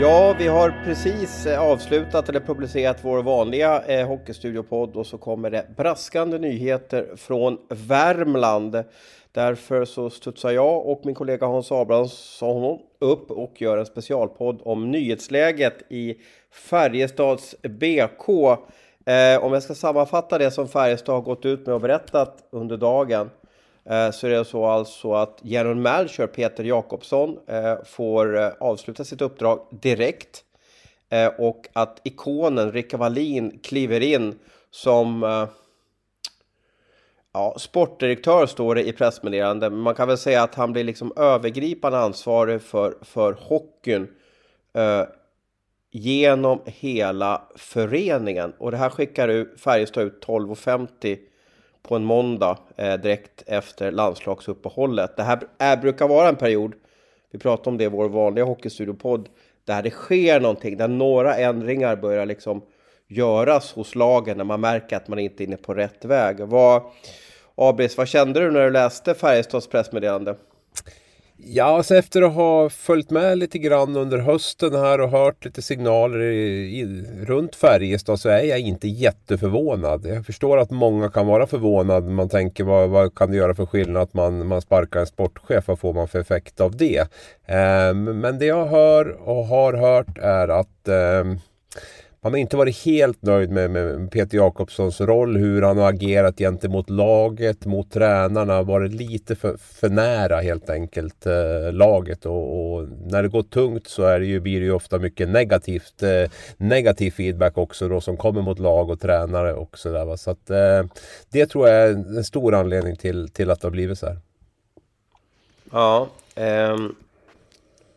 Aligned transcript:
Ja, 0.00 0.36
vi 0.38 0.48
har 0.48 0.74
precis 0.84 1.46
eh, 1.46 1.62
avslutat 1.62 2.28
eller 2.28 2.40
publicerat 2.40 2.98
vår 3.02 3.22
vanliga 3.22 3.82
eh, 3.82 4.06
Hockeystudiopodd 4.06 4.96
och 4.96 5.06
så 5.06 5.18
kommer 5.18 5.50
det 5.50 5.66
braskande 5.76 6.38
nyheter 6.38 7.16
från 7.16 7.58
Värmland. 7.68 8.84
Därför 9.32 9.84
så 9.84 10.10
studsar 10.10 10.50
jag 10.50 10.86
och 10.86 11.00
min 11.04 11.14
kollega 11.14 11.46
Hans 11.46 11.72
Abrahamsson 11.72 12.78
upp 12.98 13.30
och 13.30 13.62
gör 13.62 13.78
en 13.78 13.86
specialpodd 13.86 14.60
om 14.64 14.90
nyhetsläget 14.90 15.82
i 15.88 16.14
Färjestads 16.52 17.54
BK. 17.62 18.28
Eh, 19.06 19.44
om 19.44 19.52
jag 19.52 19.62
ska 19.62 19.74
sammanfatta 19.74 20.38
det 20.38 20.50
som 20.50 20.68
Färjestad 20.68 21.14
har 21.14 21.22
gått 21.22 21.44
ut 21.44 21.66
med 21.66 21.74
och 21.74 21.80
berättat 21.80 22.48
under 22.52 22.76
dagen 22.76 23.30
Eh, 23.84 24.10
så 24.10 24.26
är 24.26 24.30
det 24.30 24.44
så 24.44 24.64
alltså 24.64 25.12
att 25.14 25.38
general 25.42 25.76
manager 25.76 26.26
Peter 26.26 26.64
Jakobsson 26.64 27.38
eh, 27.46 27.74
får 27.84 28.38
eh, 28.38 28.50
avsluta 28.60 29.04
sitt 29.04 29.20
uppdrag 29.20 29.66
direkt 29.70 30.44
och 31.38 31.68
att 31.72 32.00
ikonen 32.04 32.72
Rickard 32.72 33.00
Wallin 33.00 33.58
kliver 33.62 34.00
in 34.00 34.38
som 34.70 35.24
ja, 37.32 37.54
sportdirektör 37.58 38.46
står 38.46 38.74
det 38.74 38.88
i 38.88 38.92
pressmeddelande. 38.92 39.70
Man 39.70 39.94
kan 39.94 40.08
väl 40.08 40.18
säga 40.18 40.42
att 40.42 40.54
han 40.54 40.72
blir 40.72 40.84
liksom 40.84 41.12
övergripande 41.16 41.98
ansvarig 41.98 42.62
för, 42.62 42.94
för 43.02 43.32
hockeyn 43.32 44.08
eh, 44.74 45.02
genom 45.90 46.60
hela 46.64 47.42
föreningen. 47.56 48.52
Och 48.58 48.70
det 48.70 48.76
här 48.76 48.90
skickar 48.90 49.56
Färjestad 49.58 50.04
ut 50.04 50.26
12.50 50.26 51.18
på 51.82 51.96
en 51.96 52.04
måndag 52.04 52.58
eh, 52.76 52.94
direkt 52.94 53.42
efter 53.46 53.92
landslagsuppehållet. 53.92 55.16
Det 55.16 55.22
här 55.22 55.40
är, 55.58 55.76
brukar 55.76 56.08
vara 56.08 56.28
en 56.28 56.36
period, 56.36 56.74
vi 57.30 57.38
pratar 57.38 57.70
om 57.70 57.78
det 57.78 57.84
i 57.84 57.88
vår 57.88 58.08
vanliga 58.08 58.44
Hockeystudiopodd, 58.44 59.28
där 59.64 59.82
det 59.82 59.90
sker 59.90 60.40
någonting, 60.40 60.76
där 60.76 60.88
några 60.88 61.36
ändringar 61.36 61.96
börjar 61.96 62.26
liksom 62.26 62.62
göras 63.08 63.72
hos 63.72 63.94
lagen 63.94 64.36
när 64.36 64.44
man 64.44 64.60
märker 64.60 64.96
att 64.96 65.08
man 65.08 65.18
inte 65.18 65.42
är 65.42 65.46
inne 65.46 65.56
på 65.56 65.74
rätt 65.74 66.04
väg. 66.04 66.40
Vad, 66.40 66.82
Abris, 67.54 67.96
vad 67.96 68.08
kände 68.08 68.40
du 68.40 68.50
när 68.50 68.64
du 68.64 68.70
läste 68.70 69.14
Färjestads 69.14 69.66
pressmeddelande? 69.66 70.36
Ja, 71.44 71.64
alltså 71.64 71.96
efter 71.96 72.22
att 72.22 72.32
ha 72.32 72.70
följt 72.70 73.10
med 73.10 73.38
lite 73.38 73.58
grann 73.58 73.96
under 73.96 74.18
hösten 74.18 74.74
här 74.74 75.00
och 75.00 75.10
hört 75.10 75.44
lite 75.44 75.62
signaler 75.62 76.20
i, 76.20 76.80
i, 76.80 77.04
runt 77.24 77.56
Färjestad 77.56 78.20
så 78.20 78.28
är 78.28 78.42
jag 78.44 78.58
inte 78.58 78.88
jätteförvånad. 78.88 80.06
Jag 80.06 80.26
förstår 80.26 80.58
att 80.58 80.70
många 80.70 81.08
kan 81.10 81.26
vara 81.26 81.46
förvånade. 81.46 82.10
Man 82.10 82.28
tänker 82.28 82.64
vad, 82.64 82.88
vad 82.88 83.14
kan 83.14 83.30
det 83.30 83.36
göra 83.36 83.54
för 83.54 83.66
skillnad 83.66 84.02
att 84.02 84.14
man, 84.14 84.46
man 84.46 84.62
sparkar 84.62 85.00
en 85.00 85.06
sportchef? 85.06 85.68
Vad 85.68 85.78
får 85.78 85.92
man 85.92 86.08
för 86.08 86.18
effekt 86.18 86.60
av 86.60 86.76
det? 86.76 86.98
Eh, 87.46 87.94
men 87.94 88.38
det 88.38 88.46
jag 88.46 88.66
hör 88.66 89.28
och 89.28 89.46
har 89.46 89.72
hört 89.72 90.18
är 90.18 90.48
att 90.48 90.88
eh, 90.88 91.24
man 92.22 92.32
har 92.32 92.38
inte 92.38 92.56
varit 92.56 92.84
helt 92.84 93.22
nöjd 93.22 93.50
med, 93.50 93.70
med 93.70 94.10
Peter 94.10 94.36
Jakobssons 94.36 95.00
roll, 95.00 95.36
hur 95.36 95.62
han 95.62 95.78
har 95.78 95.88
agerat 95.88 96.38
gentemot 96.38 96.90
laget, 96.90 97.66
mot 97.66 97.90
tränarna, 97.90 98.62
varit 98.62 98.92
lite 98.92 99.36
för, 99.36 99.56
för 99.56 99.88
nära 99.88 100.40
helt 100.40 100.70
enkelt 100.70 101.26
eh, 101.26 101.72
laget 101.72 102.26
och, 102.26 102.74
och, 102.74 102.88
när 102.88 103.22
det 103.22 103.28
går 103.28 103.42
tungt 103.42 103.88
så 103.88 104.02
är 104.02 104.20
det 104.20 104.26
ju, 104.26 104.40
blir 104.40 104.60
det 104.60 104.66
ju 104.66 104.72
ofta 104.72 104.98
mycket 104.98 105.28
negativt, 105.28 106.02
eh, 106.02 106.30
negativ 106.56 107.10
feedback 107.10 107.58
också 107.58 107.88
då 107.88 108.00
som 108.00 108.16
kommer 108.16 108.42
mot 108.42 108.58
lag 108.58 108.90
och 108.90 109.00
tränare 109.00 109.54
och 109.54 109.78
sådär. 109.78 110.16
Så 110.16 110.30
att 110.30 110.50
eh, 110.50 110.82
det 111.30 111.46
tror 111.46 111.68
jag 111.68 111.76
är 111.76 111.90
en 111.90 112.24
stor 112.24 112.54
anledning 112.54 112.96
till, 112.96 113.28
till 113.28 113.50
att 113.50 113.60
det 113.60 113.66
har 113.66 113.72
blivit 113.72 113.98
så 113.98 114.06
här. 114.06 114.18
Ja, 115.72 116.08
ehm, 116.34 116.94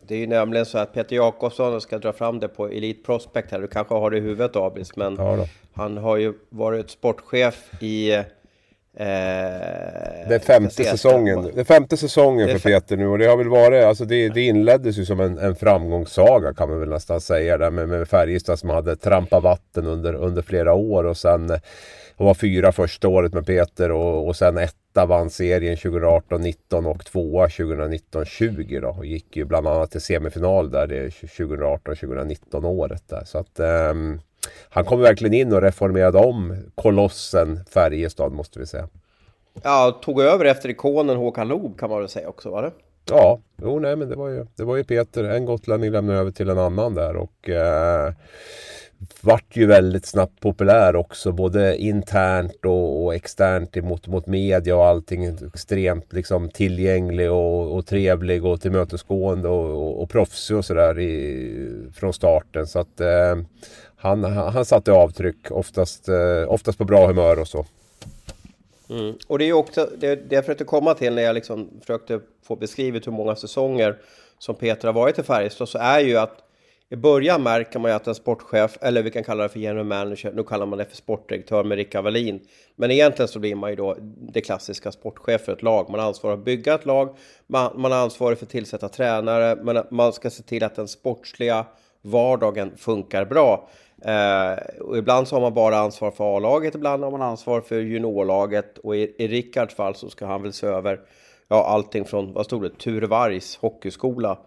det 0.07 0.15
är 0.15 0.19
ju 0.19 0.27
nämligen 0.27 0.65
så 0.65 0.77
att 0.77 0.93
Peter 0.93 1.15
Jakobsson, 1.15 1.81
ska 1.81 1.97
dra 1.97 2.13
fram 2.13 2.39
det 2.39 2.47
på 2.47 2.67
Elite 2.67 3.03
Prospect 3.05 3.51
här, 3.51 3.59
du 3.59 3.67
kanske 3.67 3.95
har 3.95 4.11
det 4.11 4.17
i 4.17 4.21
huvudet 4.21 4.55
Abis, 4.55 4.95
men 4.95 5.15
ja 5.15 5.47
han 5.73 5.97
har 5.97 6.17
ju 6.17 6.33
varit 6.49 6.89
sportchef 6.89 7.69
i 7.79 8.13
eh, 8.13 8.23
det 8.93 10.35
är 10.35 10.39
femte 10.39 10.83
säsongen. 10.83 11.51
Det 11.53 11.61
är 11.61 11.63
femte 11.63 11.97
säsongen 11.97 12.49
för 12.49 12.59
Peter 12.59 12.97
nu 12.97 13.07
och 13.07 13.17
det 13.17 13.25
har 13.25 13.37
väl 13.37 13.49
varit, 13.49 13.83
alltså 13.83 14.05
det, 14.05 14.29
det 14.29 14.41
inleddes 14.41 14.97
ju 14.97 15.05
som 15.05 15.19
en, 15.19 15.37
en 15.37 15.55
framgångssaga 15.55 16.53
kan 16.53 16.69
man 16.69 16.79
väl 16.79 16.89
nästan 16.89 17.21
säga 17.21 17.57
där 17.57 17.71
med, 17.71 17.89
med 17.89 18.07
Färjestad 18.07 18.59
som 18.59 18.69
hade 18.69 18.95
trampat 18.95 19.43
vatten 19.43 19.85
under, 19.85 20.13
under 20.13 20.41
flera 20.41 20.73
år 20.73 21.03
och 21.03 21.17
sen 21.17 21.59
hon 22.17 22.27
var 22.27 22.33
fyra 22.33 22.71
första 22.71 23.07
året 23.07 23.33
med 23.33 23.45
Peter 23.45 23.91
och, 23.91 24.27
och 24.27 24.35
sen 24.35 24.57
etta 24.57 25.05
vann 25.05 25.29
serien 25.29 25.75
2018-19 25.75 26.85
och 26.85 27.05
tvåa 27.05 27.47
2019-20 27.47 28.81
då. 28.81 28.89
Och 28.89 29.05
gick 29.05 29.37
ju 29.37 29.45
bland 29.45 29.67
annat 29.67 29.91
till 29.91 30.01
semifinal 30.01 30.71
där 30.71 30.87
det 30.87 31.09
2018-2019 31.09 32.65
året 32.65 33.03
där. 33.07 33.23
Så 33.25 33.37
att 33.37 33.59
um, 33.91 34.21
han 34.69 34.85
kom 34.85 35.01
verkligen 35.01 35.33
in 35.33 35.53
och 35.53 35.61
reformerade 35.61 36.19
om 36.19 36.57
kolossen 36.75 37.59
Färjestad 37.69 38.31
måste 38.31 38.59
vi 38.59 38.65
säga. 38.65 38.89
Ja, 39.63 39.99
tog 40.01 40.21
över 40.21 40.45
efter 40.45 40.69
ikonen 40.69 41.17
Håkan 41.17 41.47
Loob 41.47 41.79
kan 41.79 41.89
man 41.89 41.99
väl 41.99 42.09
säga 42.09 42.29
också, 42.29 42.49
var 42.49 42.61
det? 42.61 42.71
Ja, 43.09 43.39
jo 43.61 43.79
nej 43.79 43.95
men 43.95 44.09
det 44.09 44.15
var 44.15 44.29
ju, 44.29 44.45
det 44.55 44.63
var 44.63 44.75
ju 44.75 44.83
Peter, 44.83 45.23
en 45.23 45.45
gotlänning 45.45 45.91
lämnade 45.91 46.19
över 46.19 46.31
till 46.31 46.49
en 46.49 46.59
annan 46.59 46.95
där 46.95 47.15
och 47.15 47.49
eh, 47.49 48.13
vart 49.21 49.55
ju 49.55 49.65
väldigt 49.65 50.05
snabbt 50.05 50.39
populär 50.39 50.95
också 50.95 51.31
både 51.31 51.77
internt 51.77 52.65
och, 52.65 53.03
och 53.03 53.15
externt 53.15 53.75
mot, 53.75 54.07
mot 54.07 54.27
media 54.27 54.75
och 54.75 54.85
allting 54.85 55.37
extremt 55.47 56.13
liksom 56.13 56.49
tillgänglig 56.49 57.31
och, 57.31 57.75
och 57.75 57.85
trevlig 57.85 58.45
och 58.45 58.61
tillmötesgående 58.61 59.47
och, 59.47 59.69
och, 59.69 60.01
och 60.01 60.09
proffsig 60.09 60.57
och 60.57 60.65
sådär 60.65 60.93
från 61.93 62.13
starten 62.13 62.67
så 62.67 62.79
att 62.79 63.01
eh, 63.01 63.35
han, 63.95 64.23
han 64.23 64.65
satte 64.65 64.91
avtryck 64.91 65.51
oftast, 65.51 66.09
eh, 66.09 66.43
oftast 66.47 66.77
på 66.77 66.85
bra 66.85 67.07
humör 67.07 67.39
och 67.39 67.47
så. 67.47 67.65
Mm. 68.89 69.15
Och 69.27 69.39
det 69.39 69.45
är 69.45 69.47
ju 69.47 69.53
också 69.53 69.89
det, 69.97 70.15
det 70.15 70.35
jag 70.35 70.45
försökte 70.45 70.63
komma 70.63 70.93
till 70.93 71.15
när 71.15 71.21
jag 71.21 71.33
liksom 71.33 71.69
försökte 71.79 72.19
få 72.43 72.55
beskrivet 72.55 73.07
hur 73.07 73.11
många 73.11 73.35
säsonger 73.35 73.97
som 74.39 74.55
Peter 74.55 74.87
har 74.87 74.93
varit 74.93 75.19
i 75.19 75.23
Färjestad 75.23 75.69
så 75.69 75.77
är 75.77 75.99
ju 75.99 76.17
att 76.17 76.43
i 76.93 76.95
början 76.95 77.43
märker 77.43 77.79
man 77.79 77.91
ju 77.91 77.95
att 77.95 78.07
en 78.07 78.15
sportchef, 78.15 78.77
eller 78.81 79.03
vi 79.03 79.11
kan 79.11 79.23
kalla 79.23 79.43
det 79.43 79.49
för 79.49 79.59
general 79.59 79.85
manager, 79.85 80.31
nu 80.31 80.43
kallar 80.43 80.65
man 80.65 80.77
det 80.77 80.85
för 80.85 80.95
sportdirektör 80.95 81.63
med 81.63 81.75
Rickard 81.75 82.03
Wallin. 82.03 82.39
Men 82.75 82.91
egentligen 82.91 83.27
så 83.27 83.39
blir 83.39 83.55
man 83.55 83.69
ju 83.69 83.75
då 83.75 83.97
det 84.33 84.41
klassiska 84.41 84.91
sportchef 84.91 85.41
för 85.41 85.51
ett 85.51 85.61
lag. 85.61 85.89
Man 85.89 85.99
har 85.99 86.07
ansvar 86.07 86.31
för 86.31 86.37
att 86.37 86.45
bygga 86.45 86.73
ett 86.73 86.85
lag, 86.85 87.17
man, 87.47 87.81
man 87.81 87.91
har 87.91 87.99
ansvar 87.99 88.35
för 88.35 88.45
att 88.45 88.49
tillsätta 88.49 88.89
tränare, 88.89 89.55
men 89.63 89.83
man 89.91 90.13
ska 90.13 90.29
se 90.29 90.43
till 90.43 90.63
att 90.63 90.75
den 90.75 90.87
sportsliga 90.87 91.65
vardagen 92.01 92.71
funkar 92.77 93.25
bra. 93.25 93.69
Eh, 94.05 94.81
och 94.81 94.97
ibland 94.97 95.27
så 95.27 95.35
har 95.35 95.41
man 95.41 95.53
bara 95.53 95.77
ansvar 95.77 96.11
för 96.11 96.37
A-laget, 96.37 96.75
ibland 96.75 97.03
har 97.03 97.11
man 97.11 97.21
ansvar 97.21 97.61
för 97.61 97.79
juniorlaget 97.79 98.77
och 98.77 98.95
i, 98.95 99.15
i 99.17 99.27
Rickards 99.27 99.75
fall 99.75 99.95
så 99.95 100.09
ska 100.09 100.25
han 100.25 100.41
väl 100.41 100.53
se 100.53 100.67
över 100.67 100.99
ja, 101.47 101.65
allting 101.65 102.05
från, 102.05 102.33
vad 102.33 102.45
stod 102.45 102.63
det, 102.63 102.69
Ture 102.69 103.07
Vargs 103.07 103.57
hockeyskola 103.57 104.37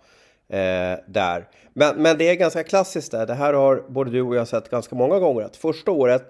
eh, 0.49 0.99
där. 1.07 1.49
Men, 1.73 2.03
men 2.03 2.19
det 2.19 2.29
är 2.29 2.35
ganska 2.35 2.63
klassiskt 2.63 3.13
där. 3.13 3.27
Det 3.27 3.35
här 3.35 3.53
har 3.53 3.85
både 3.89 4.11
du 4.11 4.23
och 4.23 4.37
jag 4.37 4.49
sett 4.49 4.71
ganska 4.71 4.97
många 4.97 5.19
gånger. 5.19 5.43
Att 5.43 5.57
första 5.57 5.91
året 5.91 6.25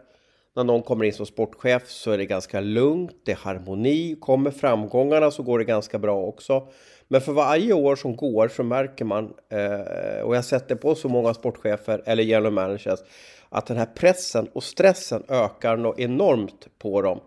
när 0.57 0.65
någon 0.65 0.83
kommer 0.83 1.05
in 1.05 1.13
som 1.13 1.27
sportchef 1.27 1.89
så 1.89 2.11
är 2.11 2.19
det 2.19 2.27
ganska 2.27 2.61
lugnt, 2.61 3.13
det 3.25 3.33
är 3.33 3.37
harmoni. 3.37 4.17
Kommer 4.21 4.51
framgångarna 4.51 5.31
så 5.31 5.43
går 5.43 5.59
det 5.59 5.65
ganska 5.65 5.99
bra 5.99 6.23
också. 6.23 6.69
Men 7.09 7.21
för 7.21 7.33
varje 7.33 7.73
år 7.73 7.97
som 7.97 8.17
går 8.17 8.49
så 8.49 8.63
märker 8.63 9.05
man, 9.05 9.25
eh, 9.49 10.21
och 10.23 10.35
jag 10.35 10.39
har 10.39 10.43
sett 10.43 10.69
det 10.69 10.77
på 10.77 10.95
så 10.95 11.09
många 11.09 11.35
sportchefer 11.35 12.03
eller 12.07 12.23
general 12.23 12.53
managers, 12.53 13.01
att 13.49 13.67
den 13.67 13.77
här 13.77 13.87
pressen 13.87 14.49
och 14.53 14.65
stressen 14.65 15.23
ökar 15.29 15.77
något 15.77 15.99
enormt 15.99 16.69
på 16.79 17.03
dem. 17.03 17.21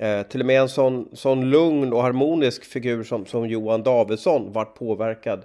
Eh, 0.00 0.22
till 0.22 0.40
och 0.40 0.46
med 0.46 0.60
en 0.60 0.68
sån, 0.68 1.08
sån 1.12 1.50
lugn 1.50 1.92
och 1.92 2.02
harmonisk 2.02 2.64
figur 2.64 3.04
som, 3.04 3.26
som 3.26 3.48
Johan 3.48 3.82
Davidsson 3.82 4.52
vart 4.52 4.74
påverkad 4.74 5.42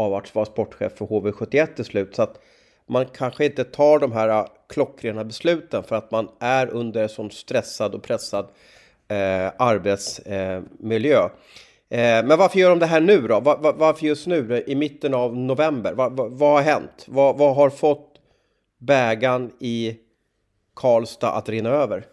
av 0.00 0.14
att 0.14 0.34
vara 0.34 0.44
sportchef 0.44 0.92
för 0.96 1.06
HV71 1.06 1.74
till 1.74 1.84
slut. 1.84 2.14
Så 2.16 2.22
att 2.22 2.40
man 2.86 3.06
kanske 3.06 3.44
inte 3.44 3.64
tar 3.64 3.98
de 3.98 4.12
här 4.12 4.28
äh, 4.28 4.46
klockrena 4.68 5.24
besluten 5.24 5.82
för 5.82 5.96
att 5.96 6.10
man 6.10 6.28
är 6.40 6.66
under 6.70 7.02
en 7.02 7.08
sån 7.08 7.30
stressad 7.30 7.94
och 7.94 8.02
pressad 8.02 8.44
eh, 9.08 9.52
arbetsmiljö. 9.58 11.24
Eh, 11.90 12.24
men 12.24 12.38
varför 12.38 12.58
gör 12.58 12.70
de 12.70 12.78
det 12.78 12.86
här 12.86 13.00
nu 13.00 13.20
då? 13.20 13.40
Var, 13.40 13.56
var, 13.56 13.72
varför 13.72 14.06
just 14.06 14.26
nu 14.26 14.64
i 14.66 14.74
mitten 14.74 15.14
av 15.14 15.36
november? 15.36 15.92
Var, 15.92 16.10
vad 16.10 16.52
har 16.52 16.62
hänt? 16.62 17.06
Vad, 17.06 17.56
har 17.56 17.70
fått 17.70 18.20
bägaren 18.78 19.52
i 19.60 19.96
Karlstad 20.74 21.30
att 21.30 21.48
rinna 21.48 21.70
över? 21.70 22.06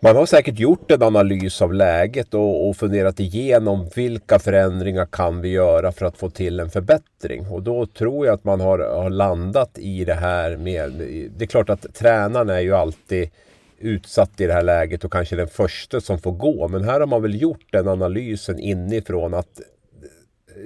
Man 0.00 0.16
har 0.16 0.26
säkert 0.26 0.58
gjort 0.58 0.90
en 0.90 1.02
analys 1.02 1.62
av 1.62 1.74
läget 1.74 2.34
och, 2.34 2.68
och 2.68 2.76
funderat 2.76 3.20
igenom 3.20 3.88
vilka 3.94 4.38
förändringar 4.38 5.06
kan 5.06 5.40
vi 5.40 5.48
göra 5.48 5.92
för 5.92 6.06
att 6.06 6.16
få 6.16 6.30
till 6.30 6.60
en 6.60 6.70
förbättring. 6.70 7.46
Och 7.46 7.62
då 7.62 7.86
tror 7.86 8.26
jag 8.26 8.34
att 8.34 8.44
man 8.44 8.60
har, 8.60 8.78
har 8.78 9.10
landat 9.10 9.78
i 9.78 10.04
det 10.04 10.14
här 10.14 10.56
med... 10.56 10.92
Det 11.36 11.44
är 11.44 11.46
klart 11.46 11.70
att 11.70 11.94
tränaren 11.94 12.50
är 12.50 12.60
ju 12.60 12.74
alltid 12.74 13.30
utsatt 13.78 14.40
i 14.40 14.46
det 14.46 14.52
här 14.52 14.62
läget 14.62 15.04
och 15.04 15.12
kanske 15.12 15.36
den 15.36 15.48
första 15.48 16.00
som 16.00 16.18
får 16.18 16.32
gå. 16.32 16.68
Men 16.68 16.84
här 16.84 17.00
har 17.00 17.06
man 17.06 17.22
väl 17.22 17.42
gjort 17.42 17.72
den 17.72 17.88
analysen 17.88 18.58
inifrån 18.58 19.34
att 19.34 19.60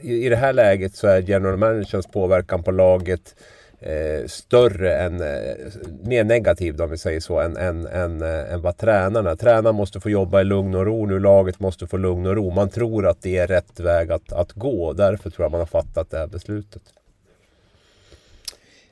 i 0.03 0.29
det 0.29 0.37
här 0.37 0.53
läget 0.53 0.95
så 0.95 1.07
är 1.07 1.23
general 1.23 1.57
managerns 1.57 2.07
påverkan 2.07 2.63
på 2.63 2.71
laget 2.71 3.35
eh, 3.81 4.27
större 4.27 4.97
än, 4.97 5.21
eh, 5.21 5.57
mer 6.03 6.25
negativ 6.25 6.81
om 6.83 6.91
vi 6.91 6.99
säger 6.99 7.21
så, 7.21 7.41
än, 7.41 7.57
än, 7.57 7.87
än, 7.87 8.23
eh, 8.23 8.53
än 8.53 8.63
vad 8.63 8.77
tränarna. 8.77 9.37
Tränaren 9.37 9.77
måste 9.77 10.01
få 10.01 10.11
jobba 10.11 10.41
i 10.41 10.45
lugn 10.45 10.75
och 10.75 10.87
ro 10.87 11.07
nu, 11.07 11.19
laget 11.19 11.61
måste 11.61 11.87
få 11.87 11.97
lugn 11.97 12.27
och 12.27 12.37
ro. 12.37 12.51
Man 12.51 12.69
tror 12.69 13.07
att 13.07 13.23
det 13.23 13.37
är 13.37 13.47
rätt 13.47 13.81
väg 13.81 14.13
att, 14.13 14.33
att 14.33 14.53
gå. 14.53 14.93
Därför 14.93 15.31
tror 15.31 15.45
jag 15.45 15.51
man 15.51 15.61
har 15.61 15.67
fattat 15.67 16.11
det 16.11 16.19
här 16.19 16.27
beslutet. 16.27 16.83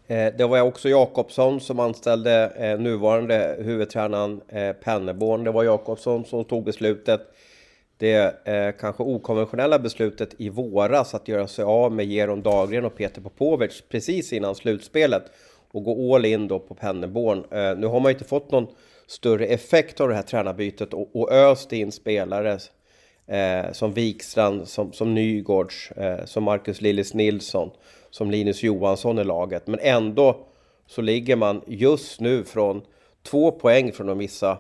Eh, 0.07 0.33
det 0.39 0.47
var 0.47 0.61
också 0.61 0.89
Jakobsson 0.89 1.61
som 1.61 1.81
anställde 1.81 2.53
eh, 2.57 2.79
nuvarande 2.79 3.57
huvudtränaren 3.59 4.41
eh, 4.49 4.73
Pennerborn. 4.73 4.81
Penneborn. 4.85 5.45
Det 5.45 5.51
var 5.51 5.65
Jakobsson 5.65 6.25
som 6.25 6.45
tog 6.45 6.65
beslutet. 6.65 7.21
Det 7.99 8.49
eh, 8.49 8.73
kanske 8.81 9.03
okonventionella 9.03 9.79
beslutet 9.79 10.35
i 10.39 10.49
våras 10.49 11.15
att 11.15 11.29
göra 11.29 11.47
sig 11.49 11.65
av 11.65 11.93
med 11.93 12.07
Geron 12.07 12.43
Dahlgren 12.43 12.85
och 12.85 12.97
Peter 12.97 13.21
Popovic 13.21 13.83
precis 13.89 14.33
innan 14.33 14.55
slutspelet 14.55 15.23
och 15.73 15.85
gå 15.85 16.15
all 16.15 16.25
in 16.25 16.49
då 16.49 16.59
på 16.59 16.75
Penneborn. 16.75 17.39
Eh, 17.39 17.79
nu 17.79 17.87
har 17.87 18.01
man 18.01 18.11
ju 18.11 18.15
inte 18.15 18.29
fått 18.29 18.51
någon 18.51 18.67
större 19.07 19.47
effekt 19.47 20.01
av 20.01 20.09
det 20.09 20.15
här 20.15 20.23
tränarbytet 20.23 20.95
och, 20.95 21.17
och 21.17 21.33
öst 21.33 21.73
in 21.73 21.93
spelare 21.93 22.59
eh, 23.27 23.73
som 23.73 23.93
Wikstrand, 23.93 24.69
som, 24.69 24.93
som 24.93 25.15
Nygårds, 25.15 25.91
eh, 25.91 26.25
som 26.25 26.45
Marcus 26.45 26.81
Lillis 26.81 27.15
Nilsson 27.15 27.71
som 28.11 28.31
Linus 28.31 28.63
Johansson 28.63 29.19
i 29.19 29.25
laget. 29.25 29.67
Men 29.67 29.81
ändå 29.83 30.47
så 30.87 31.03
ligger 31.03 31.37
man 31.37 31.63
just 31.67 32.21
nu 32.21 32.45
från 32.45 32.83
två 33.23 33.51
poäng 33.51 33.93
från 33.93 34.09
att 34.09 34.17
missa 34.17 34.59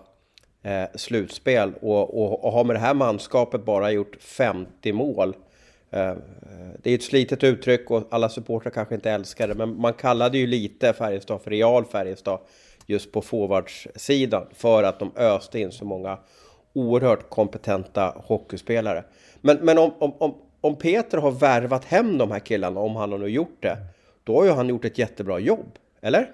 eh, 0.62 0.84
slutspel 0.94 1.72
och, 1.80 2.22
och, 2.22 2.44
och, 2.44 2.52
har 2.52 2.64
med 2.64 2.76
det 2.76 2.80
här 2.80 2.94
manskapet 2.94 3.64
bara 3.64 3.90
gjort 3.90 4.16
50 4.22 4.92
mål. 4.92 5.36
Eh, 5.90 6.14
det 6.82 6.90
är 6.90 6.94
ett 6.94 7.02
slitet 7.02 7.44
uttryck 7.44 7.90
och 7.90 8.08
alla 8.10 8.28
supportrar 8.28 8.70
kanske 8.70 8.94
inte 8.94 9.10
älskar 9.10 9.48
det, 9.48 9.54
men 9.54 9.80
man 9.80 9.92
kallade 9.92 10.38
ju 10.38 10.46
lite 10.46 10.92
Färjestad 10.92 11.42
för 11.42 11.50
Real 11.50 11.84
Färjestad 11.84 12.38
just 12.86 13.12
på 13.12 13.22
forwardssidan 13.22 14.46
för 14.54 14.82
att 14.82 14.98
de 14.98 15.12
öste 15.16 15.60
in 15.60 15.72
så 15.72 15.84
många 15.84 16.18
oerhört 16.72 17.30
kompetenta 17.30 18.14
hockeyspelare. 18.16 19.04
Men, 19.40 19.56
men 19.56 19.78
om, 19.78 19.92
om, 19.98 20.34
om 20.60 20.76
Peter 20.76 21.18
har 21.18 21.30
värvat 21.30 21.84
hem 21.84 22.18
de 22.18 22.30
här 22.30 22.38
killarna, 22.38 22.80
om 22.80 22.96
han 22.96 23.12
har 23.12 23.18
nu 23.18 23.28
gjort 23.28 23.62
det, 23.62 23.76
då 24.24 24.36
har 24.36 24.44
ju 24.44 24.50
han 24.50 24.68
gjort 24.68 24.84
ett 24.84 24.98
jättebra 24.98 25.38
jobb, 25.38 25.78
eller? 26.00 26.30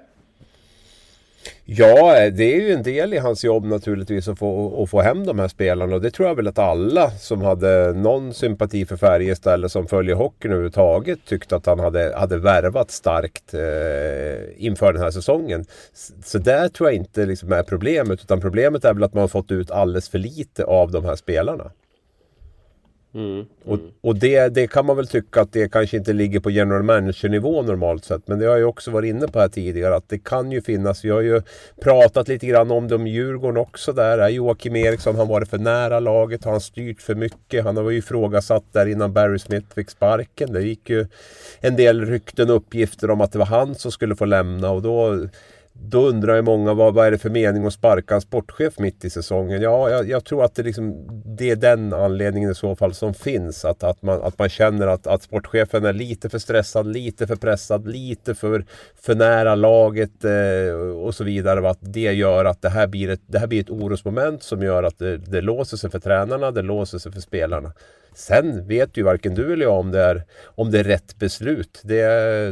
Ja, 1.64 2.30
det 2.30 2.54
är 2.54 2.60
ju 2.60 2.72
en 2.72 2.82
del 2.82 3.14
i 3.14 3.18
hans 3.18 3.44
jobb 3.44 3.64
naturligtvis 3.64 4.28
att 4.28 4.38
få, 4.38 4.82
att 4.82 4.90
få 4.90 5.00
hem 5.00 5.26
de 5.26 5.38
här 5.38 5.48
spelarna 5.48 5.94
och 5.94 6.00
det 6.00 6.10
tror 6.10 6.28
jag 6.28 6.34
väl 6.34 6.48
att 6.48 6.58
alla 6.58 7.10
som 7.10 7.42
hade 7.42 7.92
någon 7.92 8.34
sympati 8.34 8.86
för 8.86 8.96
Färjestad 8.96 9.54
eller 9.54 9.68
som 9.68 9.86
följer 9.86 10.14
hockeyn 10.14 10.52
överhuvudtaget 10.52 11.18
tyckte 11.24 11.56
att 11.56 11.66
han 11.66 11.78
hade, 11.78 12.14
hade 12.16 12.38
värvat 12.38 12.90
starkt 12.90 13.54
eh, 13.54 13.60
inför 14.66 14.92
den 14.92 15.02
här 15.02 15.10
säsongen. 15.10 15.64
Så 16.24 16.38
där 16.38 16.68
tror 16.68 16.88
jag 16.88 16.96
inte 16.96 17.26
liksom 17.26 17.52
är 17.52 17.62
problemet 17.62 18.20
utan 18.22 18.40
problemet 18.40 18.84
är 18.84 18.94
väl 18.94 19.02
att 19.04 19.14
man 19.14 19.20
har 19.20 19.28
fått 19.28 19.50
ut 19.50 19.70
alldeles 19.70 20.08
för 20.08 20.18
lite 20.18 20.64
av 20.64 20.90
de 20.90 21.04
här 21.04 21.16
spelarna. 21.16 21.70
Mm, 23.14 23.46
och, 23.64 23.78
och 24.00 24.16
det, 24.16 24.48
det, 24.48 24.66
kan 24.66 24.86
man 24.86 24.96
väl 24.96 25.06
tycka 25.06 25.40
att 25.40 25.52
det 25.52 25.72
kanske 25.72 25.96
inte 25.96 26.12
ligger 26.12 26.40
på 26.40 26.50
general 26.50 26.82
manager-nivå 26.82 27.62
normalt 27.62 28.04
sett. 28.04 28.28
Men 28.28 28.38
det 28.38 28.46
har 28.46 28.56
jag 28.56 28.68
också 28.68 28.90
varit 28.90 29.08
inne 29.08 29.28
på 29.28 29.40
här 29.40 29.48
tidigare 29.48 29.96
att 29.96 30.08
det 30.08 30.18
kan 30.18 30.52
ju 30.52 30.62
finnas. 30.62 31.04
Vi 31.04 31.10
har 31.10 31.20
ju 31.20 31.42
pratat 31.80 32.28
lite 32.28 32.46
grann 32.46 32.70
om 32.70 32.88
det 32.88 32.94
om 32.94 33.06
Djurgården 33.06 33.56
också 33.56 33.92
där. 33.92 34.28
Joakim 34.28 34.76
Eriksson 34.76 35.16
har 35.16 35.26
varit 35.26 35.48
för 35.48 35.58
nära 35.58 36.00
laget. 36.00 36.44
Har 36.44 36.52
han 36.52 36.60
styrt 36.60 37.02
för 37.02 37.14
mycket? 37.14 37.64
Han 37.64 37.76
har 37.76 37.90
ju 37.90 37.98
ifrågasatt 37.98 38.64
där 38.72 38.86
innan 38.86 39.12
Barry 39.12 39.38
Smith 39.38 39.74
fick 39.74 39.90
sparken. 39.90 40.52
Det 40.52 40.62
gick 40.62 40.90
ju 40.90 41.06
en 41.60 41.76
del 41.76 42.06
rykten 42.06 42.50
och 42.50 42.56
uppgifter 42.56 43.10
om 43.10 43.20
att 43.20 43.32
det 43.32 43.38
var 43.38 43.46
han 43.46 43.74
som 43.74 43.92
skulle 43.92 44.16
få 44.16 44.24
lämna 44.24 44.70
och 44.70 44.82
då 44.82 45.26
då 45.76 46.06
undrar 46.06 46.36
ju 46.36 46.42
många 46.42 46.74
vad, 46.74 46.94
vad 46.94 47.06
är 47.06 47.10
det 47.10 47.18
för 47.18 47.30
mening 47.30 47.66
att 47.66 47.72
sparka 47.72 48.14
en 48.14 48.20
sportchef 48.20 48.78
mitt 48.78 49.04
i 49.04 49.10
säsongen? 49.10 49.62
Ja, 49.62 49.90
jag, 49.90 50.08
jag, 50.08 50.24
tror 50.24 50.44
att 50.44 50.54
det, 50.54 50.62
liksom, 50.62 51.06
det 51.36 51.50
är 51.50 51.56
den 51.56 51.92
anledningen 51.92 52.50
i 52.50 52.54
så 52.54 52.76
fall 52.76 52.94
som 52.94 53.14
finns. 53.14 53.64
Att, 53.64 53.82
att, 53.82 54.02
man, 54.02 54.22
att 54.22 54.38
man 54.38 54.48
känner 54.48 54.86
att, 54.86 55.06
att 55.06 55.22
sportchefen 55.22 55.84
är 55.84 55.92
lite 55.92 56.28
för 56.28 56.38
stressad, 56.38 56.86
lite 56.86 57.26
för 57.26 57.36
pressad, 57.36 57.88
lite 57.88 58.34
för, 58.34 58.64
för 59.00 59.14
nära 59.14 59.54
laget 59.54 60.24
eh, 60.24 60.74
och 60.76 61.14
så 61.14 61.24
vidare. 61.24 61.60
Och 61.60 61.70
att 61.70 61.78
det 61.80 62.12
gör 62.12 62.44
att 62.44 62.62
det 62.62 62.68
här 62.68 62.86
blir 62.86 63.08
ett, 63.08 63.22
det 63.26 63.38
här 63.38 63.46
blir 63.46 63.60
ett 63.60 63.70
orosmoment 63.70 64.42
som 64.42 64.62
gör 64.62 64.82
att 64.82 64.98
det, 64.98 65.16
det 65.16 65.40
låser 65.40 65.76
sig 65.76 65.90
för 65.90 65.98
tränarna, 65.98 66.50
det 66.50 66.62
låser 66.62 66.98
sig 66.98 67.12
för 67.12 67.20
spelarna. 67.20 67.72
Sen 68.14 68.66
vet 68.68 68.96
ju 68.96 69.02
varken 69.02 69.34
du 69.34 69.52
eller 69.52 69.64
jag 69.64 69.78
om 69.78 69.90
det 69.90 70.00
är, 70.00 70.24
om 70.44 70.70
det 70.70 70.78
är 70.78 70.84
rätt 70.84 71.18
beslut. 71.18 71.80
Det, 71.84 72.02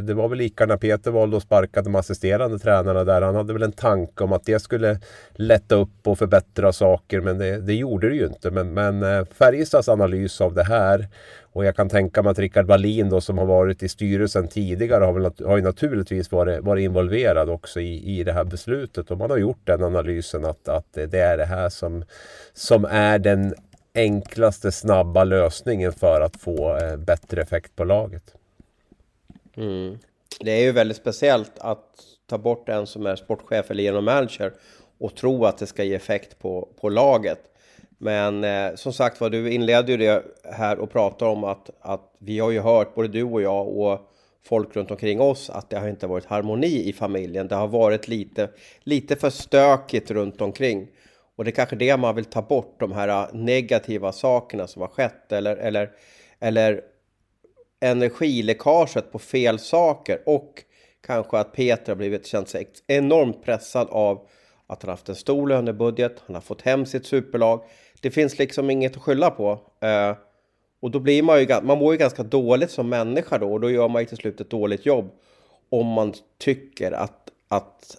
det 0.01 0.13
var 0.13 0.27
väl 0.27 0.37
lika 0.37 0.65
när 0.65 0.77
Peter 0.77 1.11
valde 1.11 1.37
att 1.37 1.43
sparka 1.43 1.81
de 1.81 1.95
assisterande 1.95 2.59
tränarna 2.59 3.03
där. 3.03 3.21
Han 3.21 3.35
hade 3.35 3.53
väl 3.53 3.63
en 3.63 3.71
tanke 3.71 4.23
om 4.23 4.33
att 4.33 4.45
det 4.45 4.59
skulle 4.59 4.99
lätta 5.31 5.75
upp 5.75 6.07
och 6.07 6.17
förbättra 6.17 6.73
saker 6.73 7.21
men 7.21 7.37
det, 7.37 7.57
det 7.61 7.73
gjorde 7.73 8.09
det 8.09 8.15
ju 8.15 8.25
inte. 8.25 8.51
Men, 8.51 8.73
men 8.73 9.03
eh, 9.03 9.25
Färjestads 9.25 9.89
analys 9.89 10.41
av 10.41 10.53
det 10.53 10.63
här 10.63 11.07
och 11.53 11.65
jag 11.65 11.75
kan 11.75 11.89
tänka 11.89 12.23
mig 12.23 12.31
att 12.31 12.39
Rickard 12.39 12.65
Wallin 12.65 13.09
då 13.09 13.21
som 13.21 13.37
har 13.37 13.45
varit 13.45 13.83
i 13.83 13.89
styrelsen 13.89 14.47
tidigare 14.47 15.03
har, 15.03 15.13
väl, 15.13 15.31
har 15.45 15.57
ju 15.57 15.63
naturligtvis 15.63 16.31
varit, 16.31 16.63
varit 16.63 16.83
involverad 16.83 17.49
också 17.49 17.79
i, 17.79 18.19
i 18.19 18.23
det 18.23 18.33
här 18.33 18.43
beslutet. 18.43 19.11
Och 19.11 19.17
man 19.17 19.29
har 19.29 19.37
gjort 19.37 19.61
den 19.63 19.83
analysen 19.83 20.45
att, 20.45 20.67
att 20.67 20.93
det 20.93 21.19
är 21.19 21.37
det 21.37 21.45
här 21.45 21.69
som, 21.69 22.03
som 22.53 22.85
är 22.85 23.19
den 23.19 23.53
enklaste 23.93 24.71
snabba 24.71 25.23
lösningen 25.23 25.91
för 25.91 26.21
att 26.21 26.37
få 26.37 26.77
eh, 26.77 26.97
bättre 26.97 27.41
effekt 27.41 27.75
på 27.75 27.83
laget. 27.83 28.35
Mm. 29.55 29.97
Det 30.39 30.51
är 30.51 30.61
ju 30.61 30.71
väldigt 30.71 30.97
speciellt 30.97 31.51
att 31.59 31.85
ta 32.27 32.37
bort 32.37 32.69
en 32.69 32.87
som 32.87 33.05
är 33.05 33.15
sportchef 33.15 33.71
eller 33.71 33.83
genom 33.83 34.05
manager 34.05 34.53
och 34.97 35.15
tro 35.15 35.45
att 35.45 35.57
det 35.57 35.67
ska 35.67 35.83
ge 35.83 35.95
effekt 35.95 36.39
på, 36.39 36.69
på 36.81 36.89
laget. 36.89 37.39
Men 37.97 38.43
eh, 38.43 38.75
som 38.75 38.93
sagt 38.93 39.21
var, 39.21 39.29
du 39.29 39.51
inledde 39.51 39.91
ju 39.91 39.97
det 39.97 40.23
här 40.43 40.79
och 40.79 40.91
pratade 40.91 41.31
om 41.31 41.43
att, 41.43 41.69
att 41.79 42.13
vi 42.17 42.39
har 42.39 42.51
ju 42.51 42.59
hört, 42.59 42.95
både 42.95 43.07
du 43.07 43.23
och 43.23 43.41
jag 43.41 43.67
och 43.67 44.09
folk 44.45 44.75
runt 44.75 44.91
omkring 44.91 45.21
oss, 45.21 45.49
att 45.49 45.69
det 45.69 45.79
har 45.79 45.87
inte 45.87 46.07
varit 46.07 46.25
harmoni 46.25 46.89
i 46.89 46.93
familjen. 46.93 47.47
Det 47.47 47.55
har 47.55 47.67
varit 47.67 48.07
lite, 48.07 48.49
lite 48.83 49.15
för 49.15 49.29
stökigt 49.29 50.11
runt 50.11 50.41
omkring. 50.41 50.87
Och 51.43 51.45
det 51.45 51.51
är 51.51 51.55
kanske 51.55 51.75
det 51.75 51.97
man 51.97 52.15
vill 52.15 52.25
ta 52.25 52.41
bort, 52.41 52.79
de 52.79 52.91
här 52.91 53.07
äh, 53.07 53.33
negativa 53.33 54.11
sakerna 54.11 54.67
som 54.67 54.81
har 54.81 54.89
skett 54.89 55.31
eller, 55.31 55.55
eller, 55.55 55.91
eller 56.39 56.81
energiläckaget 57.79 59.11
på 59.11 59.19
fel 59.19 59.59
saker 59.59 60.19
och 60.25 60.63
kanske 61.05 61.37
att 61.37 61.53
Peter 61.53 61.91
har 61.91 61.95
blivit 61.95 62.25
känt 62.25 62.49
sig 62.49 62.67
enormt 62.87 63.43
pressad 63.43 63.87
av 63.91 64.27
att 64.67 64.83
han 64.83 64.89
haft 64.89 65.09
en 65.09 65.15
stor 65.15 65.47
lönebudget, 65.47 66.23
han 66.25 66.35
har 66.35 66.41
fått 66.41 66.61
hem 66.61 66.85
sitt 66.85 67.05
superlag. 67.05 67.63
Det 68.01 68.11
finns 68.11 68.39
liksom 68.39 68.69
inget 68.69 68.95
att 68.95 69.03
skylla 69.03 69.29
på. 69.29 69.59
Eh, 69.81 70.15
och 70.79 70.91
då 70.91 70.99
blir 70.99 71.23
man 71.23 71.39
ju, 71.39 71.61
man 71.63 71.77
mår 71.77 71.93
ju 71.93 71.97
ganska 71.97 72.23
dåligt 72.23 72.71
som 72.71 72.89
människa 72.89 73.37
då 73.37 73.53
och 73.53 73.59
då 73.59 73.71
gör 73.71 73.87
man 73.87 74.01
ju 74.01 74.05
till 74.05 74.17
slut 74.17 74.41
ett 74.41 74.49
dåligt 74.49 74.85
jobb. 74.85 75.11
Om 75.69 75.87
man 75.87 76.13
tycker 76.37 76.91
att, 76.91 77.29
att 77.47 77.97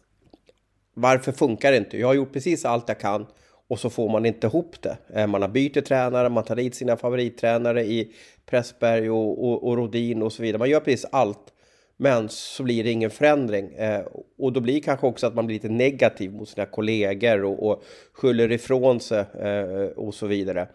varför 0.95 1.33
funkar 1.33 1.71
det 1.71 1.77
inte? 1.77 1.99
Jag 1.99 2.07
har 2.07 2.15
gjort 2.15 2.33
precis 2.33 2.65
allt 2.65 2.89
jag 2.89 3.01
kan 3.01 3.27
och 3.69 3.79
så 3.79 3.91
får 3.91 4.09
man 4.09 4.27
inte 4.27 4.47
ihop 4.47 4.83
det. 4.83 4.97
Eh, 5.15 5.27
man 5.27 5.43
har 5.43 5.49
bytt 5.49 5.85
tränare, 5.85 6.29
man 6.29 6.45
tar 6.45 6.57
dit 6.57 6.75
sina 6.75 6.97
favorittränare 6.97 7.85
i 7.85 8.13
Pressberg 8.47 9.11
och, 9.11 9.45
och, 9.45 9.69
och 9.69 9.77
Rodin 9.77 10.23
och 10.23 10.33
så 10.33 10.43
vidare. 10.43 10.59
Man 10.59 10.71
gör 10.71 10.81
precis 10.81 11.07
allt. 11.13 11.51
Men 11.97 12.29
så 12.29 12.63
blir 12.63 12.85
det 12.85 12.91
ingen 12.91 13.11
förändring. 13.11 13.73
Eh, 13.73 14.05
och 14.39 14.53
då 14.53 14.61
blir 14.61 14.75
det 14.75 14.81
kanske 14.81 15.07
också 15.07 15.27
att 15.27 15.35
man 15.35 15.47
blir 15.47 15.57
lite 15.57 15.69
negativ 15.69 16.33
mot 16.33 16.49
sina 16.49 16.67
kollegor 16.67 17.45
och, 17.45 17.71
och 17.71 17.85
skyller 18.13 18.53
ifrån 18.53 19.01
sig 19.01 19.25
eh, 19.41 19.87
och 19.97 20.15
så 20.15 20.27
vidare. 20.27 20.69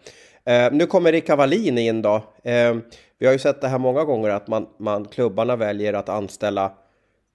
Eh, 0.44 0.72
nu 0.72 0.86
kommer 0.86 1.12
Rickard 1.12 1.38
Wallin 1.38 1.78
in 1.78 2.02
då. 2.02 2.14
Eh, 2.42 2.76
vi 3.18 3.26
har 3.26 3.32
ju 3.32 3.38
sett 3.38 3.60
det 3.60 3.68
här 3.68 3.78
många 3.78 4.04
gånger 4.04 4.30
att 4.30 4.48
man, 4.48 4.66
man 4.78 5.04
klubbarna 5.04 5.56
väljer 5.56 5.92
att 5.92 6.08
anställa 6.08 6.72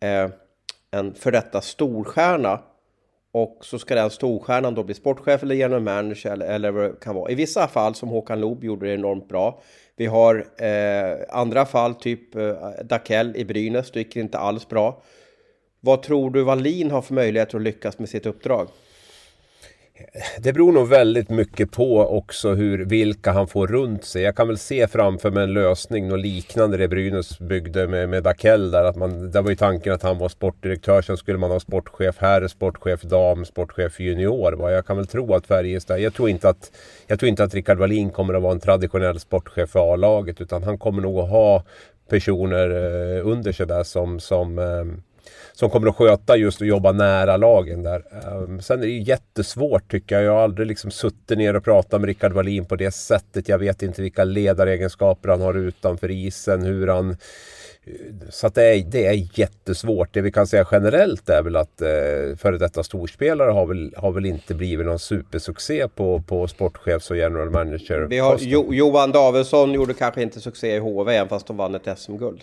eh, 0.01 0.29
en 0.91 1.13
för 1.13 1.31
detta 1.31 1.61
storstjärna 1.61 2.59
och 3.35 3.57
så 3.61 3.79
ska 3.79 3.95
den 3.95 4.09
storstjärnan 4.09 4.75
då 4.75 4.83
bli 4.83 4.93
sportchef 4.93 5.43
eller 5.43 5.55
general 5.55 5.81
manager 5.81 6.31
eller, 6.31 6.45
eller 6.45 6.71
vad 6.71 6.83
det 6.83 6.99
kan 7.01 7.15
vara. 7.15 7.31
I 7.31 7.35
vissa 7.35 7.67
fall, 7.67 7.95
som 7.95 8.09
Håkan 8.09 8.39
Loob 8.39 8.63
gjorde 8.63 8.87
det 8.87 8.93
enormt 8.93 9.27
bra. 9.27 9.61
Vi 9.95 10.05
har 10.05 10.47
eh, 10.57 11.39
andra 11.39 11.65
fall, 11.65 11.95
typ 11.95 12.35
eh, 12.35 12.53
Dakell 12.83 13.35
i 13.35 13.45
Brynäs, 13.45 13.91
det 13.91 13.99
gick 13.99 14.15
inte 14.15 14.37
alls 14.37 14.67
bra. 14.67 15.01
Vad 15.79 16.01
tror 16.03 16.31
du 16.31 16.43
Wallin 16.43 16.91
har 16.91 17.01
för 17.01 17.13
möjligheter 17.13 17.57
att 17.57 17.63
lyckas 17.63 17.99
med 17.99 18.09
sitt 18.09 18.25
uppdrag? 18.25 18.67
Det 20.39 20.53
beror 20.53 20.71
nog 20.71 20.87
väldigt 20.87 21.29
mycket 21.29 21.71
på 21.71 21.99
också 21.99 22.53
hur, 22.53 22.85
vilka 22.85 23.31
han 23.31 23.47
får 23.47 23.67
runt 23.67 24.05
sig. 24.05 24.21
Jag 24.21 24.35
kan 24.35 24.47
väl 24.47 24.57
se 24.57 24.87
framför 24.87 25.31
mig 25.31 25.43
en 25.43 25.53
lösning, 25.53 26.07
något 26.07 26.19
liknande 26.19 26.77
det 26.77 26.87
Brynäs 26.87 27.39
byggde 27.39 27.87
med, 27.87 28.09
med 28.09 28.23
Dakell 28.23 28.71
där. 28.71 28.83
Att 28.83 28.95
man, 28.95 29.31
där 29.31 29.41
var 29.41 29.49
ju 29.49 29.55
tanken 29.55 29.93
att 29.93 30.03
han 30.03 30.17
var 30.17 30.29
sportdirektör, 30.29 31.01
sen 31.01 31.17
skulle 31.17 31.37
man 31.37 31.51
ha 31.51 31.59
sportchef 31.59 32.15
herr, 32.19 32.47
sportchef 32.47 33.01
dam, 33.01 33.45
sportchef 33.45 33.99
junior. 33.99 34.53
Va? 34.53 34.71
Jag 34.71 34.85
kan 34.85 34.97
väl 34.97 35.07
tro 35.07 35.33
att 35.33 35.47
Färjestad, 35.47 35.99
jag 35.99 36.13
tror 36.13 36.29
inte 36.29 36.49
att, 36.49 36.71
jag 37.07 37.19
tror 37.19 37.29
inte 37.29 37.43
att 37.43 37.53
Rickard 37.53 37.77
Wallin 37.77 38.09
kommer 38.09 38.33
att 38.33 38.43
vara 38.43 38.53
en 38.53 38.59
traditionell 38.59 39.19
sportchef 39.19 39.69
för 39.69 39.93
A-laget 39.93 40.41
utan 40.41 40.63
han 40.63 40.77
kommer 40.77 41.01
nog 41.01 41.19
att 41.19 41.29
ha 41.29 41.63
personer 42.09 42.69
eh, 42.69 43.27
under 43.27 43.51
sig 43.51 43.67
där 43.67 43.83
som, 43.83 44.19
som 44.19 44.59
eh, 44.59 44.85
som 45.53 45.69
kommer 45.69 45.87
att 45.87 45.95
sköta 45.95 46.37
just 46.37 46.61
och 46.61 46.67
jobba 46.67 46.91
nära 46.91 47.37
lagen 47.37 47.83
där. 47.83 48.03
Ehm, 48.11 48.61
sen 48.61 48.79
är 48.79 48.83
det 48.83 48.91
ju 48.91 49.01
jättesvårt 49.01 49.91
tycker 49.91 50.15
jag. 50.15 50.23
Jag 50.23 50.31
har 50.31 50.43
aldrig 50.43 50.67
liksom 50.67 50.91
suttit 50.91 51.37
ner 51.37 51.55
och 51.55 51.63
pratat 51.63 52.01
med 52.01 52.07
Rickard 52.07 52.33
Wallin 52.33 52.65
på 52.65 52.75
det 52.75 52.91
sättet. 52.91 53.49
Jag 53.49 53.57
vet 53.57 53.81
inte 53.81 54.01
vilka 54.01 54.23
ledaregenskaper 54.23 55.29
han 55.29 55.41
har 55.41 55.53
utanför 55.53 56.11
isen, 56.11 56.61
hur 56.61 56.87
han 56.87 57.17
så 58.29 58.47
att 58.47 58.55
det, 58.55 58.63
är, 58.63 58.83
det 58.83 59.05
är 59.05 59.39
jättesvårt. 59.39 60.13
Det 60.13 60.21
vi 60.21 60.31
kan 60.31 60.47
säga 60.47 60.67
generellt 60.71 61.29
är 61.29 61.41
väl 61.41 61.55
att 61.55 61.81
eh, 61.81 61.87
före 62.37 62.57
detta 62.57 62.83
storspelare 62.83 63.51
har 63.51 63.65
väl, 63.65 63.93
har 63.97 64.11
väl 64.11 64.25
inte 64.25 64.53
blivit 64.53 64.85
någon 64.85 64.99
supersuccé 64.99 65.87
på, 65.87 66.23
på 66.27 66.47
sportchefs 66.47 67.11
och 67.11 67.17
general 67.17 67.49
manager. 67.49 68.07
Vi 68.09 68.17
har, 68.17 68.37
jo, 68.39 68.73
Johan 68.73 69.11
Davidsson 69.11 69.73
gjorde 69.73 69.93
kanske 69.93 70.21
inte 70.21 70.41
succé 70.41 70.75
i 70.75 70.79
HV 70.79 71.15
även 71.15 71.29
fast 71.29 71.47
de 71.47 71.57
vann 71.57 71.75
ett 71.75 71.99
SM-guld. 71.99 72.41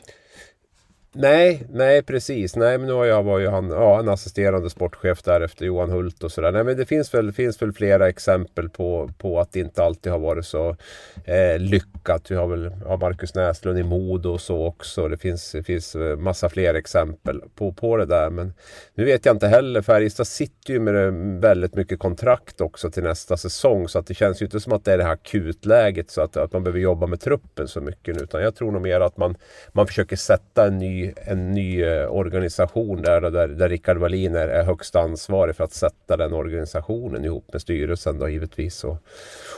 Nej, 1.14 1.66
nej 1.70 2.02
precis. 2.02 2.56
Nej, 2.56 2.78
men 2.78 2.86
nu 2.86 2.92
har 2.92 3.04
jag 3.04 3.22
var 3.22 3.38
ju 3.38 3.48
han, 3.48 3.70
ja, 3.70 3.98
en 3.98 4.08
assisterande 4.08 4.70
sportchef 4.70 5.22
där 5.22 5.40
efter 5.40 5.66
Johan 5.66 5.90
Hult 5.90 6.24
och 6.24 6.32
sådär. 6.32 6.52
Nej, 6.52 6.64
men 6.64 6.76
det 6.76 6.86
finns 6.86 7.14
väl, 7.14 7.32
finns 7.32 7.62
väl 7.62 7.72
flera 7.72 8.08
exempel 8.08 8.68
på, 8.68 9.10
på 9.18 9.40
att 9.40 9.52
det 9.52 9.60
inte 9.60 9.84
alltid 9.84 10.12
har 10.12 10.18
varit 10.18 10.46
så 10.46 10.76
eh, 11.24 11.58
lyckat. 11.58 12.30
Vi 12.30 12.34
har 12.34 12.46
väl 12.46 12.70
ja, 12.84 12.96
Marcus 12.96 13.34
Näslund 13.34 13.78
i 13.78 13.82
Modo 13.82 14.30
och 14.30 14.40
så 14.40 14.66
också. 14.66 15.08
Det 15.08 15.16
finns, 15.16 15.52
det 15.52 15.62
finns 15.62 15.94
eh, 15.94 16.16
massa 16.16 16.48
fler 16.48 16.74
exempel 16.74 17.42
på, 17.54 17.72
på 17.72 17.96
det 17.96 18.06
där. 18.06 18.30
Men 18.30 18.54
nu 18.94 19.04
vet 19.04 19.26
jag 19.26 19.34
inte 19.34 19.48
heller. 19.48 19.82
Färjestad 19.82 20.26
sitter 20.26 20.72
ju 20.72 20.80
med 20.80 21.06
eh, 21.06 21.40
väldigt 21.40 21.74
mycket 21.74 21.98
kontrakt 21.98 22.60
också 22.60 22.90
till 22.90 23.02
nästa 23.02 23.36
säsong. 23.36 23.88
Så 23.88 23.98
att 23.98 24.06
det 24.06 24.14
känns 24.14 24.42
ju 24.42 24.44
inte 24.44 24.60
som 24.60 24.72
att 24.72 24.84
det 24.84 24.92
är 24.92 24.98
det 24.98 25.04
här 25.04 25.12
akutläget 25.12 26.10
så 26.10 26.20
att, 26.20 26.36
att 26.36 26.52
man 26.52 26.64
behöver 26.64 26.80
jobba 26.80 27.06
med 27.06 27.20
truppen 27.20 27.68
så 27.68 27.80
mycket 27.80 28.16
nu. 28.16 28.22
Utan 28.22 28.42
jag 28.42 28.54
tror 28.54 28.72
nog 28.72 28.82
mer 28.82 29.00
att 29.00 29.16
man, 29.16 29.36
man 29.72 29.86
försöker 29.86 30.16
sätta 30.16 30.66
en 30.66 30.78
ny 30.78 31.01
en 31.16 31.52
ny 31.52 31.82
eh, 31.82 32.14
organisation 32.14 33.02
där, 33.02 33.20
där, 33.20 33.48
där 33.48 33.68
Rickard 33.68 33.96
Wallin 33.96 34.34
är, 34.34 34.48
är 34.48 34.64
högst 34.64 34.96
ansvarig 34.96 35.56
för 35.56 35.64
att 35.64 35.72
sätta 35.72 36.16
den 36.16 36.32
organisationen 36.32 37.24
ihop 37.24 37.52
med 37.52 37.62
styrelsen 37.62 38.18
då 38.18 38.28
givetvis 38.28 38.84
och, 38.84 38.96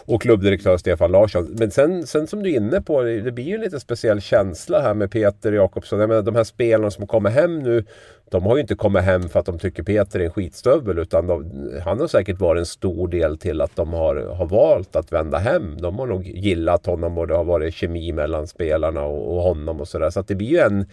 och 0.07 0.23
klubbdirektör 0.23 0.77
Stefan 0.77 1.13
Larsson. 1.13 1.57
Men 1.59 1.71
sen, 1.71 2.07
sen 2.07 2.27
som 2.27 2.43
du 2.43 2.53
är 2.53 2.57
inne 2.57 2.81
på, 2.81 3.03
det 3.03 3.33
blir 3.33 3.45
ju 3.45 3.55
en 3.55 3.61
lite 3.61 3.81
speciell 3.81 4.21
känsla 4.21 4.81
här 4.81 4.95
med 4.95 5.11
Peter 5.11 5.53
Jakobsson. 5.53 6.01
Jag 6.01 6.09
menar, 6.09 6.23
de 6.23 6.35
här 6.35 6.45
spelarna 6.45 6.91
som 6.91 7.07
kommer 7.07 7.31
hem 7.31 7.59
nu, 7.59 7.85
de 8.31 8.43
har 8.47 8.57
ju 8.57 8.61
inte 8.61 8.75
kommit 8.75 9.03
hem 9.03 9.29
för 9.29 9.41
att 9.41 9.47
de 9.47 9.59
tycker 9.59 9.83
Peter 9.83 10.21
är 10.21 10.25
en 10.25 10.31
skitstövel 10.31 10.99
utan 10.99 11.27
de, 11.27 11.71
han 11.85 12.01
har 12.01 12.07
säkert 12.07 12.41
varit 12.41 12.61
en 12.61 12.67
stor 12.67 13.09
del 13.09 13.39
till 13.39 13.61
att 13.61 13.77
de 13.77 13.93
har, 13.93 14.17
har 14.17 14.47
valt 14.47 14.97
att 14.97 15.13
vända 15.13 15.39
hem. 15.39 15.77
De 15.81 15.99
har 15.99 16.07
nog 16.07 16.27
gillat 16.27 16.87
honom 16.87 17.19
och 17.19 17.27
det 17.27 17.35
har 17.35 17.45
varit 17.45 17.75
kemi 17.75 18.13
mellan 18.13 18.47
spelarna 18.47 19.03
och, 19.03 19.37
och 19.37 19.43
honom 19.43 19.81
och 19.81 19.89
sådär. 19.89 20.11
Så 20.11 20.21
att 20.21 20.29
det 20.29 20.35
blir 20.35 20.49
ju 20.49 20.59
en 20.59 20.87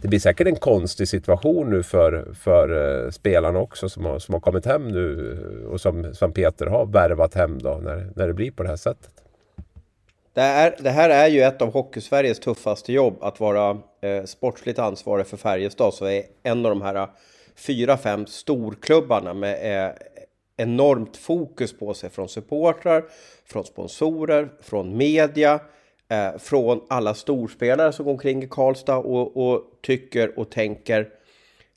det 0.00 0.08
blir 0.08 0.18
säkert 0.18 0.46
en 0.46 0.56
konstig 0.56 1.08
situation 1.08 1.70
nu 1.70 1.82
för, 1.82 2.34
för 2.34 3.04
eh, 3.04 3.10
spelarna 3.10 3.58
också 3.58 3.88
som 3.88 4.04
har, 4.04 4.18
som 4.18 4.34
har 4.34 4.40
kommit 4.40 4.66
hem 4.66 4.88
nu 4.88 5.32
eh, 5.32 5.70
och 5.70 5.80
som, 5.80 6.14
som 6.14 6.32
Peter 6.32 6.66
har 6.66 6.86
värvat 6.86 7.34
hem 7.34 7.58
då 7.58 7.80
när, 7.82 8.10
när 8.16 8.26
det 8.26 8.34
blir 8.34 8.50
på 8.50 8.62
det 8.62 8.68
här 8.68 8.76
sättet. 8.76 9.10
Det, 10.34 10.40
är, 10.40 10.74
det 10.78 10.90
här 10.90 11.10
är 11.10 11.28
ju 11.28 11.40
ett 11.40 11.62
av 11.62 11.72
Hockeysveriges 11.72 12.40
tuffaste 12.40 12.92
jobb, 12.92 13.18
att 13.20 13.40
vara 13.40 13.78
eh, 14.02 14.24
sportsligt 14.24 14.78
ansvarig 14.78 15.26
för 15.26 15.36
Färjestad, 15.36 15.94
så 15.94 16.04
är 16.04 16.22
en 16.42 16.66
av 16.66 16.70
de 16.70 16.82
här 16.82 16.94
eh, 16.94 17.08
fyra, 17.56 17.96
fem 17.96 18.26
storklubbarna 18.26 19.34
med 19.34 19.84
eh, 19.86 19.92
enormt 20.56 21.16
fokus 21.16 21.78
på 21.78 21.94
sig 21.94 22.10
från 22.10 22.28
supportrar, 22.28 23.04
från 23.46 23.64
sponsorer, 23.64 24.48
från 24.62 24.96
media, 24.96 25.60
eh, 26.14 26.38
från 26.38 26.80
alla 26.88 27.14
storspelare 27.14 27.92
som 27.92 28.04
går 28.04 28.12
omkring 28.12 28.42
i 28.42 28.48
Karlstad 28.50 28.96
och, 28.96 29.36
och 29.36 29.62
tycker 29.82 30.38
och 30.38 30.50
tänker. 30.50 31.08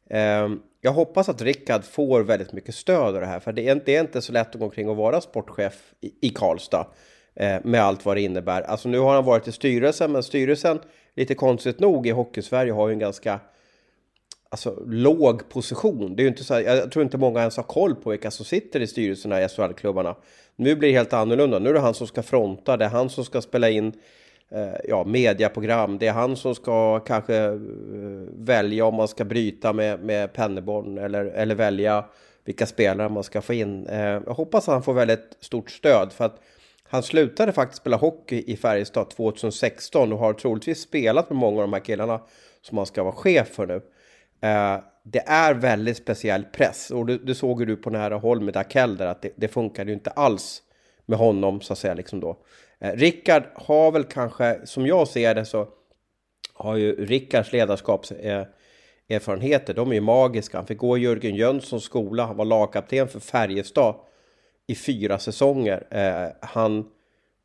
Eh, 0.10 0.50
jag 0.82 0.92
hoppas 0.92 1.30
att 1.30 1.42
Rickard 1.42 1.84
får 1.84 2.22
väldigt 2.22 2.54
mycket 2.54 2.76
stöd 2.76 3.16
av 3.16 3.22
det 3.22 3.26
här, 3.26 3.40
för 3.40 3.52
det 3.52 3.68
är, 3.68 3.82
det 3.86 3.96
är 3.96 4.02
inte 4.02 4.22
så 4.22 4.34
lätt 4.34 4.48
att 4.56 4.60
gå 4.60 4.66
omkring 4.66 4.90
och 4.90 4.96
vara 4.96 5.22
sportchef 5.22 5.94
i, 6.02 6.28
i 6.28 6.30
Karlstad 6.30 6.88
eh, 7.36 7.58
med 7.64 7.82
allt 7.82 8.06
vad 8.06 8.18
det 8.18 8.22
innebär. 8.22 8.62
Alltså 8.62 8.90
nu 8.90 9.00
har 9.00 9.16
han 9.16 9.26
varit 9.26 9.48
i 9.48 9.52
styrelsen, 9.52 10.12
men 10.12 10.24
styrelsen, 10.24 10.80
lite 11.16 11.36
konstigt 11.36 11.80
nog, 11.80 12.08
i 12.08 12.12
Hockeysverige 12.12 12.72
har 12.72 12.88
ju 12.88 12.94
en 12.94 13.00
ganska 13.00 13.40
alltså, 14.50 14.84
låg 14.86 15.50
position. 15.50 16.16
Det 16.16 16.22
är 16.22 16.24
ju 16.24 16.30
inte 16.30 16.44
så 16.44 16.54
här, 16.54 16.62
jag 16.62 16.92
tror 16.92 17.04
inte 17.04 17.18
många 17.18 17.40
ens 17.40 17.58
har 17.58 17.64
koll 17.64 17.96
på 17.96 18.10
vilka 18.10 18.32
som 18.32 18.46
sitter 18.46 18.80
i 18.80 18.88
styrelserna 18.88 19.42
i 19.42 19.48
SHL-klubbarna. 19.48 20.16
Nu 20.56 20.76
blir 20.76 20.90
det 20.90 20.98
helt 20.98 21.14
annorlunda. 21.14 21.60
Nu 21.60 21.70
är 21.70 21.74
det 21.74 21.80
han 21.80 21.94
som 21.94 22.08
ska 22.08 22.24
fronta, 22.24 22.78
det 22.78 22.86
är 22.86 22.90
han 22.90 23.10
som 23.10 23.26
ska 23.26 23.42
spela 23.42 23.70
in 23.70 23.94
Eh, 24.52 24.76
ja, 24.84 25.04
mediaprogram. 25.04 25.98
Det 25.98 26.08
är 26.08 26.14
han 26.14 26.36
som 26.36 26.56
ska 26.56 27.00
kanske 27.00 27.36
eh, 27.36 27.54
välja 28.38 28.86
om 28.86 28.96
man 28.96 29.08
ska 29.08 29.26
bryta 29.26 29.74
med, 29.74 30.00
med 30.00 30.34
Penneborn 30.34 30.98
eller, 30.98 31.26
eller 31.26 31.56
välja 31.56 32.06
vilka 32.46 32.66
spelare 32.66 33.10
man 33.10 33.24
ska 33.24 33.42
få 33.42 33.54
in. 33.54 33.88
Eh, 33.88 34.00
jag 34.00 34.34
hoppas 34.34 34.68
att 34.68 34.74
han 34.74 34.84
får 34.84 34.94
väldigt 34.94 35.38
stort 35.40 35.72
stöd 35.72 36.14
för 36.14 36.26
att 36.26 36.42
han 36.90 37.04
slutade 37.04 37.52
faktiskt 37.52 37.82
spela 37.82 37.98
hockey 37.98 38.44
i 38.48 38.58
Färjestad 38.58 39.10
2016 39.10 40.14
och 40.14 40.20
har 40.20 40.34
troligtvis 40.34 40.82
spelat 40.82 41.30
med 41.30 41.38
många 41.38 41.62
av 41.62 41.68
de 41.68 41.74
här 41.74 41.80
killarna 41.80 42.22
som 42.62 42.78
han 42.78 42.88
ska 42.88 43.04
vara 43.04 43.16
chef 43.16 43.48
för 43.48 43.68
nu. 43.68 43.76
Eh, 44.42 44.80
det 45.04 45.24
är 45.28 45.54
väldigt 45.54 45.98
speciell 45.98 46.44
press 46.44 46.92
och 46.92 47.06
det, 47.06 47.18
det 47.18 47.36
såg 47.36 47.68
du 47.68 47.76
på 47.76 47.90
nära 47.90 48.16
håll 48.16 48.42
med 48.42 48.54
Dakell 48.54 48.98
där 48.98 49.08
att 49.08 49.22
det, 49.22 49.32
det 49.36 49.48
funkade 49.48 49.92
ju 49.92 49.94
inte 49.94 50.10
alls 50.10 50.62
med 51.06 51.20
honom 51.20 51.62
så 51.62 51.74
att 51.74 51.80
säga 51.80 51.94
liksom 51.94 52.20
då. 52.20 52.38
Eh, 52.80 52.92
Rickard 52.92 53.44
har 53.56 53.92
väl 53.92 54.04
kanske, 54.04 54.60
som 54.66 54.88
jag 54.88 55.08
ser 55.08 55.36
det 55.36 55.46
så 55.46 55.68
har 56.54 56.76
ju 56.76 57.06
Rickards 57.06 57.54
ledarskapserfarenheter, 57.54 59.74
eh, 59.74 59.76
de 59.76 59.92
är 59.92 59.96
ju 59.96 60.02
magiska. 60.02 60.58
Han 60.58 60.68
fick 60.68 60.78
gå 60.78 60.98
i 60.98 61.02
Jörgen 61.02 61.36
Jönssons 61.36 61.84
skola, 61.84 62.26
han 62.26 62.38
var 62.38 62.46
lagkapten 62.46 63.08
för 63.08 63.20
Färjestad 63.20 63.96
i 64.68 64.76
fyra 64.76 65.20
säsonger. 65.20 65.88
Eh, 65.92 66.28
han 66.42 66.90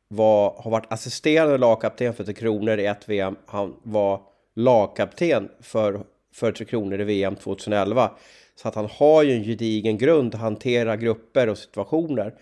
var, 0.07 0.61
har 0.61 0.71
varit 0.71 0.93
assisterande 0.93 1.57
lagkapten 1.57 2.13
för 2.13 2.23
Tre 2.23 2.33
Kronor 2.33 2.79
i 2.79 2.85
ett 2.85 3.09
VM. 3.09 3.35
Han 3.45 3.75
var 3.83 4.21
lagkapten 4.55 5.49
för 5.61 6.03
för 6.33 6.51
Tre 6.51 6.65
Kronor 6.65 7.01
i 7.01 7.03
VM 7.03 7.35
2011. 7.35 8.11
Så 8.55 8.67
att 8.67 8.75
han 8.75 8.87
har 8.91 9.23
ju 9.23 9.33
en 9.33 9.43
gedigen 9.43 9.97
grund 9.97 10.35
att 10.35 10.41
hantera 10.41 10.97
grupper 10.97 11.49
och 11.49 11.57
situationer. 11.57 12.33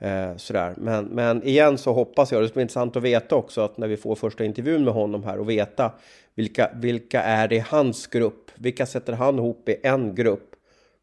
Eh, 0.00 0.36
sådär. 0.36 0.74
Men, 0.76 1.04
men 1.04 1.42
igen 1.42 1.78
så 1.78 1.92
hoppas 1.92 2.32
jag, 2.32 2.42
det 2.42 2.48
ska 2.48 2.54
bli 2.54 2.62
intressant 2.62 2.96
att 2.96 3.02
veta 3.02 3.36
också 3.36 3.60
att 3.60 3.78
när 3.78 3.88
vi 3.88 3.96
får 3.96 4.14
första 4.14 4.44
intervjun 4.44 4.84
med 4.84 4.94
honom 4.94 5.24
här 5.24 5.38
och 5.38 5.50
veta 5.50 5.92
vilka, 6.34 6.70
vilka 6.74 7.22
är 7.22 7.48
det 7.48 7.56
i 7.56 7.64
hans 7.68 8.06
grupp? 8.06 8.50
Vilka 8.54 8.86
sätter 8.86 9.12
han 9.12 9.38
ihop 9.38 9.68
i 9.68 9.76
en 9.82 10.14
grupp 10.14 10.50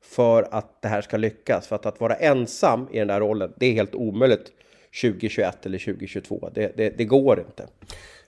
för 0.04 0.48
att 0.52 0.82
det 0.82 0.88
här 0.88 1.02
ska 1.02 1.18
lyckas? 1.18 1.68
För 1.68 1.76
att, 1.76 1.86
att 1.86 2.00
vara 2.00 2.16
ensam 2.16 2.88
i 2.92 3.00
den 3.00 3.08
där 3.08 3.20
rollen, 3.20 3.54
det 3.58 3.66
är 3.66 3.74
helt 3.74 3.96
omöjligt 3.96 4.52
2021 5.02 5.66
eller 5.66 5.80
2022. 5.80 6.50
Det, 6.54 6.78
det, 6.78 6.90
det 6.98 7.06
går 7.06 7.40
inte. 7.40 7.68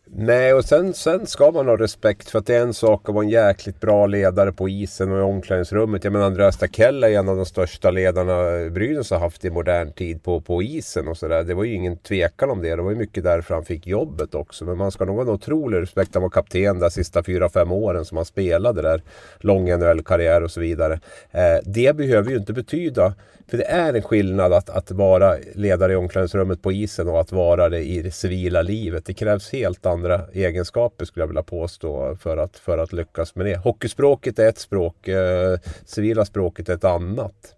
Nej, 0.06 0.54
och 0.54 0.66
sen, 0.66 0.94
sen 0.94 1.28
ska 1.28 1.52
man 1.52 1.68
ha 1.68 1.78
respekt 1.78 2.30
för 2.30 2.40
att 2.40 2.46
det 2.46 2.56
är 2.56 2.62
en 2.62 2.74
sak 2.74 3.10
att 3.10 3.16
vara 3.16 3.24
en 3.24 3.30
jäkligt 3.30 3.80
bra 3.80 4.06
ledare 4.06 4.52
på 4.52 4.70
isen 4.70 5.12
och 5.12 5.18
i 5.18 5.22
omklädningsrummet. 5.22 6.04
Jag 6.04 6.14
menar 6.14 6.26
Andreas 6.26 6.58
Takella 6.58 7.10
är 7.10 7.20
en 7.20 7.30
av 7.30 7.36
de 7.36 7.46
största 7.46 7.92
ledarna 7.92 8.70
Brynäs 8.70 9.12
har 9.12 9.20
haft 9.20 9.46
i 9.46 9.50
modern 9.50 9.92
tid 9.92 10.24
på, 10.24 10.42
på 10.42 10.64
isen 10.64 11.08
och 11.08 11.18
sådär. 11.18 11.44
Det 11.44 11.54
var 11.54 11.64
ju 11.64 11.74
ingen 11.74 11.98
tvekan 11.98 12.50
om 12.50 12.62
det. 12.62 12.76
Det 12.76 12.82
var 12.82 12.92
ju 12.92 12.98
mycket 12.98 13.24
därför 13.24 13.54
han 13.54 13.66
fick 13.66 13.88
jobbet 13.88 14.36
också. 14.36 14.66
Men 14.66 14.78
man 14.78 14.92
ska 14.92 15.06
nog 15.06 15.16
ha 15.16 15.22
en 15.22 15.30
otrolig 15.30 15.82
respekt. 15.82 16.14
Han 16.14 16.24
var 16.24 16.30
kapten 16.30 16.80
de 16.80 16.92
sista 16.92 17.24
fyra, 17.24 17.50
fem 17.50 17.72
åren 17.72 18.06
som 18.06 18.18
han 18.18 18.26
spelade 18.26 18.82
där. 18.82 19.02
Lång 19.40 19.66
NHL-karriär 19.66 20.44
och 20.44 20.52
så 20.52 20.60
vidare. 20.60 21.00
Eh, 21.32 21.58
det 21.66 21.96
behöver 21.96 22.30
ju 22.30 22.38
inte 22.38 22.54
betyda 22.54 23.14
för 23.48 23.58
det 23.58 23.64
är 23.64 23.94
en 23.94 24.02
skillnad 24.02 24.54
att, 24.54 24.70
att 24.70 24.92
vara 24.92 25.38
ledare 25.56 25.94
i 25.94 25.96
omklädningsrummet 25.96 26.62
på 26.62 26.72
isen 26.72 27.08
och 27.08 27.20
att 27.20 27.32
vara 27.32 27.70
det 27.70 27.84
i 27.84 28.02
det 28.02 28.12
civila 28.12 28.62
livet. 28.62 29.06
Det 29.06 29.14
krävs 29.14 29.52
helt 29.52 29.86
andra 29.86 30.22
egenskaper 30.34 31.06
skulle 31.06 31.22
jag 31.22 31.28
vilja 31.28 31.44
påstå 31.44 32.16
för 32.16 32.38
att, 32.38 32.58
för 32.58 32.78
att 32.78 32.94
lyckas 32.94 33.36
med 33.36 33.46
det. 33.46 33.58
Hockeyspråket 33.58 34.40
är 34.40 34.50
ett 34.50 34.60
språk, 34.60 35.08
eh, 35.08 35.60
civila 35.86 36.26
språket 36.26 36.70
är 36.70 36.74
ett 36.74 36.84
annat. 36.84 37.56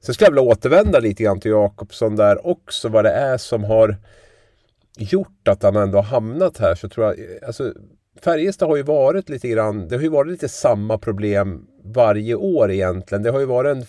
Sen 0.00 0.14
skulle 0.14 0.26
jag 0.26 0.32
vilja 0.32 0.52
återvända 0.52 0.98
lite 0.98 1.22
grann 1.22 1.40
till 1.40 1.50
Jakobsson 1.50 2.16
där 2.16 2.46
också. 2.46 2.88
Vad 2.88 3.04
det 3.04 3.10
är 3.10 3.38
som 3.38 3.64
har 3.64 3.96
gjort 4.98 5.48
att 5.48 5.62
han 5.62 5.76
ändå 5.76 5.98
har 5.98 6.04
hamnat 6.04 6.58
här. 6.58 6.74
Så 6.74 6.88
tror 6.88 7.06
jag, 7.06 7.18
eh, 7.18 7.46
alltså, 7.46 7.72
Färjestad 8.22 8.68
har 8.68 8.76
ju 8.76 8.82
varit 8.82 9.28
lite 9.28 9.48
grann, 9.48 9.88
det 9.88 9.96
har 9.96 10.02
ju 10.02 10.08
varit 10.08 10.30
lite 10.30 10.48
samma 10.48 10.98
problem 10.98 11.66
varje 11.84 12.34
år 12.34 12.70
egentligen. 12.70 13.22
Det 13.22 13.30
har 13.30 13.40
ju 13.40 13.46
varit 13.46 13.76
en 13.76 13.84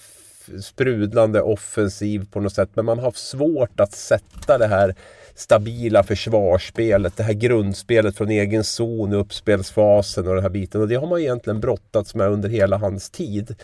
sprudlande 0.62 1.42
offensiv 1.42 2.26
på 2.32 2.40
något 2.40 2.54
sätt. 2.54 2.70
Men 2.74 2.86
man 2.86 2.98
har 2.98 3.06
haft 3.06 3.28
svårt 3.28 3.80
att 3.80 3.94
sätta 3.94 4.58
det 4.58 4.68
här 4.68 4.96
stabila 5.36 6.04
försvarsspelet, 6.04 7.18
det 7.18 7.24
här 7.24 7.34
grundspelet 7.34 8.18
från 8.18 8.30
egen 8.30 8.64
zon 8.64 9.14
uppspelsfasen 9.14 10.28
och 10.28 10.34
den 10.34 10.44
här 10.44 10.50
biten. 10.50 10.82
Och 10.82 10.88
det 10.88 10.96
har 10.96 11.08
man 11.08 11.20
egentligen 11.20 11.60
brottats 11.60 12.16
med 12.16 12.30
under 12.30 12.50
hela 12.50 12.78
hans 12.78 13.10
tid. 13.10 13.56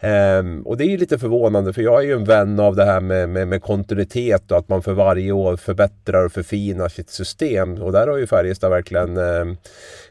Ehm, 0.00 0.62
och 0.62 0.76
det 0.76 0.84
är 0.84 0.88
ju 0.88 0.96
lite 0.96 1.18
förvånande 1.18 1.72
för 1.72 1.82
jag 1.82 1.98
är 2.02 2.06
ju 2.06 2.12
en 2.12 2.24
vän 2.24 2.60
av 2.60 2.76
det 2.76 2.84
här 2.84 3.00
med, 3.00 3.28
med, 3.28 3.48
med, 3.48 3.62
kontinuitet 3.62 4.50
och 4.50 4.58
att 4.58 4.68
man 4.68 4.82
för 4.82 4.92
varje 4.92 5.32
år 5.32 5.56
förbättrar 5.56 6.24
och 6.24 6.32
förfinar 6.32 6.88
sitt 6.88 7.10
system. 7.10 7.82
Och 7.82 7.92
där 7.92 8.06
har 8.06 8.16
ju 8.16 8.26
Färjestad 8.26 8.70
verkligen 8.70 9.16
eh, 9.16 9.56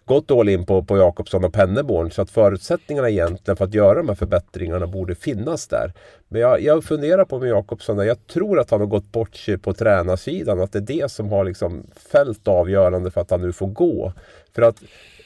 gått 0.06 0.32
all 0.32 0.50
in 0.50 0.66
på, 0.66 0.84
på 0.84 0.98
Jakobsson 0.98 1.44
och 1.44 1.54
Penneborn. 1.54 2.12
Så 2.12 2.22
att 2.22 2.30
förutsättningarna 2.30 3.10
egentligen 3.10 3.58
för 3.58 3.66
att 3.66 3.74
göra 3.74 3.98
de 3.98 4.10
här 4.10 4.16
förbättringarna 4.16 4.88
borde 4.88 5.16
finnas 5.16 5.68
där. 5.68 5.94
Men 6.28 6.42
jag, 6.42 6.62
jag 6.62 6.84
funderar 6.84 7.26
på 7.26 7.40
med 7.40 7.50
Jakobsson, 7.50 7.98
jag 7.98 8.28
tror 8.28 8.60
att 8.60 8.72
han 8.72 8.80
har 8.80 8.88
gått 8.88 9.12
bort 9.12 9.36
sig 9.36 9.58
på 9.58 9.74
tränarsidan. 9.74 10.62
Att 10.62 10.72
det 10.72 10.80
är 10.80 11.02
det 11.02 11.12
som 11.12 11.30
har 11.30 11.46
liksom 11.46 11.84
fällt 12.12 12.48
avgörande 12.48 13.12
för 13.12 13.22
att 13.22 13.32
han 13.32 13.42
nu 13.42 13.54
får 13.54 13.68
gå. 13.68 14.14
För 14.56 14.62
att 14.62 14.76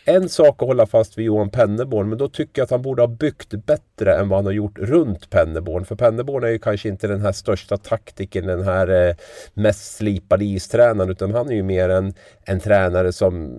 en 0.05 0.29
sak 0.29 0.61
att 0.61 0.67
hålla 0.67 0.85
fast 0.85 1.17
vid 1.17 1.25
Johan 1.25 1.49
Penneborn 1.49 2.09
men 2.09 2.17
då 2.17 2.27
tycker 2.27 2.61
jag 2.61 2.63
att 2.63 2.71
han 2.71 2.81
borde 2.81 3.01
ha 3.01 3.07
byggt 3.07 3.49
bättre 3.65 4.15
än 4.15 4.29
vad 4.29 4.37
han 4.37 4.45
har 4.45 4.53
gjort 4.53 4.79
runt 4.79 5.29
Penneborn. 5.29 5.85
För 5.85 5.95
Penneborn 5.95 6.43
är 6.43 6.47
ju 6.47 6.59
kanske 6.59 6.89
inte 6.89 7.07
den 7.07 7.21
här 7.21 7.31
största 7.31 7.77
taktiken, 7.77 8.47
den 8.47 8.63
här 8.63 9.07
eh, 9.07 9.15
mest 9.53 9.95
slipade 9.95 10.45
istränaren 10.45 11.09
utan 11.09 11.33
han 11.33 11.49
är 11.49 11.55
ju 11.55 11.63
mer 11.63 11.89
en, 11.89 12.13
en 12.43 12.59
tränare 12.59 13.11
som, 13.11 13.53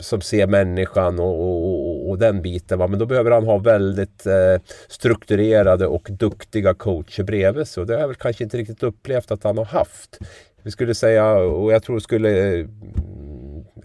som 0.00 0.20
ser 0.20 0.46
människan 0.46 1.18
och, 1.18 1.40
och, 1.40 2.10
och 2.10 2.18
den 2.18 2.42
biten. 2.42 2.78
Va? 2.78 2.86
Men 2.86 2.98
då 2.98 3.06
behöver 3.06 3.30
han 3.30 3.44
ha 3.44 3.58
väldigt 3.58 4.26
eh, 4.26 4.62
strukturerade 4.88 5.86
och 5.86 6.08
duktiga 6.10 6.74
coacher 6.74 7.22
bredvid 7.22 7.68
sig 7.68 7.80
och 7.80 7.86
det 7.86 7.94
har 7.94 8.00
jag 8.00 8.08
väl 8.08 8.16
kanske 8.16 8.44
inte 8.44 8.56
riktigt 8.56 8.82
upplevt 8.82 9.30
att 9.30 9.44
han 9.44 9.58
har 9.58 9.64
haft. 9.64 10.18
Vi 10.62 10.70
skulle 10.70 10.94
säga, 10.94 11.34
och 11.34 11.72
jag 11.72 11.82
tror 11.82 11.98
skulle 11.98 12.58
eh, 12.58 12.66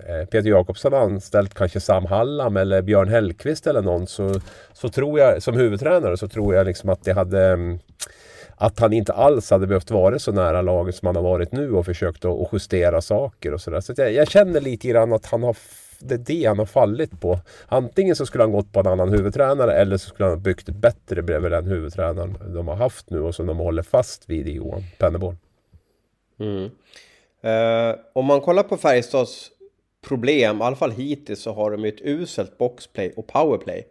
Eh, 0.08 0.26
Peter 0.26 0.50
Jakobsson 0.50 0.94
anställt 0.94 1.54
kanske 1.54 1.80
Sam 1.80 2.06
Hallam 2.06 2.58
eller 2.58 2.82
Björn 2.82 3.10
Hellkvist 3.10 3.68
eller 3.68 3.82
någon 3.82 4.08
så, 4.08 4.34
så 4.74 4.90
tror 4.90 5.20
jag 5.20 5.44
som 5.44 5.58
huvudtränare 5.58 6.18
så 6.18 6.28
tror 6.28 6.56
jag 6.56 6.66
liksom 6.66 6.90
att 6.90 7.04
det 7.04 7.14
hade 7.14 7.46
mm, 7.46 7.80
att 8.56 8.80
han 8.80 8.94
inte 8.94 9.14
alls 9.14 9.52
hade 9.52 9.68
behövt 9.68 9.92
vara 9.92 10.20
så 10.20 10.32
nära 10.32 10.62
laget 10.62 10.96
som 10.96 11.06
han 11.06 11.16
har 11.16 11.24
varit 11.24 11.52
nu 11.52 11.72
och 11.72 11.86
försökt 11.86 12.26
att 12.26 12.50
justera 12.52 13.02
saker 13.02 13.54
och 13.54 13.62
sådär. 13.62 13.82
Så, 13.82 13.96
så 13.96 14.02
jag, 14.02 14.14
jag, 14.14 14.28
känner 14.28 14.62
lite 14.62 14.88
grann 14.88 15.14
att 15.14 15.26
han 15.26 15.44
har 15.44 15.58
det 16.00 16.16
är 16.16 16.18
det 16.18 16.46
han 16.46 16.60
har 16.60 16.66
fallit 16.66 17.22
på. 17.22 17.40
Antingen 17.68 18.16
så 18.16 18.26
skulle 18.26 18.44
han 18.44 18.52
gått 18.52 18.74
på 18.74 18.80
en 18.80 18.88
annan 18.88 19.10
huvudtränare 19.10 19.74
eller 19.74 19.98
så 19.98 20.10
skulle 20.10 20.30
han 20.30 20.42
byggt 20.42 20.70
bättre 20.70 21.22
bredvid 21.22 21.52
den 21.52 21.66
huvudtränaren 21.66 22.38
de 22.54 22.68
har 22.68 22.76
haft 22.76 23.10
nu 23.10 23.20
och 23.20 23.36
som 23.36 23.46
de 23.46 23.58
håller 23.58 23.84
fast 23.84 24.30
vid 24.30 24.48
i 24.48 24.52
Johan 24.52 24.84
Penneborn. 24.98 25.38
Mm. 26.40 26.70
Eh, 27.42 27.96
om 28.14 28.26
man 28.26 28.42
kollar 28.42 28.64
på 28.64 28.78
Färjestads 28.78 29.52
problem, 30.02 30.58
i 30.58 30.62
alla 30.62 30.76
fall 30.76 30.92
hittills 30.92 31.42
så 31.42 31.54
har 31.54 31.72
de 31.72 31.84
ju 31.84 31.90
ett 31.90 32.02
uselt 32.02 32.58
boxplay 32.58 33.14
och 33.16 33.28
powerplay. 33.28 33.88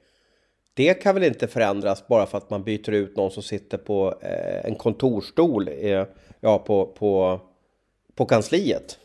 Det 0.75 0.95
kan 0.95 1.15
väl 1.15 1.25
inte 1.25 1.47
förändras 1.47 2.07
bara 2.07 2.27
för 2.27 2.39
att 2.39 2.51
man 2.51 2.65
byter 2.65 2.91
ut 2.91 3.17
någon 3.17 3.31
som 3.31 3.43
sitter 3.43 3.79
på 3.79 4.15
eh, 4.23 4.67
en 4.67 4.75
kontorstol 4.75 5.69
eh, 5.69 6.05
ja, 6.41 6.59
på, 6.59 6.87
på, 6.87 7.41
på 8.15 8.25
kansliet. 8.25 8.99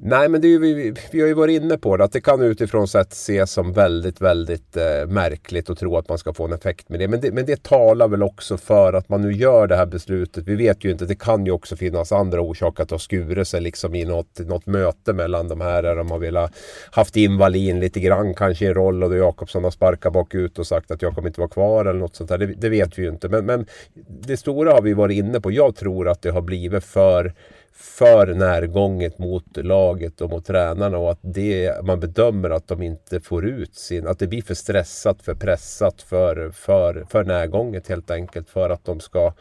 Nej, 0.00 0.28
men 0.28 0.40
det 0.40 0.46
är 0.46 0.50
ju, 0.50 0.58
vi, 0.58 0.94
vi 1.10 1.20
har 1.20 1.28
ju 1.28 1.34
varit 1.34 1.62
inne 1.62 1.78
på 1.78 1.96
det 1.96 2.04
att 2.04 2.12
det 2.12 2.20
kan 2.20 2.42
utifrån 2.42 2.88
sett 2.88 3.12
ses 3.12 3.52
som 3.52 3.72
väldigt, 3.72 4.20
väldigt 4.20 4.76
eh, 4.76 5.06
märkligt 5.08 5.70
att 5.70 5.78
tro 5.78 5.96
att 5.96 6.08
man 6.08 6.18
ska 6.18 6.32
få 6.32 6.44
en 6.44 6.52
effekt 6.52 6.88
med 6.88 7.00
det. 7.00 7.08
Men, 7.08 7.20
det. 7.20 7.32
men 7.32 7.46
det 7.46 7.62
talar 7.62 8.08
väl 8.08 8.22
också 8.22 8.56
för 8.56 8.92
att 8.92 9.08
man 9.08 9.22
nu 9.22 9.32
gör 9.32 9.66
det 9.66 9.76
här 9.76 9.86
beslutet. 9.86 10.44
Vi 10.46 10.56
vet 10.56 10.84
ju 10.84 10.90
inte, 10.90 11.04
det 11.04 11.14
kan 11.14 11.46
ju 11.46 11.52
också 11.52 11.76
finnas 11.76 12.12
andra 12.12 12.40
orsaker 12.40 12.82
att 12.82 12.90
ha 12.90 12.98
skurit 12.98 13.48
sig 13.48 13.60
liksom 13.60 13.94
i 13.94 14.04
något, 14.04 14.38
något 14.38 14.66
möte 14.66 15.12
mellan 15.12 15.48
de 15.48 15.60
här 15.60 15.82
där 15.82 15.96
de 15.96 16.10
har 16.10 16.18
velat 16.18 16.52
haft 16.90 17.16
in 17.16 17.38
Wallin 17.38 17.80
lite 17.80 18.00
grann 18.00 18.34
kanske 18.34 18.64
i 18.64 18.68
en 18.68 18.74
roll 18.74 19.02
och 19.02 19.10
då 19.10 19.16
Jakobsson 19.16 19.64
har 19.64 19.70
sparkat 19.70 20.12
bakut 20.12 20.58
och 20.58 20.66
sagt 20.66 20.90
att 20.90 21.02
jag 21.02 21.14
kommer 21.14 21.28
inte 21.28 21.40
vara 21.40 21.50
kvar 21.50 21.84
eller 21.84 22.00
något 22.00 22.16
sånt 22.16 22.30
där. 22.30 22.38
Det, 22.38 22.46
det 22.46 22.68
vet 22.68 22.98
vi 22.98 23.02
ju 23.02 23.08
inte. 23.08 23.28
Men, 23.28 23.46
men 23.46 23.66
det 24.08 24.36
stora 24.36 24.72
har 24.72 24.82
vi 24.82 24.94
varit 24.94 25.16
inne 25.16 25.40
på. 25.40 25.52
Jag 25.52 25.76
tror 25.76 26.08
att 26.08 26.22
det 26.22 26.30
har 26.30 26.42
blivit 26.42 26.84
för 26.84 27.34
för 27.80 28.26
närgånget 28.34 29.18
mot 29.18 29.56
laget 29.56 30.20
och 30.20 30.30
mot 30.30 30.46
tränarna 30.46 30.98
och 30.98 31.10
att 31.10 31.18
det, 31.22 31.84
man 31.84 32.00
bedömer 32.00 32.50
att 32.50 32.68
de 32.68 32.82
inte 32.82 33.20
får 33.20 33.46
ut 33.46 33.74
sin, 33.74 34.06
att 34.06 34.18
det 34.18 34.26
blir 34.26 34.42
för 34.42 34.54
stressat, 34.54 35.22
för 35.22 35.34
pressat, 35.34 36.02
för, 36.02 36.50
för, 36.50 37.06
för 37.10 37.24
närgånget 37.24 37.88
helt 37.88 38.10
enkelt 38.10 38.50
för 38.50 38.70
att 38.70 38.84
de 38.84 39.00
ska 39.00 39.32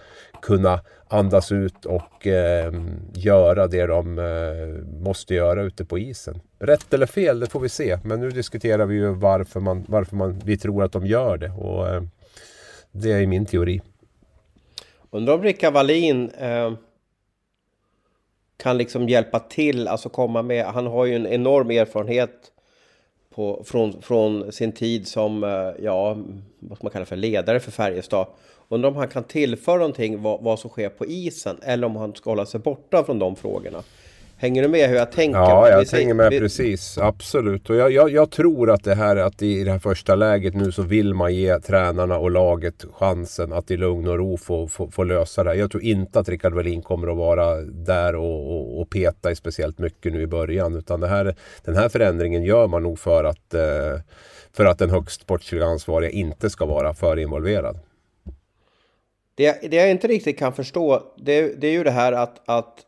kunna 0.42 0.80
andas 1.08 1.52
ut 1.52 1.86
och 1.86 2.28
eh, 2.28 2.74
göra 3.14 3.68
det 3.68 3.86
de 3.86 4.20
eh, 4.20 5.02
måste 5.04 5.36
göra 5.36 5.62
ute 5.62 5.86
på 5.86 6.00
isen. 6.00 6.40
Rätt 6.60 6.94
eller 6.94 7.06
fel, 7.06 7.40
det 7.40 7.48
får 7.48 7.60
vi 7.60 7.70
se. 7.70 8.00
Men 8.04 8.20
nu 8.20 8.30
diskuterar 8.30 8.86
vi 8.86 8.96
ju 8.96 9.14
varför, 9.14 9.60
man, 9.60 9.86
varför 9.88 10.16
man, 10.16 10.42
vi 10.46 10.58
tror 10.58 10.84
att 10.84 10.92
de 10.92 11.06
gör 11.06 11.38
det. 11.38 11.50
Och 11.50 11.88
eh, 11.88 12.04
Det 12.92 13.12
är 13.12 13.28
min 13.28 13.46
teori. 13.46 13.82
Undrar 15.12 15.34
om 15.34 15.44
Rickard 15.44 15.74
Wallin 15.74 16.30
eh, 16.30 16.72
kan 18.58 18.78
liksom 18.78 19.10
hjälpa 19.10 19.40
till, 19.40 19.88
alltså 19.88 20.10
komma 20.10 20.42
med. 20.42 20.66
Han 20.66 20.88
har 20.88 21.06
ju 21.06 21.16
en 21.16 21.28
enorm 21.28 21.72
erfarenhet 21.72 22.52
på, 23.36 23.64
från, 23.66 24.02
från 24.02 24.52
sin 24.52 24.72
tid 24.72 25.08
som, 25.08 25.44
eh, 25.44 25.84
ja, 25.86 26.18
vad 26.60 26.78
ska 26.78 26.86
man 26.86 26.92
kalla 26.92 27.06
för 27.06 27.16
ledare 27.16 27.60
för 27.60 27.72
Färjestad. 27.72 28.28
Undrar 28.70 28.90
om 28.90 28.96
han 28.96 29.08
kan 29.08 29.24
tillföra 29.24 29.78
någonting 29.78 30.22
vad, 30.22 30.42
vad 30.42 30.60
som 30.60 30.70
sker 30.70 30.90
på 30.90 31.06
isen 31.06 31.58
eller 31.62 31.88
om 31.88 31.96
han 31.96 32.16
ska 32.16 32.30
hålla 32.30 32.46
sig 32.46 32.60
borta 32.60 33.04
från 33.04 33.20
de 33.20 33.36
frågorna. 33.36 33.84
Hänger 34.40 34.62
du 34.62 34.68
med 34.68 34.90
hur 34.90 34.96
jag 34.96 35.12
tänker? 35.12 35.40
Ja, 35.40 35.70
jag 35.70 35.86
hänger 35.86 36.14
med 36.14 36.30
vi... 36.30 36.40
precis. 36.40 36.98
Absolut. 36.98 37.70
Och 37.70 37.76
jag, 37.76 37.92
jag, 37.92 38.10
jag, 38.10 38.32
tror 38.32 38.72
att 38.72 38.84
det 38.84 38.96
här 38.96 39.16
att 39.16 39.42
i 39.42 39.64
det 39.64 39.72
här 39.72 39.80
första 39.80 40.16
läget 40.16 40.54
nu 40.54 40.72
så 40.72 40.82
vill 40.82 41.14
man 41.14 41.36
ge 41.36 41.60
tränarna 41.60 42.18
och 42.18 42.32
laget 42.32 42.86
chansen 42.94 43.54
att 43.54 43.72
i 43.72 43.78
lugn 43.78 44.08
och 44.08 44.18
ro 44.18 44.38
få, 44.38 44.68
få, 44.68 44.92
få 44.92 45.04
lösa 45.04 45.44
det 45.44 45.50
här. 45.50 45.58
Jag 45.58 45.72
tror 45.72 45.84
inte 45.84 46.20
att 46.20 46.30
Rickard 46.30 46.54
Wallin 46.54 46.82
kommer 46.82 47.08
att 47.08 47.18
vara 47.18 47.56
där 47.62 48.16
och, 48.16 48.56
och, 48.56 48.82
och, 48.82 48.90
peta 48.90 49.32
i 49.32 49.36
speciellt 49.36 49.80
mycket 49.80 50.14
nu 50.14 50.22
i 50.22 50.28
början. 50.28 50.76
Utan 50.76 51.00
det 51.00 51.08
här, 51.08 51.36
den 51.66 51.76
här 51.76 51.90
förändringen 51.90 52.44
gör 52.44 52.68
man 52.68 52.84
nog 52.84 53.00
för 53.00 53.24
att, 53.24 53.54
eh, 53.54 54.02
för 54.54 54.66
att 54.66 54.80
den 54.80 54.90
högst 54.90 55.22
sportsliga 55.22 55.66
ansvariga 55.66 56.10
inte 56.10 56.50
ska 56.50 56.66
vara 56.66 56.94
för 56.94 57.20
involverad. 57.20 57.80
Det, 59.36 59.72
det 59.72 59.78
jag 59.78 59.92
inte 59.92 60.08
riktigt 60.08 60.40
kan 60.40 60.54
förstå, 60.54 61.04
det, 61.18 61.62
det 61.62 61.68
är 61.68 61.72
ju 61.72 61.84
det 61.84 61.92
här 61.92 62.12
att, 62.12 62.42
att 62.46 62.87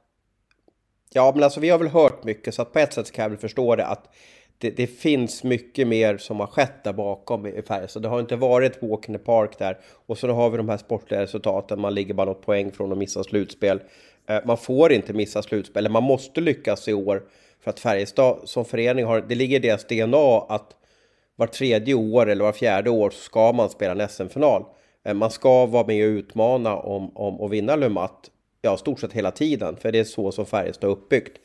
Ja, 1.13 1.31
men 1.35 1.43
alltså 1.43 1.59
vi 1.59 1.69
har 1.69 1.77
väl 1.77 1.87
hört 1.87 2.23
mycket 2.23 2.53
så 2.53 2.61
att 2.61 2.73
på 2.73 2.79
ett 2.79 2.93
sätt 2.93 3.11
kan 3.11 3.23
jag 3.23 3.29
väl 3.29 3.39
förstå 3.39 3.75
det 3.75 3.85
att 3.85 4.15
det, 4.57 4.69
det 4.69 4.87
finns 4.87 5.43
mycket 5.43 5.87
mer 5.87 6.17
som 6.17 6.39
har 6.39 6.47
skett 6.47 6.83
där 6.83 6.93
bakom 6.93 7.47
i 7.47 7.61
Färjestad. 7.61 8.01
Det 8.01 8.09
har 8.09 8.19
inte 8.19 8.35
varit 8.35 8.83
walk 8.83 9.09
in 9.09 9.15
the 9.15 9.23
park 9.23 9.59
där 9.59 9.77
och 10.05 10.17
så 10.17 10.27
har 10.27 10.49
vi 10.49 10.57
de 10.57 10.69
här 10.69 10.77
sportliga 10.77 11.21
resultaten. 11.21 11.81
Man 11.81 11.93
ligger 11.93 12.13
bara 12.13 12.25
något 12.25 12.45
poäng 12.45 12.71
från 12.71 12.91
att 12.91 12.97
missa 12.97 13.23
slutspel. 13.23 13.81
Eh, 14.27 14.39
man 14.45 14.57
får 14.57 14.91
inte 14.91 15.13
missa 15.13 15.41
slutspel, 15.41 15.81
eller 15.81 15.89
man 15.89 16.03
måste 16.03 16.41
lyckas 16.41 16.87
i 16.87 16.93
år 16.93 17.23
för 17.63 17.69
att 17.69 17.79
Färjestad 17.79 18.39
som 18.43 18.65
förening 18.65 19.05
har, 19.05 19.21
det 19.21 19.35
ligger 19.35 19.55
i 19.55 19.59
deras 19.59 19.87
DNA 19.87 20.45
att 20.49 20.75
var 21.35 21.47
tredje 21.47 21.93
år 21.93 22.29
eller 22.29 22.43
var 22.43 22.51
fjärde 22.51 22.89
år 22.89 23.09
så 23.09 23.19
ska 23.19 23.51
man 23.53 23.69
spela 23.69 24.03
en 24.03 24.09
SM-final. 24.09 24.65
Eh, 25.05 25.13
man 25.13 25.31
ska 25.31 25.65
vara 25.65 25.87
med 25.87 26.05
och 26.05 26.09
utmana 26.09 26.75
om, 26.75 27.17
om 27.17 27.41
att 27.41 27.51
vinna 27.51 27.75
Le 27.75 27.89
Mat 27.89 28.31
ja, 28.61 28.77
stort 28.77 28.99
sett 28.99 29.13
hela 29.13 29.31
tiden, 29.31 29.75
för 29.75 29.91
det 29.91 29.99
är 29.99 30.03
så 30.03 30.31
som 30.31 30.45
Färjestad 30.45 30.89
är 30.89 30.93
uppbyggt. 30.93 31.37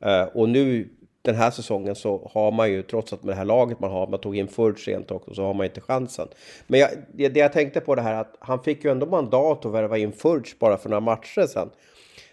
Eh, 0.00 0.22
och 0.22 0.48
nu 0.48 0.88
den 1.22 1.34
här 1.34 1.50
säsongen 1.50 1.94
så 1.94 2.30
har 2.34 2.52
man 2.52 2.70
ju, 2.70 2.82
trots 2.82 3.12
att 3.12 3.22
med 3.22 3.32
det 3.34 3.38
här 3.38 3.44
laget 3.44 3.80
man 3.80 3.90
har, 3.90 4.06
man 4.06 4.20
tog 4.20 4.36
in 4.36 4.48
Furch 4.48 4.84
sent 4.84 5.10
också, 5.10 5.34
så 5.34 5.42
har 5.42 5.54
man 5.54 5.66
inte 5.66 5.80
chansen. 5.80 6.28
Men 6.66 6.80
jag, 6.80 6.90
det, 7.14 7.28
det, 7.28 7.40
jag 7.40 7.52
tänkte 7.52 7.80
på 7.80 7.94
det 7.94 8.02
här 8.02 8.14
att 8.14 8.36
han 8.40 8.62
fick 8.62 8.84
ju 8.84 8.90
ändå 8.90 9.06
mandat 9.06 9.66
att 9.66 9.72
värva 9.72 9.98
in 9.98 10.12
Furch 10.12 10.58
bara 10.58 10.76
för 10.76 10.88
några 10.88 11.00
matcher 11.00 11.46
sedan. 11.46 11.70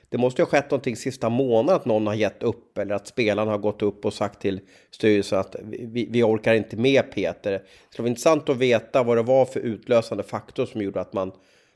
Det 0.10 0.18
måste 0.18 0.42
ju 0.42 0.46
ha 0.46 0.50
skett 0.50 0.72
någonting 0.72 0.96
sista 0.96 1.30
månaden 1.30 1.76
att 1.76 1.86
någon 1.86 2.08
har 2.08 2.14
gett 2.14 2.44
upp 2.44 2.78
eller 2.78 2.96
att 2.96 3.08
spelarna 3.08 3.52
har 3.52 3.58
gått 3.58 3.82
upp 3.82 4.06
och 4.06 4.14
sagt 4.14 4.42
till 4.42 4.60
styrelsen 4.92 5.40
att 5.40 5.56
vi, 5.64 6.08
vi 6.12 6.24
orkar 6.24 6.54
inte 6.54 6.78
med 6.78 7.12
Peter. 7.12 7.52
Det 7.52 7.62
skulle 7.90 8.04
vara 8.04 8.10
intressant 8.10 8.50
att 8.50 8.58
veta 8.58 9.04
vad 9.04 9.18
det 9.18 9.24
var 9.24 9.46
för 9.46 9.60
utlösande 9.60 10.24
faktor 10.24 10.66
som 10.66 10.82
gjorde 10.82 11.02
att 11.02 11.14
man 11.14 11.32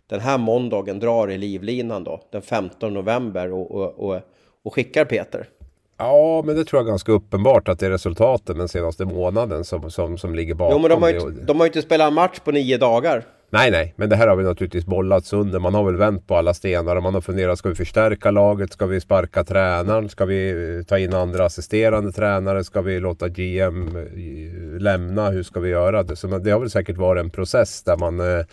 den 0.09 0.19
här 0.19 0.37
måndagen 0.37 0.99
drar 0.99 1.31
i 1.31 1.37
livlinan 1.37 2.03
då, 2.03 2.21
den 2.31 2.41
15 2.41 2.93
november 2.93 3.51
och, 3.51 3.71
och, 3.71 4.09
och, 4.09 4.21
och 4.63 4.73
skickar 4.73 5.05
Peter? 5.05 5.49
Ja, 5.97 6.43
men 6.45 6.55
det 6.55 6.65
tror 6.65 6.79
jag 6.79 6.87
är 6.87 6.89
ganska 6.89 7.11
uppenbart 7.11 7.67
att 7.67 7.79
det 7.79 7.85
är 7.85 7.89
resultaten 7.89 8.57
den 8.57 8.67
senaste 8.67 9.05
månaden 9.05 9.63
som, 9.63 9.91
som, 9.91 10.17
som 10.17 10.35
ligger 10.35 10.53
bakom. 10.53 10.75
Jo, 10.75 10.81
men 10.81 10.89
de 10.89 11.01
har, 11.01 11.09
ju, 11.09 11.31
de 11.31 11.59
har 11.59 11.65
ju 11.65 11.69
inte 11.69 11.81
spelat 11.81 12.07
en 12.07 12.13
match 12.13 12.39
på 12.39 12.51
nio 12.51 12.77
dagar. 12.77 13.25
Nej, 13.53 13.71
nej, 13.71 13.93
men 13.97 14.09
det 14.09 14.15
här 14.15 14.27
har 14.27 14.35
vi 14.35 14.43
naturligtvis 14.43 14.85
bollats 14.85 15.33
under. 15.33 15.59
Man 15.59 15.73
har 15.73 15.83
väl 15.83 15.95
vänt 15.95 16.27
på 16.27 16.35
alla 16.35 16.53
stenar 16.53 16.95
och 16.95 17.03
man 17.03 17.13
har 17.13 17.21
funderat, 17.21 17.59
ska 17.59 17.69
vi 17.69 17.75
förstärka 17.75 18.31
laget? 18.31 18.73
Ska 18.73 18.85
vi 18.85 19.01
sparka 19.01 19.43
tränaren? 19.43 20.09
Ska 20.09 20.25
vi 20.25 20.49
eh, 20.77 20.85
ta 20.85 20.97
in 20.97 21.13
andra 21.13 21.45
assisterande 21.45 22.11
tränare? 22.11 22.63
Ska 22.63 22.81
vi 22.81 22.99
låta 22.99 23.29
GM 23.29 23.95
eh, 23.95 24.81
lämna? 24.81 25.29
Hur 25.29 25.43
ska 25.43 25.59
vi 25.59 25.69
göra 25.69 26.03
det? 26.03 26.15
Så 26.15 26.27
det 26.27 26.51
har 26.51 26.59
väl 26.59 26.69
säkert 26.69 26.97
varit 26.97 27.19
en 27.23 27.29
process 27.29 27.83
där 27.83 27.97
man 27.97 28.19
eh, 28.19 28.45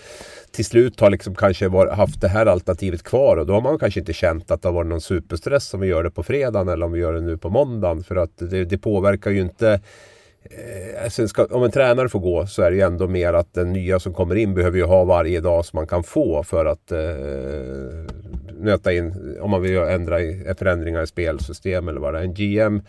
till 0.51 0.65
slut 0.65 1.01
har 1.01 1.11
liksom 1.11 1.35
kanske 1.35 1.69
var, 1.69 1.87
haft 1.87 2.21
det 2.21 2.29
här 2.29 2.47
alternativet 2.47 3.03
kvar 3.03 3.37
och 3.37 3.47
då 3.47 3.53
har 3.53 3.61
man 3.61 3.79
kanske 3.79 4.01
inte 4.01 4.13
känt 4.13 4.51
att 4.51 4.63
det 4.63 4.69
har 4.69 4.75
varit 4.75 4.89
någon 4.89 5.01
superstress 5.01 5.75
om 5.75 5.81
vi 5.81 5.87
gör 5.87 6.03
det 6.03 6.11
på 6.11 6.23
fredagen 6.23 6.69
eller 6.69 6.87
om 6.87 6.93
vi 6.93 7.01
gör 7.01 7.13
det 7.13 7.21
nu 7.21 7.39
på 7.39 7.51
måndagen. 7.51 8.05
För 8.05 8.17
att 8.17 8.39
det, 8.39 8.65
det 8.65 8.79
påverkar 8.79 9.31
ju 9.31 9.41
inte 9.41 9.81
Eh, 10.43 11.05
alltså, 11.05 11.29
ska, 11.29 11.45
om 11.45 11.63
en 11.63 11.71
tränare 11.71 12.09
får 12.09 12.21
gå 12.21 12.47
så 12.47 12.63
är 12.63 12.71
det 12.71 12.77
ju 12.77 12.83
ändå 12.83 13.09
mer 13.09 13.33
att 13.33 13.55
den 13.55 13.73
nya 13.73 14.01
som 14.01 14.15
kommer 14.15 14.35
in 14.35 14.55
behöver 14.55 14.79
ju 14.79 14.85
ha 14.85 15.05
varje 15.05 15.41
dag 15.41 15.65
som 15.65 15.77
man 15.77 15.87
kan 15.87 16.03
få 16.03 16.43
för 16.43 16.67
att 16.67 16.93
eh, 16.93 16.99
nöta 18.55 18.93
in 18.93 19.37
om 19.41 19.51
man 19.51 19.63
vill 19.63 19.77
ändra 19.77 20.21
i, 20.21 20.55
förändringar 20.59 21.03
i 21.03 21.07
spelsystem 21.07 21.89
eller 21.89 22.01
vad 22.01 22.15
det 22.15 22.19
är. 22.19 22.23
En 22.23 22.35
GM, 22.35 22.83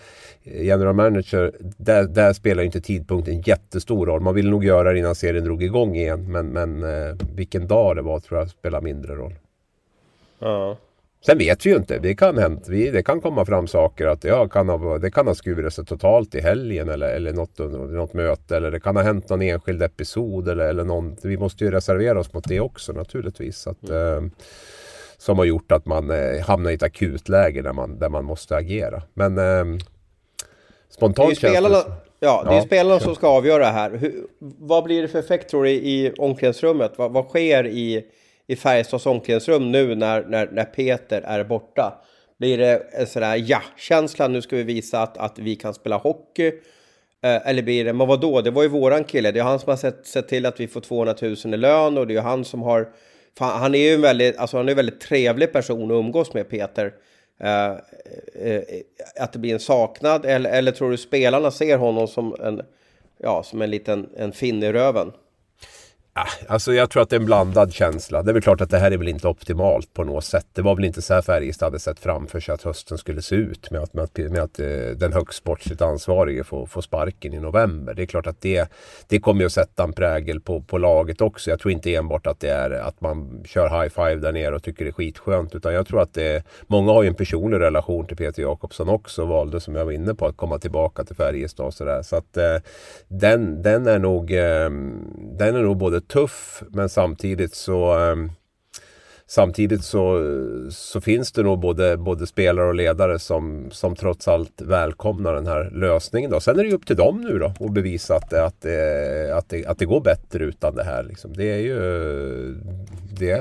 eh, 0.44 0.66
general 0.66 0.96
manager, 0.96 1.52
där, 1.60 2.04
där 2.04 2.34
spelar 2.34 2.64
inte 2.64 2.82
tidpunkten 2.82 3.42
jättestor 3.42 4.06
roll. 4.06 4.22
Man 4.22 4.36
vill 4.36 4.50
nog 4.50 4.66
göra 4.66 4.94
det 4.94 5.00
innan 5.00 5.16
serien 5.16 5.44
drog 5.44 5.64
igång 5.64 5.96
igen 5.96 6.32
men, 6.32 6.48
men 6.48 6.84
eh, 6.84 7.16
vilken 7.36 7.68
dag 7.68 7.96
det 7.96 8.02
var 8.02 8.20
tror 8.20 8.40
jag 8.40 8.50
spelar 8.50 8.82
mindre 8.82 9.16
roll. 9.16 9.34
Ja. 10.40 10.78
Sen 11.26 11.38
vet 11.38 11.66
vi 11.66 11.70
ju 11.70 11.76
inte. 11.76 12.00
Det 12.00 12.16
kan, 12.16 12.38
hänt, 12.38 12.66
det 12.68 13.06
kan 13.06 13.22
komma 13.22 13.46
fram 13.46 13.68
saker 13.68 14.08
att 14.08 14.24
ja, 14.24 14.48
kan 14.48 14.70
ha, 14.70 14.98
det 14.98 15.12
kan 15.12 15.28
ha 15.28 15.36
skurit 15.36 15.74
sig 15.74 15.86
totalt 15.86 16.36
i 16.36 16.42
helgen 16.42 16.90
eller, 16.90 17.08
eller 17.08 17.34
något, 17.34 17.60
något 17.60 18.14
möte. 18.14 18.58
Eller 18.58 18.72
det 18.72 18.80
kan 18.80 18.96
ha 18.96 19.04
hänt 19.04 19.30
någon 19.30 19.42
enskild 19.42 19.84
episod. 19.84 20.50
Eller, 20.50 20.66
eller 20.66 20.84
någon, 20.84 21.18
vi 21.24 21.38
måste 21.38 21.64
ju 21.64 21.72
reservera 21.72 22.20
oss 22.20 22.34
mot 22.34 22.48
det 22.48 22.60
också 22.60 22.92
naturligtvis. 22.92 23.68
Att, 23.68 23.90
mm. 23.90 24.26
eh, 24.26 24.32
som 25.18 25.38
har 25.38 25.46
gjort 25.46 25.72
att 25.72 25.86
man 25.86 26.12
eh, 26.12 26.42
hamnar 26.42 26.72
i 26.72 26.74
ett 26.74 26.84
akutläge 26.84 27.62
där 27.62 27.74
man, 27.74 28.00
där 28.00 28.10
man 28.10 28.26
måste 28.26 28.56
agera. 28.56 29.02
Men 29.14 29.38
eh, 29.38 29.80
spontant 30.90 31.30
det 31.30 31.48
är 31.48 31.52
spelarna, 31.52 31.76
det 31.76 31.96
Ja, 32.24 32.44
det 32.44 32.52
är 32.52 32.56
ja, 32.56 32.62
spelarna 32.62 33.00
som 33.00 33.16
ska 33.16 33.28
avgöra 33.28 33.66
här. 33.66 33.92
Hur, 33.92 34.14
vad 34.40 34.84
blir 34.84 35.02
det 35.02 35.08
för 35.08 35.20
effekt 35.20 35.50
tror 35.50 35.64
du 35.64 35.70
i 35.70 36.14
omklädningsrummet? 36.18 36.92
Vad, 36.96 37.12
vad 37.12 37.26
sker 37.26 37.68
i 37.68 38.06
i 38.52 38.56
Färjestads 38.56 39.06
omklädningsrum 39.06 39.72
nu 39.72 39.96
när, 39.96 40.24
när, 40.24 40.50
när 40.52 40.64
Peter 40.64 41.22
är 41.22 41.44
borta? 41.44 42.02
Blir 42.38 42.58
det 42.58 42.84
en 42.92 43.08
sån 43.08 43.22
där 43.22 43.44
ja-känsla, 43.48 44.28
nu 44.28 44.42
ska 44.42 44.56
vi 44.56 44.64
visa 44.64 45.02
att, 45.02 45.18
att 45.18 45.40
vi 45.40 45.56
kan 45.56 45.74
spela 45.74 45.98
hockey? 45.98 46.48
Eh, 47.22 47.48
eller 47.48 47.62
blir 47.62 47.86
det, 47.86 47.94
men 47.94 48.08
vadå, 48.08 48.42
det 48.42 48.52
var 48.52 48.64
ju 48.64 48.70
våran 48.70 49.04
kille, 49.04 49.32
det 49.32 49.40
är 49.40 49.44
han 49.44 49.60
som 49.60 49.70
har 49.70 49.78
sett, 49.78 50.08
sett 50.08 50.28
till 50.28 50.46
att 50.46 50.60
vi 50.60 50.68
får 50.68 50.82
200 50.82 51.16
000 51.22 51.54
i 51.54 51.58
lön 51.58 51.98
och 51.98 52.08
det 52.08 52.16
är 52.16 52.22
han 52.22 52.46
som 52.46 52.62
har... 52.62 52.90
Fan, 53.38 53.60
han 53.60 53.76
är 53.76 53.80
ju 53.80 53.94
en 53.94 54.02
väldigt, 54.02 54.38
alltså 54.38 54.58
han 54.58 54.68
är 54.68 54.72
en 54.72 54.76
väldigt 54.76 55.02
trevlig 55.02 55.54
person 55.54 55.92
att 55.92 55.96
umgås 55.96 56.34
med, 56.34 56.50
Peter. 56.50 56.94
Eh, 57.40 57.72
eh, 58.46 58.62
att 59.20 59.34
det 59.34 59.40
blir 59.40 59.54
en 59.54 59.60
saknad, 59.60 60.26
eller, 60.26 60.50
eller 60.50 60.72
tror 60.72 60.92
du 60.92 60.98
spelarna 60.98 61.52
ser 61.52 61.78
honom 61.78 62.08
som 62.08 62.36
en, 62.40 62.62
ja, 63.18 63.44
som 63.44 63.62
en 63.62 63.70
liten 63.70 64.10
en 64.18 64.32
finne 64.32 64.66
i 64.66 64.74
röven? 64.74 65.12
Äh, 66.18 66.24
alltså 66.48 66.74
jag 66.74 66.90
tror 66.90 67.04
att 67.04 67.10
det 67.10 67.16
är 67.16 67.20
en 67.20 67.26
blandad 67.26 67.74
känsla. 67.74 68.24
Det 68.24 68.32
är 68.32 68.34
väl 68.34 68.42
klart 68.42 68.62
att 68.62 68.70
det 68.70 68.78
här 68.78 68.92
är 68.92 68.98
väl 68.98 69.08
inte 69.08 69.28
optimalt 69.28 69.94
på 69.94 70.04
något 70.04 70.26
sätt. 70.26 70.48
Det 70.54 70.62
var 70.62 70.76
väl 70.76 70.86
inte 70.86 71.02
så 71.02 71.14
här 71.14 71.22
Färjestad 71.22 71.66
hade 71.66 71.80
sett 71.80 72.00
framför 72.00 72.40
sig 72.40 72.54
att 72.54 72.64
hösten 72.64 72.98
skulle 72.98 73.22
se 73.22 73.36
ut 73.36 73.72
med 73.72 73.82
att, 73.82 73.94
med 73.94 74.04
att, 74.04 74.18
med 74.18 74.40
att 74.40 74.60
eh, 74.60 74.68
den 74.96 75.14
högst 75.14 75.38
sportsligt 75.38 75.82
ansvarige 75.82 76.44
får, 76.44 76.66
får 76.66 76.82
sparken 76.82 77.34
i 77.34 77.40
november. 77.40 77.94
Det 77.94 78.02
är 78.02 78.06
klart 78.06 78.28
att 78.28 78.42
det, 78.42 78.72
det 79.08 79.20
kommer 79.20 79.46
att 79.46 79.52
sätta 79.52 79.84
en 79.84 79.94
prägel 79.94 80.42
på, 80.42 80.62
på 80.62 80.78
laget 80.78 81.22
också. 81.22 81.50
Jag 81.50 81.60
tror 81.60 81.72
inte 81.72 81.96
enbart 81.96 82.28
att 82.28 82.40
det 82.40 82.50
är 82.50 82.72
att 82.72 83.02
man 83.02 83.44
kör 83.46 83.82
high 83.82 83.90
five 83.90 84.16
där 84.16 84.32
nere 84.32 84.56
och 84.56 84.64
tycker 84.64 84.86
det 84.86 84.90
är 84.90 84.94
skitskönt. 84.94 85.56
Utan 85.56 85.74
jag 85.74 85.88
tror 85.88 86.02
att 86.02 86.14
det 86.14 86.44
Många 86.68 86.92
har 86.92 87.04
ju 87.04 87.08
en 87.08 87.16
personlig 87.16 87.60
relation 87.60 88.08
till 88.08 88.18
Peter 88.18 88.42
Jakobsson 88.42 88.90
också. 88.90 89.22
och 89.22 89.28
Valde 89.28 89.60
som 89.60 89.76
jag 89.76 89.86
var 89.86 89.92
inne 89.92 90.16
på 90.16 90.26
att 90.26 90.38
komma 90.38 90.60
tillbaka 90.60 91.04
till 91.04 91.16
Färjestad 91.16 91.66
och 91.66 91.74
sådär. 91.74 92.02
Så 92.02 92.16
att 92.16 92.38
eh, 92.38 92.56
den, 93.08 93.62
den 93.62 93.88
är 93.88 94.00
nog 94.00 94.32
eh, 94.32 94.70
Den 95.38 95.56
är 95.56 95.62
nog 95.62 95.78
både 95.78 96.02
tuff 96.12 96.64
men 96.70 96.90
samtidigt 96.90 97.56
så 97.56 97.94
ehm, 97.94 98.30
Samtidigt 99.32 99.84
så, 99.84 100.24
så 100.70 101.02
finns 101.02 101.32
det 101.32 101.44
nog 101.44 101.60
både, 101.60 101.98
både 101.98 102.28
spelare 102.28 102.68
och 102.68 102.76
ledare 102.76 103.20
som, 103.20 103.72
som 103.72 103.96
trots 103.96 104.28
allt 104.28 104.62
välkomnar 104.62 105.34
den 105.34 105.48
här 105.48 105.70
lösningen. 105.74 106.32
Då. 106.32 106.40
Sen 106.40 106.60
är 106.60 106.64
det 106.64 106.70
ju 106.70 106.76
upp 106.76 106.86
till 106.86 106.96
dem 106.96 107.22
nu 107.22 107.40
då 107.40 107.66
att 107.66 107.74
bevisa 107.74 108.16
att, 108.16 108.34
att, 108.34 108.66
att, 109.34 109.50
det, 109.50 109.66
att 109.66 109.80
det 109.80 109.86
går 109.86 110.02
bättre 110.02 110.44
utan 110.44 110.76
det 110.76 110.84
här. 110.84 111.04
Liksom. 111.04 111.34
Det 111.34 111.52
är 111.52 111.58
ju... 111.58 111.80
Det 113.20 113.32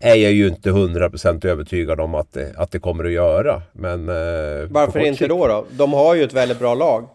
är 0.00 0.14
jag 0.14 0.32
ju 0.32 0.48
inte 0.48 0.70
100% 0.70 1.46
övertygad 1.46 2.00
om 2.00 2.14
att 2.14 2.32
det, 2.32 2.52
att 2.56 2.70
det 2.70 2.78
kommer 2.78 3.04
att 3.04 3.12
göra. 3.12 3.62
Men, 3.72 4.08
eh, 4.08 4.68
Varför 4.70 5.00
inte 5.00 5.26
då, 5.26 5.46
då? 5.46 5.64
De 5.70 5.92
har 5.92 6.14
ju 6.14 6.24
ett 6.24 6.34
väldigt 6.34 6.58
bra 6.58 6.74
lag. 6.74 7.08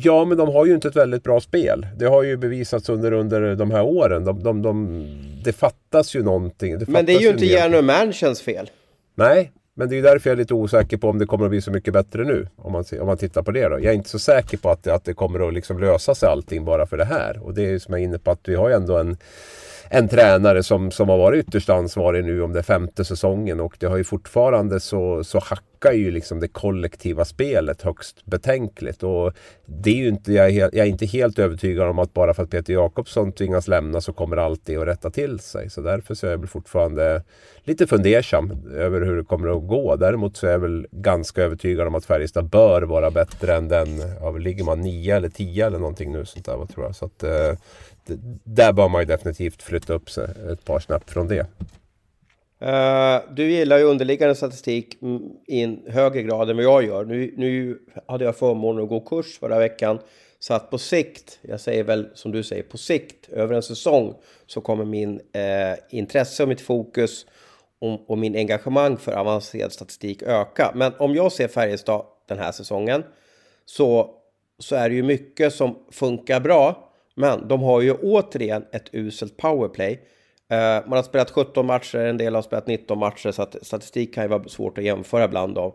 Ja, 0.00 0.24
men 0.24 0.38
de 0.38 0.48
har 0.48 0.66
ju 0.66 0.74
inte 0.74 0.88
ett 0.88 0.96
väldigt 0.96 1.22
bra 1.22 1.40
spel. 1.40 1.86
Det 1.96 2.06
har 2.06 2.22
ju 2.22 2.36
bevisats 2.36 2.88
under, 2.88 3.12
under 3.12 3.54
de 3.54 3.70
här 3.70 3.82
åren. 3.82 4.24
De, 4.24 4.42
de, 4.42 4.62
de, 4.62 5.06
det 5.44 5.52
fattas 5.52 6.16
ju 6.16 6.22
någonting. 6.22 6.78
Det 6.78 6.88
men 6.88 7.06
det 7.06 7.12
är 7.12 7.20
ju 7.20 7.28
inte 7.28 7.46
Järno 7.46 7.82
Mansions 7.82 8.42
fel. 8.42 8.70
Nej, 9.14 9.52
men 9.74 9.88
det 9.88 9.94
är 9.94 9.96
ju 9.96 10.02
därför 10.02 10.30
jag 10.30 10.34
är 10.34 10.38
lite 10.38 10.54
osäker 10.54 10.96
på 10.96 11.08
om 11.08 11.18
det 11.18 11.26
kommer 11.26 11.44
att 11.44 11.50
bli 11.50 11.60
så 11.60 11.70
mycket 11.70 11.92
bättre 11.92 12.24
nu. 12.24 12.48
Om 12.56 12.72
man, 12.72 12.84
om 13.00 13.06
man 13.06 13.16
tittar 13.16 13.42
på 13.42 13.50
det 13.50 13.68
då. 13.68 13.74
Jag 13.74 13.84
är 13.84 13.92
inte 13.92 14.08
så 14.08 14.18
säker 14.18 14.56
på 14.56 14.70
att, 14.70 14.86
att 14.86 15.04
det 15.04 15.14
kommer 15.14 15.48
att 15.48 15.54
liksom 15.54 15.78
lösa 15.78 16.14
sig 16.14 16.28
allting 16.28 16.64
bara 16.64 16.86
för 16.86 16.96
det 16.96 17.04
här. 17.04 17.44
Och 17.44 17.54
det 17.54 17.62
är 17.62 17.70
ju 17.70 17.80
som 17.80 17.94
jag 17.94 18.00
är 18.00 18.04
inne 18.04 18.18
på 18.18 18.30
att 18.30 18.40
vi 18.48 18.54
har 18.54 18.68
ju 18.68 18.74
ändå 18.74 18.98
en 18.98 19.16
en 19.90 20.08
tränare 20.08 20.62
som, 20.62 20.90
som 20.90 21.08
har 21.08 21.18
varit 21.18 21.46
ytterst 21.46 21.70
ansvarig 21.70 22.24
nu 22.24 22.42
om 22.42 22.52
det 22.52 22.62
femte 22.62 23.04
säsongen 23.04 23.60
och 23.60 23.76
det 23.78 23.86
har 23.86 23.96
ju 23.96 24.04
fortfarande 24.04 24.80
så, 24.80 25.24
så 25.24 25.38
hackar 25.38 25.92
ju 25.92 26.10
liksom 26.10 26.40
det 26.40 26.48
kollektiva 26.48 27.24
spelet 27.24 27.82
högst 27.82 28.24
betänkligt. 28.26 29.02
Och 29.02 29.32
det 29.66 29.90
är 29.90 29.94
ju 29.94 30.08
inte, 30.08 30.32
jag, 30.32 30.50
är, 30.50 30.60
jag 30.60 30.74
är 30.74 30.84
inte 30.84 31.06
helt 31.06 31.38
övertygad 31.38 31.88
om 31.88 31.98
att 31.98 32.14
bara 32.14 32.34
för 32.34 32.42
att 32.42 32.50
Peter 32.50 32.72
Jakobsson 32.72 33.32
tvingas 33.32 33.68
lämna 33.68 34.00
så 34.00 34.12
kommer 34.12 34.36
allt 34.36 34.60
det 34.64 34.76
att 34.76 34.86
rätta 34.86 35.10
till 35.10 35.38
sig. 35.38 35.70
Så 35.70 35.80
därför 35.80 36.14
så 36.14 36.26
är 36.26 36.30
jag 36.30 36.38
väl 36.38 36.48
fortfarande 36.48 37.22
lite 37.64 37.86
fundersam 37.86 38.52
över 38.74 39.00
hur 39.00 39.16
det 39.16 39.24
kommer 39.24 39.56
att 39.56 39.68
gå. 39.68 39.96
Däremot 39.96 40.36
så 40.36 40.46
är 40.46 40.50
jag 40.50 40.58
väl 40.58 40.86
ganska 40.90 41.42
övertygad 41.42 41.86
om 41.86 41.94
att 41.94 42.04
Färjestad 42.04 42.48
bör 42.48 42.82
vara 42.82 43.10
bättre 43.10 43.54
än 43.54 43.68
den, 43.68 43.88
ja, 44.20 44.30
ligger 44.30 44.64
man 44.64 44.80
nio 44.80 45.16
eller 45.16 45.28
tio 45.28 45.66
eller 45.66 45.78
någonting 45.78 46.12
nu 46.12 46.24
sånt 46.24 46.46
där 46.46 46.66
tror 46.66 46.86
jag. 46.86 46.96
Så 46.96 47.04
att, 47.04 47.22
eh, 47.22 47.58
där 48.44 48.72
bör 48.72 48.88
man 48.88 49.02
ju 49.02 49.06
definitivt 49.06 49.62
flytta 49.62 49.92
upp 49.92 50.10
sig 50.10 50.28
ett 50.52 50.64
par 50.64 50.80
snabbt 50.80 51.10
från 51.10 51.28
det. 51.28 51.46
Uh, 52.62 53.34
du 53.34 53.50
gillar 53.50 53.78
ju 53.78 53.84
underliggande 53.84 54.34
statistik 54.34 54.98
i 55.46 55.62
en 55.62 55.82
högre 55.86 56.22
grad 56.22 56.50
än 56.50 56.56
vad 56.56 56.64
jag 56.64 56.84
gör. 56.84 57.04
Nu, 57.04 57.34
nu 57.36 57.78
hade 58.06 58.24
jag 58.24 58.36
förmånen 58.36 58.82
att 58.82 58.88
gå 58.88 59.00
kurs 59.00 59.38
förra 59.38 59.58
veckan. 59.58 59.98
Så 60.38 60.54
att 60.54 60.70
på 60.70 60.78
sikt, 60.78 61.38
jag 61.42 61.60
säger 61.60 61.84
väl 61.84 62.08
som 62.14 62.32
du 62.32 62.42
säger, 62.42 62.62
på 62.62 62.78
sikt 62.78 63.28
över 63.28 63.54
en 63.54 63.62
säsong 63.62 64.14
så 64.46 64.60
kommer 64.60 64.84
min 64.84 65.20
eh, 65.32 65.98
intresse 65.98 66.42
och 66.42 66.48
mitt 66.48 66.60
fokus 66.60 67.26
och, 67.78 68.10
och, 68.10 68.18
min 68.18 68.36
engagemang 68.36 68.96
för 68.96 69.12
avancerad 69.12 69.72
statistik 69.72 70.22
öka. 70.22 70.72
Men 70.74 70.92
om 70.98 71.14
jag 71.14 71.32
ser 71.32 71.48
Färjestad 71.48 72.02
den 72.26 72.38
här 72.38 72.52
säsongen 72.52 73.04
så, 73.64 74.10
så 74.58 74.76
är 74.76 74.88
det 74.88 74.94
ju 74.94 75.02
mycket 75.02 75.54
som 75.54 75.78
funkar 75.90 76.40
bra. 76.40 76.87
Men 77.18 77.48
de 77.48 77.62
har 77.62 77.80
ju 77.80 77.92
återigen 77.92 78.64
ett 78.72 78.88
uselt 78.92 79.36
powerplay. 79.36 80.00
Eh, 80.50 80.86
man 80.86 80.92
har 80.92 81.02
spelat 81.02 81.30
17 81.30 81.66
matcher, 81.66 81.98
en 81.98 82.16
del 82.16 82.34
har 82.34 82.42
spelat 82.42 82.66
19 82.66 82.98
matcher, 82.98 83.30
så 83.30 83.42
att 83.42 83.56
statistik 83.62 84.14
kan 84.14 84.24
ju 84.24 84.28
vara 84.28 84.48
svårt 84.48 84.78
att 84.78 84.84
jämföra 84.84 85.28
bland 85.28 85.54
dem. 85.54 85.72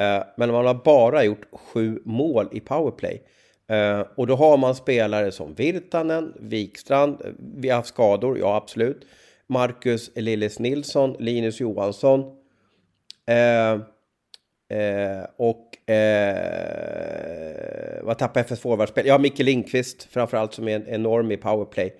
Eh, 0.00 0.22
men 0.36 0.52
man 0.52 0.66
har 0.66 0.74
bara 0.84 1.24
gjort 1.24 1.46
sju 1.52 2.02
mål 2.04 2.48
i 2.52 2.60
powerplay. 2.60 3.22
Eh, 3.68 4.00
och 4.16 4.26
då 4.26 4.36
har 4.36 4.56
man 4.56 4.74
spelare 4.74 5.32
som 5.32 5.54
Virtanen, 5.54 6.32
Wikstrand, 6.40 7.22
vi 7.56 7.68
har 7.68 7.76
haft 7.76 7.88
skador, 7.88 8.38
ja 8.38 8.56
absolut. 8.56 9.06
Marcus 9.46 10.10
Lillis 10.14 10.58
Nilsson, 10.58 11.16
Linus 11.18 11.60
Johansson. 11.60 12.20
Eh, 14.68 15.26
och 15.36 15.74
Eh, 15.86 17.24
vad 18.02 18.18
tappar 18.18 18.40
jag 18.40 18.48
för 18.48 18.56
forwardspel? 18.56 19.06
Ja, 19.06 19.18
Micke 19.18 19.38
Lindqvist 19.38 20.04
framförallt 20.10 20.54
som 20.54 20.68
är 20.68 20.76
en 20.76 20.88
enorm 20.88 21.32
i 21.32 21.36
powerplay. 21.36 21.94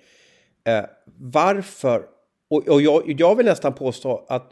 Eh, 0.67 0.83
varför? 1.19 2.05
Och, 2.49 2.67
och 2.67 2.81
jag, 2.81 3.03
jag, 3.19 3.35
vill 3.35 3.45
nästan 3.45 3.73
påstå 3.73 4.25
att 4.27 4.51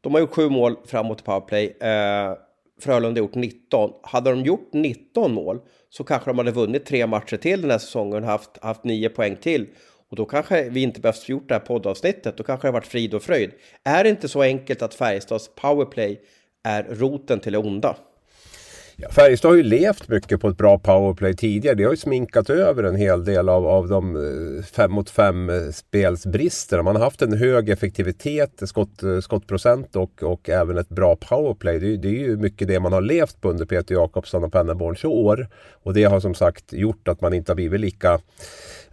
de 0.00 0.14
har 0.14 0.20
gjort 0.20 0.34
sju 0.34 0.48
mål 0.48 0.76
framåt 0.86 1.20
i 1.20 1.24
powerplay. 1.24 1.76
Eh, 1.80 2.34
Frölunda 2.80 3.20
har 3.20 3.26
gjort 3.26 3.34
19. 3.34 3.90
Hade 4.02 4.30
de 4.30 4.42
gjort 4.42 4.72
19 4.72 5.34
mål 5.34 5.60
så 5.90 6.04
kanske 6.04 6.30
de 6.30 6.38
hade 6.38 6.50
vunnit 6.50 6.86
tre 6.86 7.06
matcher 7.06 7.36
till 7.36 7.60
den 7.60 7.70
här 7.70 7.78
säsongen 7.78 8.24
och 8.24 8.30
haft, 8.30 8.58
haft 8.62 8.84
nio 8.84 9.08
poäng 9.08 9.36
till. 9.36 9.66
Och 10.10 10.16
då 10.16 10.24
kanske 10.24 10.68
vi 10.68 10.82
inte 10.82 11.00
behövt 11.00 11.28
gjort 11.28 11.48
det 11.48 11.54
här 11.54 11.60
poddavsnittet. 11.60 12.36
Då 12.36 12.42
kanske 12.42 12.68
det 12.68 12.72
varit 12.72 12.86
frid 12.86 13.14
och 13.14 13.22
fröjd. 13.22 13.50
Är 13.84 14.04
det 14.04 14.10
inte 14.10 14.28
så 14.28 14.42
enkelt 14.42 14.82
att 14.82 14.94
Färjestads 14.94 15.50
powerplay 15.54 16.20
är 16.64 16.82
roten 16.82 17.40
till 17.40 17.52
det 17.52 17.58
onda? 17.58 17.96
Ja, 19.00 19.08
Färjestad 19.10 19.50
har 19.50 19.56
ju 19.56 19.62
levt 19.62 20.08
mycket 20.08 20.40
på 20.40 20.48
ett 20.48 20.56
bra 20.56 20.78
powerplay 20.78 21.36
tidigare. 21.36 21.74
Det 21.74 21.84
har 21.84 21.90
ju 21.90 21.96
sminkat 21.96 22.50
över 22.50 22.84
en 22.84 22.96
hel 22.96 23.24
del 23.24 23.48
av, 23.48 23.66
av 23.66 23.88
de 23.88 24.16
eh, 24.16 24.64
fem 24.64 24.92
mot 24.92 25.10
fem-spelsbristerna. 25.10 26.80
Eh, 26.80 26.84
man 26.84 26.96
har 26.96 27.04
haft 27.04 27.22
en 27.22 27.32
hög 27.32 27.68
effektivitet, 27.68 28.62
skott, 28.64 29.02
eh, 29.02 29.20
skottprocent 29.20 29.96
och, 29.96 30.22
och 30.22 30.48
även 30.48 30.78
ett 30.78 30.88
bra 30.88 31.16
powerplay. 31.16 31.78
Det, 31.78 31.96
det 31.96 32.08
är 32.08 32.12
ju 32.12 32.36
mycket 32.36 32.68
det 32.68 32.80
man 32.80 32.92
har 32.92 33.00
levt 33.00 33.40
på 33.40 33.50
under 33.50 33.66
Peter 33.66 33.94
Jakobsson 33.94 34.44
och 34.44 34.52
Pennerborns 34.52 35.04
år. 35.04 35.48
Och 35.82 35.94
det 35.94 36.04
har 36.04 36.20
som 36.20 36.34
sagt 36.34 36.72
gjort 36.72 37.08
att 37.08 37.20
man 37.20 37.34
inte 37.34 37.52
har 37.52 37.56
blivit 37.56 37.80
lika 37.80 38.20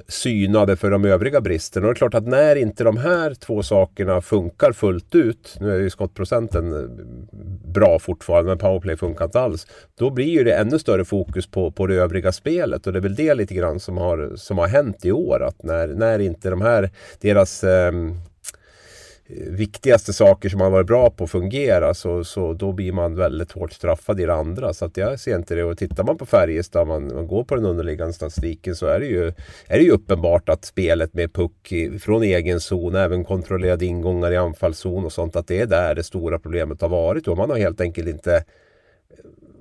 synade 0.07 0.75
för 0.75 0.91
de 0.91 1.05
övriga 1.05 1.41
bristerna. 1.41 1.87
Och 1.87 1.93
det 1.93 1.97
är 1.97 1.99
klart 1.99 2.13
att 2.13 2.27
när 2.27 2.55
inte 2.55 2.83
de 2.83 2.97
här 2.97 3.33
två 3.33 3.63
sakerna 3.63 4.21
funkar 4.21 4.71
fullt 4.71 5.15
ut, 5.15 5.57
nu 5.59 5.75
är 5.75 5.79
ju 5.79 5.89
skottprocenten 5.89 6.89
bra 7.73 7.99
fortfarande 7.99 8.49
men 8.49 8.57
powerplay 8.57 8.97
funkar 8.97 9.25
inte 9.25 9.39
alls. 9.39 9.67
Då 9.99 10.09
blir 10.09 10.25
ju 10.25 10.43
det 10.43 10.53
ännu 10.55 10.79
större 10.79 11.05
fokus 11.05 11.47
på, 11.47 11.71
på 11.71 11.87
det 11.87 11.95
övriga 11.95 12.31
spelet 12.31 12.87
och 12.87 12.93
det 12.93 12.99
är 12.99 13.01
väl 13.01 13.15
det 13.15 13.33
lite 13.33 13.53
grann 13.53 13.79
som 13.79 13.97
har, 13.97 14.31
som 14.35 14.57
har 14.57 14.67
hänt 14.67 15.05
i 15.05 15.11
år. 15.11 15.43
Att 15.43 15.63
när, 15.63 15.87
när 15.87 16.19
inte 16.19 16.49
de 16.49 16.61
här, 16.61 16.89
deras 17.21 17.63
eh, 17.63 17.91
viktigaste 19.27 20.13
saker 20.13 20.49
som 20.49 20.59
man 20.59 20.71
varit 20.71 20.87
bra 20.87 21.09
på 21.09 21.27
fungerar 21.27 21.93
så, 21.93 22.23
så 22.23 22.53
då 22.53 22.71
blir 22.71 22.91
man 22.91 23.15
väldigt 23.15 23.51
hårt 23.51 23.73
straffad 23.73 24.19
i 24.19 24.25
det 24.25 24.33
andra. 24.33 24.73
Så 24.73 24.85
att 24.85 24.97
jag 24.97 25.19
ser 25.19 25.35
inte 25.35 25.55
det. 25.55 25.63
Och 25.63 25.77
tittar 25.77 26.03
man 26.03 26.17
på 26.17 26.25
Färjestad, 26.25 26.87
man, 26.87 27.13
man 27.13 27.27
går 27.27 27.43
på 27.43 27.55
den 27.55 27.65
underliggande 27.65 28.13
statistiken 28.13 28.75
så 28.75 28.85
är 28.85 28.99
det, 28.99 29.05
ju, 29.05 29.27
är 29.67 29.77
det 29.77 29.83
ju 29.83 29.91
uppenbart 29.91 30.49
att 30.49 30.65
spelet 30.65 31.13
med 31.13 31.33
puck 31.33 31.73
från 32.01 32.23
egen 32.23 32.59
zon, 32.59 32.95
även 32.95 33.25
kontrollerade 33.25 33.85
ingångar 33.85 34.31
i 34.31 34.37
anfallszon 34.37 35.05
och 35.05 35.13
sånt, 35.13 35.35
att 35.35 35.47
det 35.47 35.61
är 35.61 35.65
där 35.65 35.95
det 35.95 36.03
stora 36.03 36.39
problemet 36.39 36.81
har 36.81 36.89
varit. 36.89 37.27
Och 37.27 37.37
man 37.37 37.49
har 37.49 37.57
helt 37.57 37.81
enkelt 37.81 38.07
inte 38.07 38.43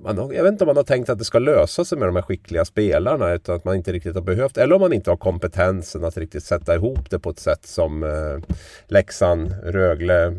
man 0.05 0.17
har, 0.17 0.33
jag 0.33 0.43
vet 0.43 0.51
inte 0.51 0.63
om 0.63 0.67
man 0.67 0.77
har 0.77 0.83
tänkt 0.83 1.09
att 1.09 1.17
det 1.17 1.25
ska 1.25 1.39
lösa 1.39 1.85
sig 1.85 1.97
med 1.97 2.07
de 2.07 2.15
här 2.15 2.23
skickliga 2.23 2.65
spelarna 2.65 3.33
utan 3.33 3.55
att 3.55 3.65
man 3.65 3.75
inte 3.75 3.93
riktigt 3.93 4.15
har 4.15 4.21
behövt 4.21 4.57
eller 4.57 4.75
om 4.75 4.81
man 4.81 4.93
inte 4.93 5.09
har 5.09 5.17
kompetensen 5.17 6.03
att 6.03 6.17
riktigt 6.17 6.43
sätta 6.43 6.75
ihop 6.75 7.09
det 7.09 7.19
på 7.19 7.29
ett 7.29 7.39
sätt 7.39 7.65
som 7.65 8.03
eh, 8.03 8.55
Leksand, 8.87 9.55
Rögle, 9.63 10.33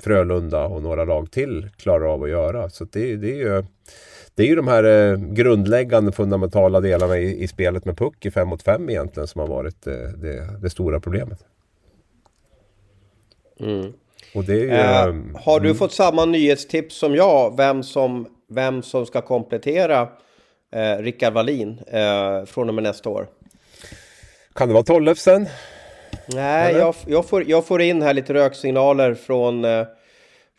Frölunda 0.00 0.64
och 0.64 0.82
några 0.82 1.04
lag 1.04 1.30
till 1.30 1.70
klarar 1.76 2.14
av 2.14 2.22
att 2.22 2.30
göra. 2.30 2.70
Så 2.70 2.84
det, 2.84 3.16
det 3.16 3.30
är 3.32 3.36
ju 3.36 3.64
det 4.34 4.42
är 4.42 4.46
ju 4.46 4.54
de 4.54 4.68
här 4.68 4.84
eh, 4.84 5.16
grundläggande 5.16 6.12
fundamentala 6.12 6.80
delarna 6.80 7.18
i, 7.18 7.42
i, 7.42 7.48
spelet 7.48 7.84
med 7.84 7.96
puck 7.96 8.26
i 8.26 8.30
5 8.30 8.48
mot 8.48 8.62
5 8.62 8.90
egentligen 8.90 9.26
som 9.26 9.40
har 9.40 9.48
varit 9.48 9.86
eh, 9.86 9.92
det, 9.94 10.60
det, 10.62 10.70
stora 10.70 11.00
problemet. 11.00 11.38
Mm. 13.60 13.92
Och 14.34 14.44
det 14.44 14.52
är 14.52 14.58
ju, 14.58 14.70
äh, 14.70 15.40
har 15.44 15.60
du 15.60 15.68
mm. 15.68 15.78
fått 15.78 15.92
samma 15.92 16.24
nyhetstips 16.24 16.98
som 16.98 17.14
jag? 17.14 17.56
Vem 17.56 17.82
som 17.82 18.26
vem 18.50 18.82
som 18.82 19.06
ska 19.06 19.20
komplettera 19.20 20.08
eh, 20.72 20.96
Rickard 20.98 21.32
Wallin 21.32 21.80
eh, 21.86 22.44
från 22.44 22.68
och 22.68 22.74
med 22.74 22.84
nästa 22.84 23.10
år. 23.10 23.28
Kan 24.52 24.68
det 24.68 24.74
vara 24.74 24.84
Tollefsen? 24.84 25.48
Nej, 26.26 26.74
jag, 26.74 26.94
jag, 27.06 27.26
får, 27.26 27.50
jag 27.50 27.66
får 27.66 27.82
in 27.82 28.02
här 28.02 28.14
lite 28.14 28.34
röksignaler 28.34 29.14
från, 29.14 29.64
eh, 29.64 29.86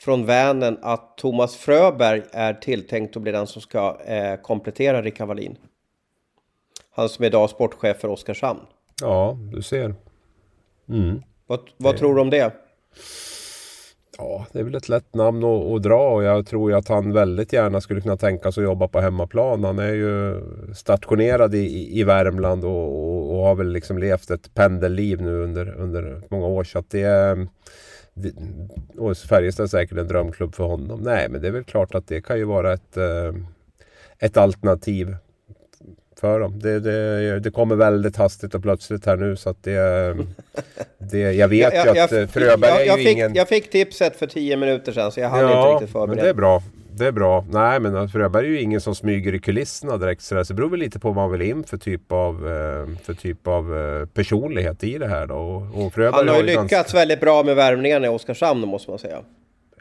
från 0.02 0.26
Vänen 0.26 0.78
att 0.82 1.18
Thomas 1.18 1.56
Fröberg 1.56 2.22
är 2.32 2.54
tilltänkt 2.54 3.16
att 3.16 3.22
bli 3.22 3.32
den 3.32 3.48
som 3.48 3.62
ska 3.62 4.02
eh, 4.06 4.36
komplettera 4.36 5.02
Rickard 5.02 5.28
Wallin. 5.28 5.58
Han 6.92 7.10
som 7.10 7.24
är 7.24 7.28
idag 7.28 7.50
sportchef 7.50 7.98
för 7.98 8.08
Oskarshamn. 8.08 8.60
Ja, 9.02 9.38
du 9.54 9.62
ser. 9.62 9.96
Mm. 10.90 11.22
Vad, 11.48 11.60
vad 11.78 11.98
tror 11.98 12.16
du 12.16 12.22
om 12.22 12.30
det? 12.30 12.54
Ja, 14.18 14.46
det 14.52 14.60
är 14.60 14.64
väl 14.64 14.76
ett 14.76 14.90
lätt 14.90 15.16
namn 15.16 15.44
att, 15.44 15.66
att 15.66 15.84
dra 15.84 16.14
och 16.14 16.24
jag 16.24 16.46
tror 16.46 16.72
ju 16.72 16.78
att 16.78 16.88
han 16.88 17.14
väldigt 17.14 17.54
gärna 17.54 17.82
skulle 17.82 18.02
kunna 18.02 18.18
tänka 18.18 18.52
sig 18.52 18.62
att 18.62 18.70
jobba 18.70 18.88
på 18.88 19.00
hemmaplan. 19.00 19.64
Han 19.64 19.80
är 19.80 19.94
ju 19.94 20.42
stationerad 20.76 21.56
i, 21.56 22.00
i 22.00 22.04
Värmland 22.04 22.64
och, 22.64 22.72
och, 22.72 23.36
och 23.36 23.46
har 23.46 23.56
väl 23.56 23.72
liksom 23.72 23.98
levt 23.98 24.32
ett 24.32 24.54
pendelliv 24.54 25.22
nu 25.22 25.44
under, 25.44 25.76
under 25.78 26.22
många 26.30 26.48
år. 26.48 26.64
Så 26.64 26.80
att 26.80 26.90
det 26.90 27.02
är... 27.02 27.48
Och 28.98 29.18
Färjestad 29.18 29.64
är 29.64 29.68
säkert 29.68 29.98
en 29.98 30.08
drömklubb 30.08 30.56
för 30.56 30.64
honom. 30.64 31.00
Nej, 31.00 31.30
men 31.30 31.42
det 31.42 31.48
är 31.48 31.52
väl 31.52 31.64
klart 31.64 31.96
att 31.96 32.08
det 32.08 32.22
kan 32.22 32.38
ju 32.38 32.44
vara 32.44 32.74
ett, 32.74 32.98
eh, 32.98 33.34
ett 34.20 34.38
alternativ 34.38 35.16
för 36.22 36.40
dem. 36.40 36.60
Det, 36.60 36.80
det, 36.80 37.40
det 37.40 37.52
kommer 37.52 37.76
väldigt 37.76 38.18
hastigt 38.18 38.56
och 38.56 38.62
plötsligt 38.62 39.06
här 39.06 39.18
nu 39.18 39.36
så 39.36 39.50
att 39.50 39.64
det... 39.64 40.16
det 40.98 41.20
jag 41.20 41.48
vet 41.48 41.74
jag, 41.74 41.86
ju 41.86 42.02
att 42.02 42.12
jag, 42.12 42.30
Fröberg 42.30 42.86
jag, 42.86 42.88
är 42.88 42.98
ju 42.98 43.04
fick, 43.04 43.18
ingen... 43.18 43.36
Jag 43.36 43.48
fick 43.48 43.70
tipset 43.70 44.16
för 44.16 44.28
tio 44.28 44.58
minuter 44.58 44.92
sedan 44.92 45.12
så 45.12 45.20
jag 45.20 45.30
hade 45.30 45.44
ja, 45.44 45.62
inte 45.62 45.74
riktigt 45.74 45.94
förberett. 45.94 46.16
men 46.16 46.24
det 46.26 46.30
är 46.30 46.34
bra. 46.34 46.64
Det 46.94 47.08
är 47.08 47.12
bra. 47.12 47.46
Nej 47.52 47.80
men 47.80 48.10
Fröberg 48.10 48.46
är 48.46 48.50
ju 48.50 48.62
ingen 48.62 48.82
som 48.82 48.96
smyger 48.96 49.36
i 49.36 49.40
kulisserna 49.40 49.98
direkt 49.98 50.22
sådär. 50.22 50.44
Så 50.44 50.54
det 50.54 50.58
beror 50.58 50.70
väl 50.70 50.80
lite 50.80 51.00
på 51.00 51.08
vad 51.08 51.16
man 51.16 51.32
vill 51.32 51.42
in 51.42 51.64
för 51.64 51.78
typ 51.78 52.12
av, 52.12 52.36
eh, 52.36 52.98
för 53.04 53.14
typ 53.14 53.48
av 53.48 53.78
eh, 53.78 54.06
personlighet 54.06 54.84
i 54.84 54.98
det 54.98 55.08
här 55.08 55.28
då. 55.28 55.36
Och, 55.36 55.86
och 55.86 56.14
Han 56.14 56.28
har 56.28 56.38
ju 56.38 56.44
lyckats 56.44 56.72
ganska... 56.72 56.98
väldigt 56.98 57.20
bra 57.20 57.44
med 57.44 57.56
värvningarna 57.56 58.06
i 58.06 58.10
Oskarshamn 58.10 58.68
måste 58.68 58.90
man 58.90 59.00
säga. 59.00 59.18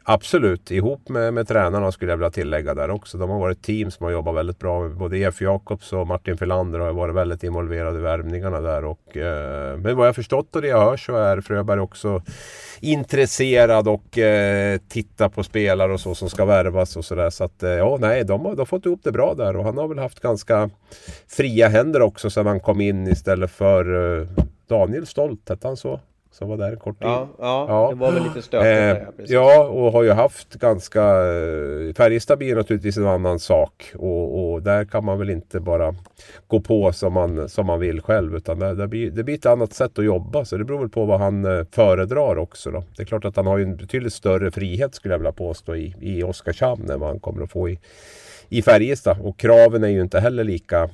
Absolut, 0.02 0.70
ihop 0.70 1.08
med, 1.08 1.34
med 1.34 1.48
tränarna 1.48 1.92
skulle 1.92 2.12
jag 2.12 2.16
vilja 2.16 2.30
tillägga 2.30 2.74
där 2.74 2.90
också. 2.90 3.18
De 3.18 3.30
har 3.30 3.38
varit 3.38 3.62
team 3.62 3.90
som 3.90 4.04
har 4.04 4.10
jobbat 4.10 4.34
väldigt 4.34 4.58
bra. 4.58 4.88
Både 4.88 5.18
Jeff 5.18 5.40
Jakobs 5.40 5.92
och 5.92 6.06
Martin 6.06 6.36
Filander 6.36 6.78
har 6.78 6.92
varit 6.92 7.14
väldigt 7.14 7.44
involverade 7.44 7.98
i 7.98 8.00
värvningarna 8.00 8.60
där. 8.60 8.84
Och, 8.84 9.16
eh, 9.16 9.78
men 9.78 9.96
vad 9.96 10.08
jag 10.08 10.14
förstått 10.14 10.56
och 10.56 10.62
det 10.62 10.68
jag 10.68 10.84
hör 10.84 10.96
så 10.96 11.16
är 11.16 11.40
Fröberg 11.40 11.80
också 11.80 12.22
intresserad 12.80 13.88
och 13.88 14.18
eh, 14.18 14.78
tittar 14.88 15.28
på 15.28 15.42
spelare 15.42 15.92
och 15.92 16.00
så 16.00 16.14
som 16.14 16.30
ska 16.30 16.44
värvas 16.44 16.96
och 16.96 17.04
sådär. 17.04 17.30
Så 17.30 17.44
att 17.44 17.62
eh, 17.62 17.70
ja, 17.70 17.98
nej, 18.00 18.24
de 18.24 18.44
har, 18.44 18.52
de 18.52 18.58
har 18.58 18.66
fått 18.66 18.86
ihop 18.86 19.00
det 19.04 19.12
bra 19.12 19.34
där 19.34 19.56
och 19.56 19.64
han 19.64 19.78
har 19.78 19.88
väl 19.88 19.98
haft 19.98 20.20
ganska 20.20 20.70
fria 21.28 21.68
händer 21.68 22.02
också 22.02 22.30
sedan 22.30 22.46
han 22.46 22.60
kom 22.60 22.80
in 22.80 23.08
istället 23.08 23.50
för 23.50 24.18
eh, 24.20 24.26
Daniel 24.68 25.06
Stolt, 25.06 25.48
hette 25.48 25.68
han 25.68 25.76
så? 25.76 26.00
Som 26.32 26.48
var 26.48 26.56
där 26.56 26.76
kort 26.76 26.98
tid. 26.98 27.08
Ja, 27.08 27.28
ja, 27.38 27.66
ja. 27.68 27.88
det 27.90 27.94
var 27.94 28.12
väl 28.12 28.22
lite 28.22 28.42
stökigt. 28.42 29.20
Eh, 29.20 29.34
ja, 29.34 29.64
och 29.64 29.92
har 29.92 30.02
ju 30.02 30.10
haft 30.10 30.54
ganska... 30.54 31.02
Eh, 31.02 31.94
Färjestad 31.96 32.38
blir 32.38 32.56
naturligtvis 32.56 32.96
en 32.96 33.06
annan 33.06 33.38
sak. 33.38 33.92
Och, 33.94 34.52
och, 34.52 34.62
där 34.62 34.84
kan 34.84 35.04
man 35.04 35.18
väl 35.18 35.30
inte 35.30 35.60
bara 35.60 35.94
gå 36.46 36.60
på 36.60 36.92
som 36.92 37.12
man, 37.12 37.48
som 37.48 37.66
man 37.66 37.80
vill 37.80 38.00
själv. 38.00 38.36
Utan 38.36 38.58
det, 38.58 38.74
det, 38.74 38.88
blir, 38.88 39.10
det 39.10 39.24
blir 39.24 39.34
ett 39.34 39.46
annat 39.46 39.72
sätt 39.72 39.98
att 39.98 40.04
jobba. 40.04 40.44
Så 40.44 40.56
det 40.56 40.64
beror 40.64 40.78
väl 40.78 40.88
på 40.88 41.04
vad 41.04 41.20
han 41.20 41.44
eh, 41.44 41.64
föredrar 41.70 42.36
också. 42.38 42.70
Då. 42.70 42.84
Det 42.96 43.02
är 43.02 43.06
klart 43.06 43.24
att 43.24 43.36
han 43.36 43.46
har 43.46 43.58
ju 43.58 43.64
en 43.64 43.76
betydligt 43.76 44.12
större 44.12 44.50
frihet 44.50 44.94
skulle 44.94 45.14
jag 45.14 45.18
vilja 45.18 45.32
påstå 45.32 45.76
i, 45.76 45.94
i 46.00 46.22
Oskarshamn 46.22 46.90
än 46.90 47.00
vad 47.00 47.08
han 47.08 47.20
kommer 47.20 47.42
att 47.42 47.50
få 47.50 47.68
i, 47.68 47.78
i 48.48 48.62
Färjestad. 48.62 49.16
Och 49.22 49.38
kraven 49.38 49.84
är 49.84 49.88
ju 49.88 50.00
inte 50.00 50.20
heller 50.20 50.44
lika 50.44 50.90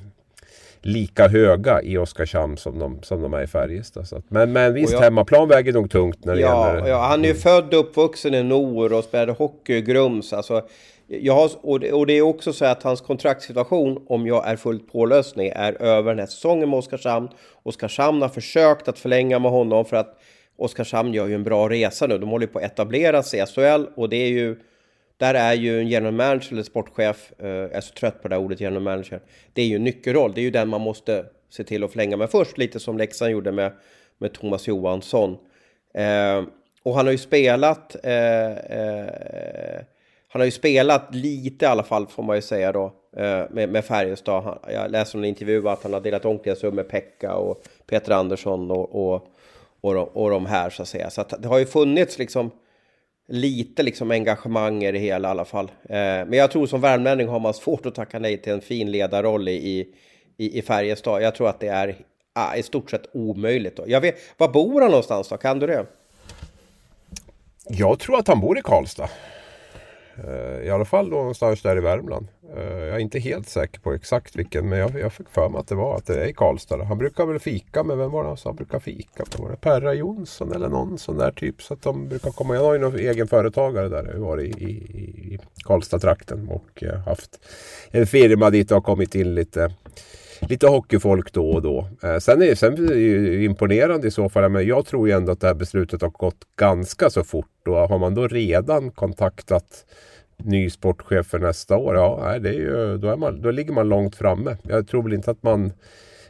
lika 0.81 1.27
höga 1.27 1.81
i 1.81 1.97
Oskarshamn 1.97 2.57
som 2.57 2.79
de, 2.79 2.99
som 3.01 3.21
de 3.21 3.33
är 3.33 3.43
i 3.43 3.47
Färjestad. 3.47 4.07
Så 4.07 4.21
men, 4.27 4.51
men 4.51 4.73
visst, 4.73 4.93
jag, 4.93 4.99
hemmaplan 4.99 5.47
väger 5.47 5.73
nog 5.73 5.91
tungt 5.91 6.25
när 6.25 6.35
det 6.35 6.41
ja, 6.41 6.73
gäller... 6.73 6.87
Ja, 6.87 6.97
han 6.97 7.19
är 7.19 7.23
ju 7.23 7.29
mm. 7.29 7.41
född 7.41 7.73
och 7.73 7.79
uppvuxen 7.79 8.33
i 8.33 8.43
Nor 8.43 8.93
och 8.93 9.03
spelade 9.03 9.31
hockey 9.31 9.73
i 9.73 9.81
Grums. 9.81 10.33
Alltså, 10.33 10.61
jag 11.07 11.33
har, 11.33 11.49
och, 11.61 11.79
det, 11.79 11.91
och 11.91 12.07
det 12.07 12.13
är 12.13 12.21
också 12.21 12.53
så 12.53 12.65
att 12.65 12.83
hans 12.83 13.01
kontraktssituation, 13.01 14.05
om 14.07 14.27
jag 14.27 14.47
är 14.47 14.55
fullt 14.55 14.91
pålöst 14.91 15.37
är 15.37 15.81
över 15.81 16.11
den 16.11 16.19
här 16.19 16.25
säsongen 16.25 16.69
med 16.69 16.79
Oskarshamn. 16.79 17.29
Oskarshamn 17.63 18.21
har 18.21 18.29
försökt 18.29 18.87
att 18.87 18.99
förlänga 18.99 19.39
med 19.39 19.51
honom 19.51 19.85
för 19.85 19.97
att 19.97 20.19
Oskarshamn 20.57 21.13
gör 21.13 21.27
ju 21.27 21.35
en 21.35 21.43
bra 21.43 21.69
resa 21.69 22.07
nu. 22.07 22.17
De 22.17 22.29
håller 22.29 22.47
på 22.47 22.59
att 22.59 22.65
etablera 22.65 23.23
sig 23.23 23.39
i 23.39 23.45
SHL 23.45 23.85
och 23.95 24.09
det 24.09 24.17
är 24.17 24.27
ju 24.27 24.55
där 25.17 25.33
är 25.33 25.53
ju 25.53 25.79
en 25.79 25.87
general 25.87 26.13
manager 26.13 26.51
eller 26.51 26.63
sportchef, 26.63 27.31
eh, 27.37 27.47
jag 27.47 27.71
är 27.71 27.81
så 27.81 27.93
trött 27.93 28.21
på 28.21 28.27
det 28.27 28.35
här 28.35 28.41
ordet 28.41 28.61
general 28.61 28.83
manager, 28.83 29.19
det 29.53 29.61
är 29.61 29.65
ju 29.65 29.75
en 29.75 29.83
nyckelroll. 29.83 30.31
Det 30.35 30.41
är 30.41 30.43
ju 30.43 30.51
den 30.51 30.69
man 30.69 30.81
måste 30.81 31.25
se 31.49 31.63
till 31.63 31.83
att 31.83 31.91
förlänga 31.91 32.17
med 32.17 32.29
först, 32.29 32.57
lite 32.57 32.79
som 32.79 32.97
Leksand 32.97 33.31
gjorde 33.31 33.51
med, 33.51 33.71
med 34.17 34.33
Thomas 34.33 34.67
Johansson. 34.67 35.37
Eh, 35.93 36.43
och 36.83 36.95
han 36.95 37.05
har 37.05 37.11
ju 37.11 37.17
spelat, 37.17 37.95
eh, 38.03 38.51
eh, 38.51 39.81
han 40.27 40.41
har 40.41 40.45
ju 40.45 40.51
spelat 40.51 41.15
lite 41.15 41.65
i 41.65 41.67
alla 41.67 41.83
fall 41.83 42.07
får 42.07 42.23
man 42.23 42.35
ju 42.35 42.41
säga 42.41 42.71
då, 42.71 42.85
eh, 43.17 43.43
med, 43.49 43.69
med 43.69 43.85
Färjestad. 43.85 44.59
Jag 44.67 44.91
läste 44.91 45.17
en 45.17 45.25
intervju 45.25 45.69
att 45.69 45.83
han 45.83 45.93
har 45.93 46.01
delat 46.01 46.25
omklädningsrum 46.25 46.75
med 46.75 46.89
Pekka 46.89 47.35
och 47.35 47.63
Peter 47.87 48.11
Andersson 48.11 48.71
och, 48.71 48.95
och, 48.95 49.27
och, 49.81 50.17
och 50.17 50.29
de 50.29 50.45
här 50.45 50.69
så 50.69 50.81
att 50.81 50.87
säga. 50.87 51.09
Så 51.09 51.21
att 51.21 51.41
det 51.41 51.47
har 51.47 51.59
ju 51.59 51.65
funnits 51.65 52.17
liksom 52.17 52.51
lite 53.27 53.83
liksom 53.83 54.11
engagemang 54.11 54.83
i 54.83 54.91
det 54.91 54.99
hela 54.99 55.27
i 55.27 55.31
alla 55.31 55.45
fall. 55.45 55.71
Eh, 55.83 55.97
men 55.97 56.33
jag 56.33 56.51
tror 56.51 56.67
som 56.67 56.81
värmlänning 56.81 57.27
har 57.27 57.39
man 57.39 57.53
svårt 57.53 57.85
att 57.85 57.95
tacka 57.95 58.19
nej 58.19 58.37
till 58.37 58.53
en 58.53 58.61
fin 58.61 58.91
ledarroll 58.91 59.47
i, 59.47 59.93
i, 60.37 60.59
i 60.59 60.61
Färjestad. 60.61 61.21
Jag 61.21 61.35
tror 61.35 61.49
att 61.49 61.59
det 61.59 61.67
är 61.67 61.95
ah, 62.33 62.55
i 62.55 62.63
stort 62.63 62.91
sett 62.91 63.15
omöjligt. 63.15 63.77
Då. 63.77 63.83
Jag 63.87 64.01
vet, 64.01 64.15
var 64.37 64.47
bor 64.47 64.81
han 64.81 64.91
någonstans 64.91 65.29
då? 65.29 65.37
Kan 65.37 65.59
du 65.59 65.67
det? 65.67 65.85
Jag 67.69 67.99
tror 67.99 68.19
att 68.19 68.27
han 68.27 68.39
bor 68.39 68.57
i 68.57 68.61
Karlstad. 68.61 69.09
Eh, 70.27 70.67
I 70.67 70.69
alla 70.69 70.85
fall 70.85 71.09
någonstans 71.09 71.61
där 71.61 71.77
i 71.77 71.81
Värmland. 71.81 72.27
Eh, 72.55 72.63
jag 72.63 72.95
är 72.95 72.99
inte 72.99 73.19
helt 73.19 73.49
säker 73.49 73.79
på 73.79 73.93
exakt 73.93 74.35
vilken 74.35 74.69
men 74.69 74.79
jag, 74.79 74.99
jag 74.99 75.13
fick 75.13 75.29
för 75.29 75.49
mig 75.49 75.59
att 75.59 75.67
det 75.67 75.75
var 75.75 75.95
att 75.95 76.05
det 76.05 76.23
är 76.23 76.27
i 76.27 76.33
Karlstad. 76.33 76.83
Han 76.83 76.97
brukar 76.97 77.25
väl 77.25 77.39
fika 77.39 77.83
med, 77.83 77.97
vem 77.97 78.11
var 78.11 78.23
det 78.23 78.37
han 78.43 78.55
brukar 78.55 78.79
fika 78.79 79.23
med? 79.31 79.39
Var 79.39 79.51
det 79.51 79.57
Perra 79.57 79.93
Jonsson 79.93 80.51
eller 80.51 80.69
någon 80.69 80.97
sån 80.97 81.17
där 81.17 81.31
typ? 81.31 81.61
Så 81.61 81.73
att 81.73 81.81
de 81.81 82.09
brukar 82.09 82.31
komma. 82.31 82.55
Jag 82.55 82.63
har 82.63 82.73
ju 82.73 82.79
någon 82.79 82.99
egen 82.99 83.27
företagare 83.27 83.89
där. 83.89 84.11
Jag 84.13 84.19
var 84.19 84.41
i, 84.41 84.47
i, 84.47 84.71
i 85.33 85.39
Karlstad-trakten 85.63 86.47
och 86.47 86.83
eh, 86.83 86.99
haft 86.99 87.39
en 87.91 88.07
firma 88.07 88.49
dit 88.49 88.69
det 88.69 88.75
har 88.75 88.81
kommit 88.81 89.15
in 89.15 89.35
lite 89.35 89.71
lite 90.41 90.67
hockeyfolk 90.67 91.33
då 91.33 91.49
och 91.49 91.61
då. 91.61 91.87
Eh, 92.03 92.17
sen, 92.17 92.41
är, 92.41 92.55
sen 92.55 92.73
är 92.73 92.87
det 92.87 92.99
ju 92.99 93.45
imponerande 93.45 94.07
i 94.07 94.11
så 94.11 94.29
fall. 94.29 94.49
Men 94.49 94.67
jag 94.67 94.85
tror 94.85 95.07
ju 95.07 95.13
ändå 95.13 95.31
att 95.31 95.41
det 95.41 95.47
här 95.47 95.53
beslutet 95.53 96.01
har 96.01 96.09
gått 96.09 96.45
ganska 96.55 97.09
så 97.09 97.23
fort. 97.23 97.67
Och 97.67 97.75
har 97.75 97.99
man 97.99 98.15
då 98.15 98.27
redan 98.27 98.91
kontaktat 98.91 99.85
ny 100.43 100.69
sportchef 100.69 101.27
för 101.27 101.39
nästa 101.39 101.77
år, 101.77 101.95
ja, 101.95 102.39
det 102.39 102.49
är 102.49 102.53
ju, 102.53 102.97
då, 102.97 103.09
är 103.09 103.15
man, 103.15 103.41
då 103.41 103.51
ligger 103.51 103.73
man 103.73 103.89
långt 103.89 104.15
framme. 104.15 104.57
Jag 104.63 104.87
tror 104.87 105.03
väl 105.03 105.13
inte 105.13 105.31
att 105.31 105.43
man 105.43 105.71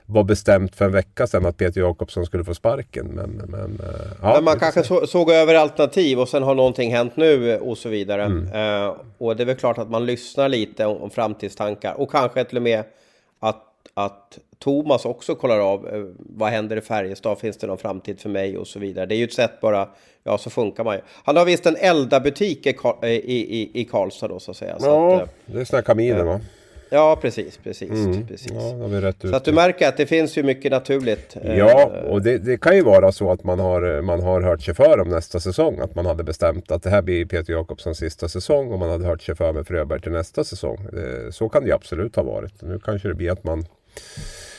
var 0.09 0.23
bestämt 0.23 0.75
för 0.75 0.85
en 0.85 0.91
vecka 0.91 1.27
sedan 1.27 1.45
att 1.45 1.57
Peter 1.57 1.81
Jakobsson 1.81 2.25
skulle 2.25 2.43
få 2.43 2.53
sparken. 2.53 3.07
Men, 3.07 3.29
men, 3.31 3.79
eh, 3.79 4.07
ja, 4.21 4.33
men 4.33 4.43
man 4.43 4.59
kanske 4.59 4.83
så, 4.83 5.07
såg 5.07 5.31
över 5.31 5.55
alternativ 5.55 6.19
och 6.19 6.29
sen 6.29 6.43
har 6.43 6.55
någonting 6.55 6.91
hänt 6.91 7.17
nu 7.17 7.57
och 7.57 7.77
så 7.77 7.89
vidare. 7.89 8.23
Mm. 8.23 8.43
Uh, 8.43 8.95
och 9.17 9.35
det 9.35 9.43
är 9.43 9.45
väl 9.45 9.55
klart 9.55 9.77
att 9.77 9.89
man 9.89 10.05
lyssnar 10.05 10.49
lite 10.49 10.85
om, 10.85 10.97
om 10.97 11.09
framtidstankar 11.09 11.93
och 11.93 12.11
kanske 12.11 12.43
till 12.43 12.57
och 12.57 12.63
med 12.63 12.83
att 13.39 13.66
att 13.97 14.39
Thomas 14.59 15.05
också 15.05 15.35
kollar 15.35 15.59
av 15.59 15.87
eh, 15.87 16.03
vad 16.17 16.49
händer 16.49 16.77
i 16.77 16.81
Färjestad, 16.81 17.39
finns 17.39 17.57
det 17.57 17.67
någon 17.67 17.77
framtid 17.77 18.19
för 18.19 18.29
mig 18.29 18.57
och 18.57 18.67
så 18.67 18.79
vidare. 18.79 19.05
Det 19.05 19.15
är 19.15 19.17
ju 19.17 19.23
ett 19.23 19.33
sätt 19.33 19.61
bara, 19.61 19.89
ja 20.23 20.37
så 20.37 20.49
funkar 20.49 20.83
man 20.83 20.95
ju. 20.95 21.01
Han 21.23 21.37
har 21.37 21.45
visst 21.45 21.65
en 21.65 21.75
Elda-butik 21.75 22.67
i, 22.67 22.75
i, 23.03 23.61
i, 23.61 23.81
i 23.81 23.85
Karlstad 23.85 24.27
då 24.27 24.39
så 24.39 24.51
att 24.51 24.57
säga. 24.57 24.75
Ja, 24.79 24.79
så 24.79 25.15
att, 25.15 25.21
eh, 25.21 25.27
det 25.45 25.61
är 25.61 25.65
sådana 25.65 25.83
kaminer 25.83 26.23
va? 26.23 26.39
Ja, 26.89 27.17
precis, 27.21 27.57
precis. 27.57 27.89
Mm. 27.89 28.27
precis. 28.27 28.51
Ja, 28.51 29.13
så 29.29 29.35
att 29.35 29.45
du 29.45 29.51
märker 29.51 29.87
att 29.87 29.97
det 29.97 30.05
finns 30.05 30.37
ju 30.37 30.43
mycket 30.43 30.71
naturligt. 30.71 31.37
Eh, 31.41 31.57
ja, 31.57 31.91
och 32.09 32.21
det, 32.21 32.37
det, 32.37 32.57
kan 32.57 32.75
ju 32.75 32.83
vara 32.83 33.11
så 33.11 33.31
att 33.31 33.43
man 33.43 33.59
har, 33.59 34.01
man 34.01 34.21
har 34.21 34.41
hört 34.41 34.61
sig 34.61 34.73
för 34.73 34.99
om 34.99 35.09
nästa 35.09 35.39
säsong. 35.39 35.79
Att 35.79 35.95
man 35.95 36.05
hade 36.05 36.23
bestämt 36.23 36.71
att 36.71 36.83
det 36.83 36.89
här 36.89 37.01
blir 37.01 37.25
Peter 37.25 37.53
Jakobssons 37.53 37.97
sista 37.97 38.27
säsong 38.27 38.71
och 38.71 38.79
man 38.79 38.89
hade 38.89 39.05
hört 39.05 39.21
sig 39.21 39.35
för 39.35 39.53
med 39.53 39.67
Fröberg 39.67 40.01
till 40.01 40.11
nästa 40.11 40.43
säsong. 40.43 40.87
Så 41.31 41.49
kan 41.49 41.61
det 41.61 41.67
ju 41.67 41.75
absolut 41.75 42.15
ha 42.15 42.23
varit. 42.23 42.61
Nu 42.61 42.79
kanske 42.79 43.07
det 43.07 43.13
blir 43.13 43.31
att 43.31 43.43
man 43.43 43.65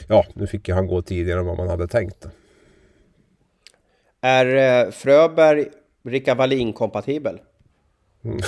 ja, 0.08 0.26
nu 0.34 0.46
fick 0.46 0.68
ju 0.68 0.74
han 0.74 0.86
gå 0.86 1.02
tidigare 1.02 1.40
än 1.40 1.46
vad 1.46 1.56
man 1.56 1.68
hade 1.68 1.88
tänkt. 1.88 2.26
Är 4.20 4.86
eh, 4.86 4.90
Fröberg 4.90 5.68
Rickard 6.04 6.36
Wallin-kompatibel? 6.36 7.40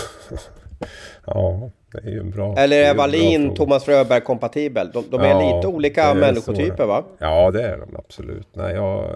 ja, 1.27 1.71
det 1.93 2.09
är 2.09 2.13
ju 2.13 2.21
en 2.21 2.31
bra... 2.31 2.55
Eller 2.57 2.77
är 2.83 2.95
Wallin 2.95 3.55
Thomas 3.55 3.85
Fröberg 3.85 4.21
kompatibel? 4.21 4.91
De, 4.93 5.05
de 5.11 5.21
är 5.21 5.29
ja, 5.29 5.57
lite 5.57 5.69
olika 5.69 6.15
människotyper 6.15 6.87
va? 6.87 7.05
Ja 7.19 7.51
det 7.51 7.63
är 7.63 7.79
de 7.79 7.97
absolut. 7.97 8.49
Nej, 8.53 8.75
jag, 8.75 9.11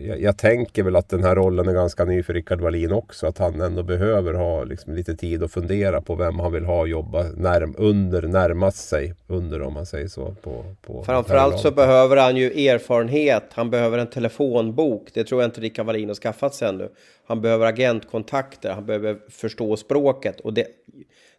jag, 0.00 0.20
jag, 0.20 0.38
tänker 0.38 0.82
väl 0.82 0.96
att 0.96 1.08
den 1.08 1.24
här 1.24 1.34
rollen 1.34 1.68
är 1.68 1.72
ganska 1.72 2.04
ny 2.04 2.22
för 2.22 2.34
Rickard 2.34 2.60
Wallin 2.60 2.92
också. 2.92 3.26
Att 3.26 3.38
han 3.38 3.60
ändå 3.60 3.82
behöver 3.82 4.34
ha 4.34 4.64
liksom 4.64 4.94
lite 4.94 5.16
tid 5.16 5.42
att 5.42 5.52
fundera 5.52 6.00
på 6.00 6.14
vem 6.14 6.38
han 6.38 6.52
vill 6.52 6.64
ha 6.64 6.86
jobba 6.86 7.22
närm, 7.22 7.74
under, 7.78 8.22
närmast 8.22 8.88
sig 8.88 9.14
under 9.26 9.62
om 9.62 9.72
man 9.72 9.86
säger 9.86 10.08
så. 10.08 10.34
På, 10.42 10.64
på 10.86 11.04
Framförallt 11.04 11.60
så 11.60 11.70
behöver 11.70 12.16
han 12.16 12.36
ju 12.36 12.68
erfarenhet. 12.68 13.44
Han 13.52 13.70
behöver 13.70 13.98
en 13.98 14.06
telefonbok. 14.06 15.08
Det 15.14 15.24
tror 15.24 15.42
jag 15.42 15.48
inte 15.48 15.60
Rickard 15.60 15.86
Wallin 15.86 16.08
har 16.08 16.14
skaffat 16.14 16.54
sig 16.54 16.68
ännu. 16.68 16.88
Han 17.26 17.40
behöver 17.40 17.66
agentkontakter. 17.66 18.70
Han 18.70 18.86
behöver 18.86 19.18
förstå 19.28 19.76
språket. 19.76 20.40
Och 20.40 20.54
det, 20.54 20.66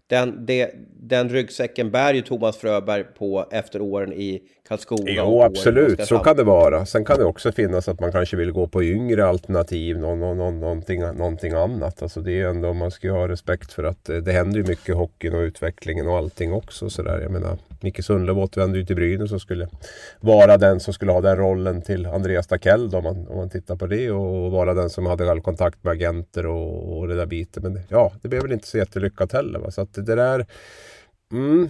den, 0.08 0.46
det, 0.46 0.72
den 1.00 1.30
ryggsäcken 1.30 1.92
bär 1.92 2.14
ju 2.14 2.22
Thomas 2.22 2.58
Fröberg 2.58 3.04
på 3.04 3.46
efter 3.52 3.82
åren 3.82 4.14
i 4.14 4.42
Karlskoga. 4.68 5.04
Jo, 5.08 5.42
absolut. 5.42 6.06
Så 6.06 6.20
kan 6.20 6.36
det 6.36 6.44
vara. 6.44 6.86
Sen 6.86 7.06
kan 7.06 7.20
det 7.20 7.26
också 7.26 7.52
finnas 7.52 7.88
att 7.88 8.00
man 8.00 8.12
kanske 8.12 8.38
vill 8.38 8.52
gå 8.52 8.68
på 8.68 8.84
yngre 8.84 9.26
alternativ, 9.26 10.00
någon, 10.00 10.20
någon, 10.20 10.60
någonting, 10.60 11.02
någonting 11.02 11.54
annat. 11.54 12.02
Alltså 12.02 12.22
det 12.22 12.42
är 12.42 12.48
ändå, 12.48 12.74
man 12.74 12.92
ska 12.92 13.08
ju 13.08 13.14
ha 13.14 13.28
respekt 13.28 13.74
för 13.74 13.84
att 13.84 14.06
det, 14.06 14.22
det 14.22 14.32
händer 14.32 14.60
ju 14.60 14.66
mycket 14.68 14.90
i 14.90 14.92
hockeyn 14.92 15.36
och 15.36 15.40
utvecklingen 15.40 16.08
och 16.08 16.18
allting 16.18 16.54
också. 16.54 16.90
Så 16.90 17.04
där. 17.04 17.22
Jag 17.22 17.32
menar, 17.32 17.58
Micke 17.82 18.04
Sundlöv 18.04 18.40
återvände 18.40 18.78
ju 18.78 18.86
till 18.86 18.96
Brynäs 18.96 19.32
och 19.32 19.42
skulle 19.42 19.68
vara 20.20 20.58
den 20.58 20.80
som 20.80 20.94
skulle 20.94 21.12
ha 21.12 21.22
den 21.22 21.38
rollen 21.38 21.82
till 21.82 22.06
Andreas 22.06 22.48
Dackell 22.48 22.96
om 22.96 23.04
man, 23.04 23.28
om 23.28 23.38
man 23.38 23.50
tittar 23.50 23.76
på 23.76 23.88
det 23.88 24.12
och 24.12 24.52
vara 24.52 24.74
den 24.74 24.90
som 24.90 25.06
hade 25.06 25.32
all 25.32 25.42
kontakt 25.42 25.84
med 25.84 25.92
agenter 25.92 26.46
och, 26.46 26.98
och 26.98 27.08
det 27.08 27.16
där 27.16 27.26
biten. 27.26 27.64
Men 27.64 27.80
ja, 27.90 28.12
det 28.22 28.28
blev 28.28 28.42
väl 28.42 28.52
inte 28.52 28.68
så 28.68 28.78
jättelyckat 28.78 29.34
heller. 29.34 29.60
Va? 29.60 29.72
Så 29.72 29.82
att 29.82 29.94
det 29.94 30.16
där 30.16 30.46
mm, 31.32 31.70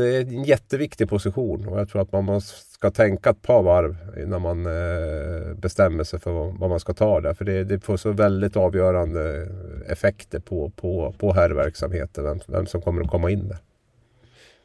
det 0.00 0.16
är 0.16 0.20
en 0.20 0.44
jätteviktig 0.44 1.08
position 1.08 1.68
och 1.68 1.80
jag 1.80 1.88
tror 1.88 2.02
att 2.02 2.12
man 2.12 2.40
ska 2.40 2.90
tänka 2.90 3.30
ett 3.30 3.42
par 3.42 3.62
varv 3.62 3.96
innan 4.22 4.42
man 4.42 4.66
eh, 4.66 5.54
bestämmer 5.54 6.04
sig 6.04 6.20
för 6.20 6.30
vad 6.58 6.70
man 6.70 6.80
ska 6.80 6.94
ta 6.94 7.20
där. 7.20 7.34
För 7.34 7.44
det, 7.44 7.64
det 7.64 7.80
får 7.80 7.96
så 7.96 8.12
väldigt 8.12 8.56
avgörande 8.56 9.42
eh, 9.42 9.92
effekter 9.92 10.38
på, 10.38 10.70
på, 10.70 11.14
på 11.18 11.32
herrverksamheten, 11.32 12.24
vem, 12.24 12.40
vem 12.46 12.66
som 12.66 12.82
kommer 12.82 13.02
att 13.02 13.10
komma 13.10 13.30
in 13.30 13.48
där. 13.48 13.58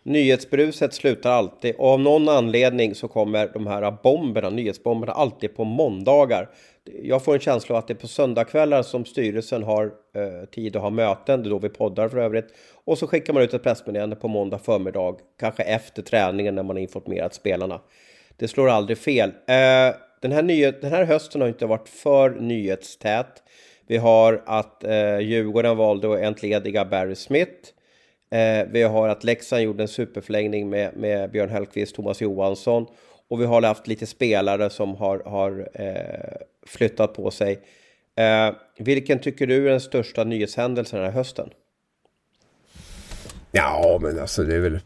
Nyhetsbruset 0.04 0.94
slutar 0.94 1.32
alltid 1.32 1.76
och 1.76 1.90
av 1.90 2.00
någon 2.00 2.30
anledning 2.30 2.96
så 2.96 3.08
kommer 3.08 3.50
de 3.54 3.68
här 3.68 3.98
bomberna, 4.04 4.50
nyhetsbomberna, 4.50 5.14
alltid 5.14 5.56
på 5.56 5.64
måndagar. 5.64 6.50
Jag 6.94 7.24
får 7.24 7.34
en 7.34 7.40
känsla 7.40 7.76
av 7.76 7.80
att 7.80 7.88
det 7.88 7.94
är 7.94 7.96
på 7.96 8.08
söndagkvällar 8.08 8.84
som 8.84 9.06
styrelsen 9.06 9.64
har 9.64 9.86
eh, 9.86 10.50
tid 10.52 10.76
att 10.76 10.82
ha 10.82 10.90
möten, 10.90 11.44
det 11.44 11.48
är 11.48 11.50
då 11.50 11.60
vi 11.60 11.70
poddar 11.70 12.10
för 12.10 12.18
övrigt. 12.18 12.48
Och 12.86 12.98
så 12.98 13.08
skickar 13.08 13.34
man 13.34 13.44
ut 13.44 13.54
ett 13.54 13.64
pressmeddelande 13.64 14.16
på 14.16 14.28
måndag 14.28 14.60
förmiddag, 14.60 15.16
kanske 15.40 15.64
efter 15.64 16.02
träningen 16.02 16.56
när 16.56 16.64
man 16.64 16.76
har 16.76 16.82
informerat 16.82 17.34
spelarna. 17.34 17.82
Det 18.38 18.48
slår 18.48 18.70
aldrig 18.70 18.98
fel. 18.98 19.30
Eh, 19.30 19.96
den, 20.22 20.32
här 20.32 20.42
nyhet, 20.42 20.82
den 20.82 20.92
här 20.92 21.04
hösten 21.04 21.42
har 21.42 21.48
inte 21.48 21.66
varit 21.66 21.90
för 21.90 22.30
nyhetstät. 22.30 23.44
Vi 23.88 23.98
har 23.98 24.44
att 24.46 24.84
eh, 24.84 25.20
Djurgården 25.20 25.78
valde 25.78 26.14
att 26.14 26.20
entlediga 26.20 26.86
Barry 26.86 27.16
Smith. 27.16 27.70
Eh, 28.32 28.68
vi 28.72 28.84
har 28.84 29.10
att 29.10 29.24
Leksand 29.24 29.62
gjorde 29.62 29.84
en 29.84 29.88
superförlängning 29.88 30.70
med, 30.70 30.98
med 30.98 31.32
Björn 31.32 31.50
Hellkvist, 31.50 31.96
Thomas 31.96 32.22
Johansson. 32.22 32.86
Och 33.30 33.42
vi 33.42 33.46
har 33.46 33.62
haft 33.62 33.88
lite 33.88 34.06
spelare 34.06 34.70
som 34.70 34.96
har, 34.96 35.20
har 35.26 35.70
eh, 35.74 36.38
flyttat 36.68 37.14
på 37.14 37.32
sig. 37.32 37.60
Eh, 38.16 38.56
vilken 38.78 39.20
tycker 39.20 39.48
du 39.48 39.66
är 39.68 39.72
den 39.72 39.82
största 39.82 40.24
nyhetshändelsen 40.24 41.00
den 41.00 41.06
här 41.06 41.14
hösten? 41.18 41.50
Ja, 43.52 44.00
men 44.02 44.20
alltså 44.20 44.44
det 44.44 44.56
är 44.56 44.60
väl 44.60 44.80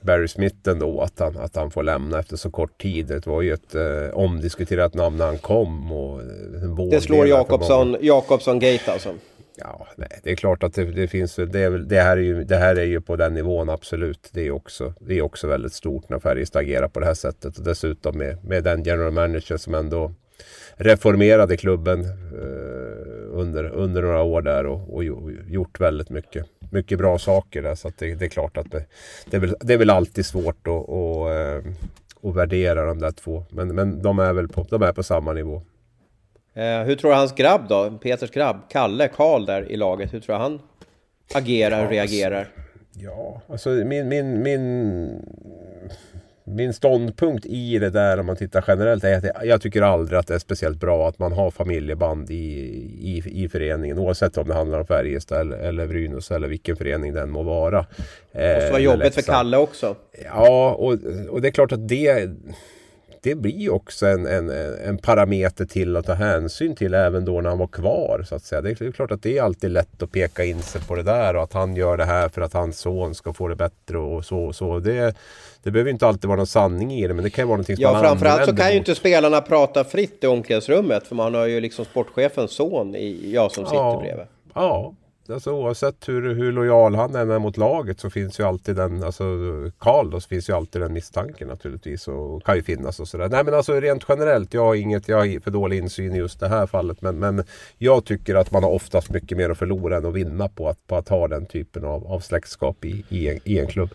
Barry 0.00 0.28
Smith 0.28 0.68
ändå 0.68 1.00
att 1.00 1.18
han, 1.18 1.36
att 1.36 1.56
han 1.56 1.70
får 1.70 1.82
lämna 1.82 2.18
efter 2.18 2.36
så 2.36 2.50
kort 2.50 2.82
tid. 2.82 3.06
Det 3.06 3.26
var 3.26 3.42
ju 3.42 3.52
ett 3.52 3.74
eh, 3.74 4.14
omdiskuterat 4.14 4.94
namn 4.94 5.16
när 5.16 5.26
han 5.26 5.38
kom. 5.38 5.92
Och, 5.92 6.20
eh, 6.20 6.88
det 6.90 7.00
slår 7.00 7.26
Jakobsson, 7.26 7.96
Jakobsson 8.00 8.58
Gate 8.58 8.92
alltså? 8.92 9.14
Ja, 9.64 9.86
nej, 9.96 10.20
det 10.22 10.30
är 10.30 10.36
klart 10.36 10.62
att 10.62 10.74
det, 10.74 10.84
det 10.84 11.08
finns. 11.08 11.36
Det, 11.36 11.78
det, 11.78 12.00
här 12.00 12.16
är 12.16 12.22
ju, 12.22 12.44
det 12.44 12.56
här 12.56 12.76
är 12.76 12.84
ju 12.84 13.00
på 13.00 13.16
den 13.16 13.34
nivån 13.34 13.70
absolut. 13.70 14.30
Det 14.32 14.46
är 14.46 14.50
också, 14.50 14.94
det 15.00 15.18
är 15.18 15.22
också 15.22 15.46
väldigt 15.46 15.72
stort 15.72 16.08
när 16.08 16.18
Färjestad 16.18 16.62
agerar 16.62 16.88
på 16.88 17.00
det 17.00 17.06
här 17.06 17.14
sättet. 17.14 17.58
Och 17.58 17.64
dessutom 17.64 18.18
med, 18.18 18.44
med 18.44 18.64
den 18.64 18.82
general 18.82 19.12
manager 19.12 19.56
som 19.56 19.74
ändå 19.74 20.12
reformerade 20.76 21.56
klubben 21.56 22.00
eh, 22.00 23.38
under, 23.38 23.64
under 23.64 24.02
några 24.02 24.22
år 24.22 24.42
där 24.42 24.66
och, 24.66 24.94
och 24.94 25.04
gjort 25.48 25.80
väldigt 25.80 26.10
mycket, 26.10 26.46
mycket 26.70 26.98
bra 26.98 27.18
saker 27.18 27.62
där. 27.62 27.74
Så 27.74 27.92
det, 27.98 28.14
det, 28.14 28.24
är 28.24 28.28
klart 28.28 28.56
att 28.56 28.70
det, 28.70 28.84
det, 29.30 29.36
är 29.36 29.40
väl, 29.40 29.54
det 29.60 29.74
är 29.74 29.78
väl 29.78 29.90
alltid 29.90 30.26
svårt 30.26 30.66
att, 30.68 30.88
och, 30.88 31.30
eh, 31.30 31.62
att 32.22 32.34
värdera 32.34 32.86
de 32.86 32.98
där 32.98 33.10
två. 33.10 33.44
Men, 33.50 33.74
men 33.74 34.02
de, 34.02 34.18
är 34.18 34.32
väl 34.32 34.48
på, 34.48 34.66
de 34.70 34.82
är 34.82 34.92
på 34.92 35.02
samma 35.02 35.32
nivå. 35.32 35.62
Eh, 36.54 36.82
hur 36.82 36.96
tror 36.96 37.10
du 37.10 37.16
hans 37.16 37.34
grabb 37.34 37.68
då? 37.68 37.98
Peters 38.02 38.30
grabb, 38.30 38.56
Kalle, 38.68 39.08
Karl 39.08 39.46
där 39.46 39.72
i 39.72 39.76
laget. 39.76 40.14
Hur 40.14 40.20
tror 40.20 40.36
du 40.36 40.42
han 40.42 40.60
agerar 41.34 41.86
och 41.86 41.94
ja, 41.94 41.98
reagerar? 41.98 42.38
Alltså, 42.38 42.60
ja, 42.92 43.40
alltså 43.48 43.68
min, 43.68 44.08
min, 44.08 44.42
min, 44.42 45.26
min 46.44 46.72
ståndpunkt 46.72 47.46
i 47.46 47.78
det 47.78 47.90
där 47.90 48.20
om 48.20 48.26
man 48.26 48.36
tittar 48.36 48.64
generellt 48.68 49.04
är 49.04 49.16
att 49.16 49.46
jag 49.46 49.60
tycker 49.60 49.82
aldrig 49.82 50.18
att 50.18 50.26
det 50.26 50.34
är 50.34 50.38
speciellt 50.38 50.80
bra 50.80 51.08
att 51.08 51.18
man 51.18 51.32
har 51.32 51.50
familjeband 51.50 52.30
i, 52.30 52.34
i, 53.00 53.22
i 53.44 53.48
föreningen. 53.48 53.98
Oavsett 53.98 54.38
om 54.38 54.48
det 54.48 54.54
handlar 54.54 54.78
om 54.78 54.86
Färjestad 54.86 55.40
eller, 55.40 55.56
eller 55.56 55.86
Brynäs 55.86 56.30
eller 56.30 56.48
vilken 56.48 56.76
förening 56.76 57.14
den 57.14 57.30
må 57.30 57.42
vara. 57.42 57.86
Det 58.32 58.54
måste 58.54 58.70
vara 58.70 58.80
eh, 58.80 58.84
jobbigt 58.84 59.14
för 59.14 59.22
Kalle 59.22 59.56
också. 59.56 59.96
Ja, 60.24 60.74
och, 60.74 60.92
och 61.28 61.42
det 61.42 61.48
är 61.48 61.52
klart 61.52 61.72
att 61.72 61.88
det 61.88 62.30
det 63.22 63.34
blir 63.34 63.58
ju 63.58 63.70
också 63.70 64.06
en, 64.06 64.26
en, 64.26 64.50
en 64.84 64.98
parameter 64.98 65.64
till 65.64 65.96
att 65.96 66.06
ta 66.06 66.12
hänsyn 66.12 66.76
till 66.76 66.94
även 66.94 67.24
då 67.24 67.40
när 67.40 67.50
han 67.50 67.58
var 67.58 67.66
kvar. 67.66 68.24
Så 68.28 68.34
att 68.34 68.42
säga. 68.42 68.60
Det 68.60 68.80
är 68.80 68.92
klart 68.92 69.10
att 69.10 69.22
det 69.22 69.38
är 69.38 69.42
alltid 69.42 69.70
lätt 69.70 70.02
att 70.02 70.12
peka 70.12 70.44
in 70.44 70.62
sig 70.62 70.80
på 70.80 70.94
det 70.94 71.02
där 71.02 71.36
och 71.36 71.42
att 71.42 71.52
han 71.52 71.76
gör 71.76 71.96
det 71.96 72.04
här 72.04 72.28
för 72.28 72.40
att 72.40 72.52
hans 72.52 72.78
son 72.78 73.14
ska 73.14 73.32
få 73.32 73.48
det 73.48 73.56
bättre 73.56 73.98
och 73.98 74.24
så. 74.24 74.38
Och 74.38 74.54
så. 74.54 74.78
Det, 74.78 75.16
det 75.62 75.70
behöver 75.70 75.90
inte 75.90 76.06
alltid 76.06 76.28
vara 76.28 76.36
någon 76.36 76.46
sanning 76.46 76.92
i 76.92 77.08
det 77.08 77.14
men 77.14 77.24
det 77.24 77.30
kan 77.30 77.48
vara 77.48 77.56
någonting 77.56 77.76
som 77.76 77.82
ja, 77.82 77.92
man 77.92 78.02
framförallt 78.02 78.44
så 78.44 78.56
kan 78.56 78.66
mot. 78.66 78.74
ju 78.74 78.78
inte 78.78 78.94
spelarna 78.94 79.40
prata 79.40 79.84
fritt 79.84 80.24
i 80.24 80.26
omklädningsrummet 80.26 81.06
för 81.06 81.14
man 81.14 81.34
har 81.34 81.46
ju 81.46 81.60
liksom 81.60 81.84
sportchefens 81.84 82.50
son 82.50 82.96
i, 82.96 83.32
ja, 83.34 83.48
som 83.48 83.64
sitter 83.64 83.76
ja, 83.76 84.00
bredvid. 84.02 84.26
Ja, 84.54 84.94
alltså, 85.28 85.52
oavsett 85.52 86.08
hur, 86.08 86.34
hur 86.34 86.52
lojal 86.52 86.94
han 86.94 87.14
än 87.14 87.30
är 87.30 87.38
mot 87.38 87.56
laget 87.56 88.00
så 88.00 88.10
finns 88.10 88.40
ju 88.40 88.44
alltid 88.44 88.76
den, 88.76 89.02
alltså 89.02 89.24
Karl 89.78 90.10
då, 90.10 90.20
så 90.20 90.28
finns 90.28 90.48
ju 90.48 90.52
alltid 90.52 90.82
den 90.82 90.92
misstanken 90.92 91.48
naturligtvis 91.48 92.08
och 92.08 92.44
kan 92.44 92.56
ju 92.56 92.62
finnas 92.62 93.00
och 93.00 93.08
sådär. 93.08 93.28
Nej 93.28 93.44
men 93.44 93.54
alltså 93.54 93.80
rent 93.80 94.04
generellt, 94.08 94.54
jag 94.54 94.64
har 94.64 94.74
inget, 94.74 95.08
jag 95.08 95.16
har 95.16 95.40
för 95.40 95.50
dålig 95.50 95.78
insyn 95.78 96.14
i 96.14 96.18
just 96.18 96.40
det 96.40 96.48
här 96.48 96.66
fallet 96.66 97.02
men, 97.02 97.18
men 97.18 97.44
jag 97.78 98.04
tycker 98.04 98.34
att 98.34 98.50
man 98.50 98.62
har 98.62 98.70
oftast 98.70 99.10
mycket 99.10 99.38
mer 99.38 99.50
att 99.50 99.58
förlora 99.58 99.96
än 99.96 100.06
att 100.06 100.14
vinna 100.14 100.48
på 100.48 100.68
att, 100.68 100.86
på 100.86 100.96
att 100.96 101.08
ha 101.08 101.28
den 101.28 101.46
typen 101.46 101.84
av, 101.84 102.06
av 102.06 102.20
släktskap 102.20 102.84
i, 102.84 103.04
i, 103.08 103.28
en, 103.28 103.40
i 103.44 103.58
en 103.58 103.66
klubb. 103.66 103.90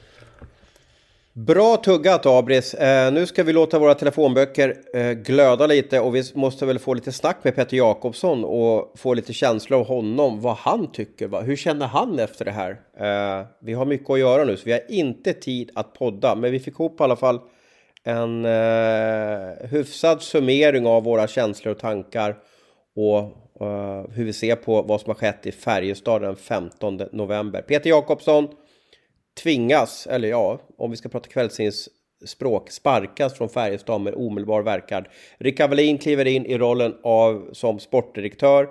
Bra 1.46 1.78
tuggat 1.78 2.26
Abris. 2.26 2.74
Eh, 2.74 3.14
nu 3.14 3.26
ska 3.26 3.44
vi 3.44 3.54
låta 3.54 3.80
våra 3.80 3.94
telefonböcker 3.94 4.76
eh, 4.94 5.12
glöda 5.12 5.68
lite 5.68 6.00
och 6.00 6.16
vi 6.16 6.24
måste 6.34 6.66
väl 6.66 6.80
få 6.80 6.94
lite 6.94 7.12
snack 7.12 7.38
med 7.44 7.56
Peter 7.56 7.78
Jakobsson 7.78 8.46
och 8.46 8.94
få 8.96 9.14
lite 9.14 9.34
känsla 9.34 9.78
av 9.78 9.88
honom, 9.88 10.42
vad 10.42 10.56
han 10.56 10.92
tycker. 10.92 11.28
Va? 11.28 11.42
Hur 11.42 11.56
känner 11.56 11.88
han 11.88 12.20
efter 12.20 12.46
det 12.46 12.52
här? 12.52 12.72
Eh, 13.00 13.46
vi 13.62 13.74
har 13.74 13.86
mycket 13.86 14.10
att 14.10 14.20
göra 14.20 14.44
nu 14.44 14.58
så 14.58 14.64
vi 14.66 14.72
har 14.72 14.82
inte 14.90 15.34
tid 15.34 15.72
att 15.76 15.94
podda, 15.94 16.36
men 16.36 16.52
vi 16.52 16.60
fick 16.60 16.74
ihop 16.74 17.02
i 17.02 17.04
alla 17.04 17.16
fall 17.16 17.40
en 18.04 18.46
eh, 18.46 19.70
hyfsad 19.70 20.22
summering 20.22 20.88
av 20.88 21.04
våra 21.04 21.28
känslor 21.28 21.72
och 21.72 21.80
tankar 21.80 22.38
och 22.96 23.20
eh, 23.68 24.04
hur 24.10 24.26
vi 24.26 24.34
ser 24.34 24.56
på 24.56 24.82
vad 24.82 25.02
som 25.02 25.10
har 25.10 25.16
skett 25.16 25.46
i 25.46 25.52
Färjestad 25.52 26.22
den 26.22 26.36
15 26.36 27.02
november. 27.12 27.62
Peter 27.62 27.90
Jakobsson 27.90 28.48
tvingas, 29.38 30.08
eller 30.08 30.28
ja, 30.28 30.60
om 30.78 30.92
vi 30.92 30.98
ska 30.98 31.10
prata 31.10 31.30
kvällsspråk, 31.30 32.72
sparkas 32.72 33.38
från 33.38 33.50
Färjestad 33.50 34.02
med 34.02 34.14
omedelbar 34.16 34.62
verkan. 34.62 35.06
Rickard 35.38 35.70
Wallin 35.70 35.98
kliver 35.98 36.28
in 36.28 36.46
i 36.46 36.58
rollen 36.58 36.96
av 37.04 37.50
som 37.52 37.80
sportdirektör. 37.80 38.64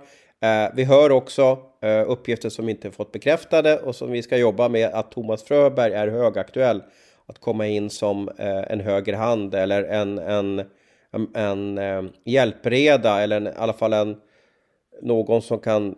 Eh, 0.42 0.74
vi 0.74 0.84
hör 0.84 1.12
också 1.12 1.58
eh, 1.82 2.10
uppgifter 2.10 2.48
som 2.48 2.68
inte 2.68 2.90
fått 2.90 3.12
bekräftade 3.12 3.78
och 3.78 3.96
som 3.96 4.10
vi 4.10 4.22
ska 4.22 4.36
jobba 4.36 4.68
med 4.68 4.90
att 4.92 5.10
Thomas 5.10 5.42
Fröberg 5.42 5.92
är 5.92 6.08
högaktuell 6.08 6.82
att 7.26 7.38
komma 7.38 7.66
in 7.66 7.90
som 7.90 8.28
eh, 8.28 8.72
en 8.72 8.80
högerhand 8.80 9.54
eller 9.54 9.82
en, 9.84 10.18
en, 10.18 10.62
en, 11.12 11.28
en 11.34 11.78
eh, 11.78 12.02
hjälpreda 12.24 13.22
eller 13.22 13.36
en, 13.36 13.46
i 13.46 13.50
alla 13.56 13.72
fall 13.72 13.92
en 13.92 14.16
någon 15.02 15.42
som 15.42 15.58
kan 15.58 15.94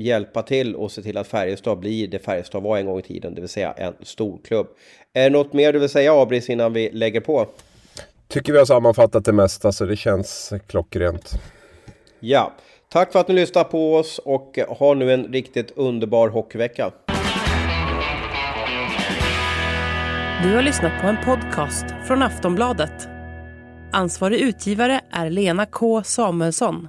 hjälpa 0.00 0.42
till 0.42 0.74
och 0.74 0.92
se 0.92 1.02
till 1.02 1.16
att 1.16 1.26
Färjestad 1.26 1.78
blir 1.78 2.08
det 2.08 2.18
Färjestad 2.18 2.62
var 2.62 2.78
en 2.78 2.86
gång 2.86 2.98
i 2.98 3.02
tiden, 3.02 3.34
det 3.34 3.40
vill 3.40 3.50
säga 3.50 3.72
en 3.72 3.94
stor 4.02 4.38
klubb. 4.44 4.66
Är 5.12 5.22
det 5.22 5.30
något 5.30 5.52
mer 5.52 5.72
du 5.72 5.78
vill 5.78 5.88
säga 5.88 6.14
Abris 6.14 6.50
innan 6.50 6.72
vi 6.72 6.90
lägger 6.90 7.20
på? 7.20 7.46
Tycker 8.28 8.52
vi 8.52 8.58
har 8.58 8.66
sammanfattat 8.66 9.24
det 9.24 9.32
mesta 9.32 9.72
så 9.72 9.84
det 9.84 9.96
känns 9.96 10.52
klockrent. 10.66 11.32
Ja, 12.20 12.52
tack 12.88 13.12
för 13.12 13.20
att 13.20 13.28
ni 13.28 13.34
lyssnar 13.34 13.64
på 13.64 13.96
oss 13.96 14.18
och 14.18 14.58
ha 14.68 14.94
nu 14.94 15.12
en 15.12 15.24
riktigt 15.24 15.72
underbar 15.76 16.28
hockeyvecka. 16.28 16.90
Du 20.42 20.54
har 20.54 20.62
lyssnat 20.62 21.02
på 21.02 21.06
en 21.06 21.16
podcast 21.24 21.84
från 22.06 22.22
Aftonbladet. 22.22 23.08
Ansvarig 23.92 24.40
utgivare 24.40 25.00
är 25.10 25.30
Lena 25.30 25.66
K 25.66 26.02
Samuelsson. 26.02 26.88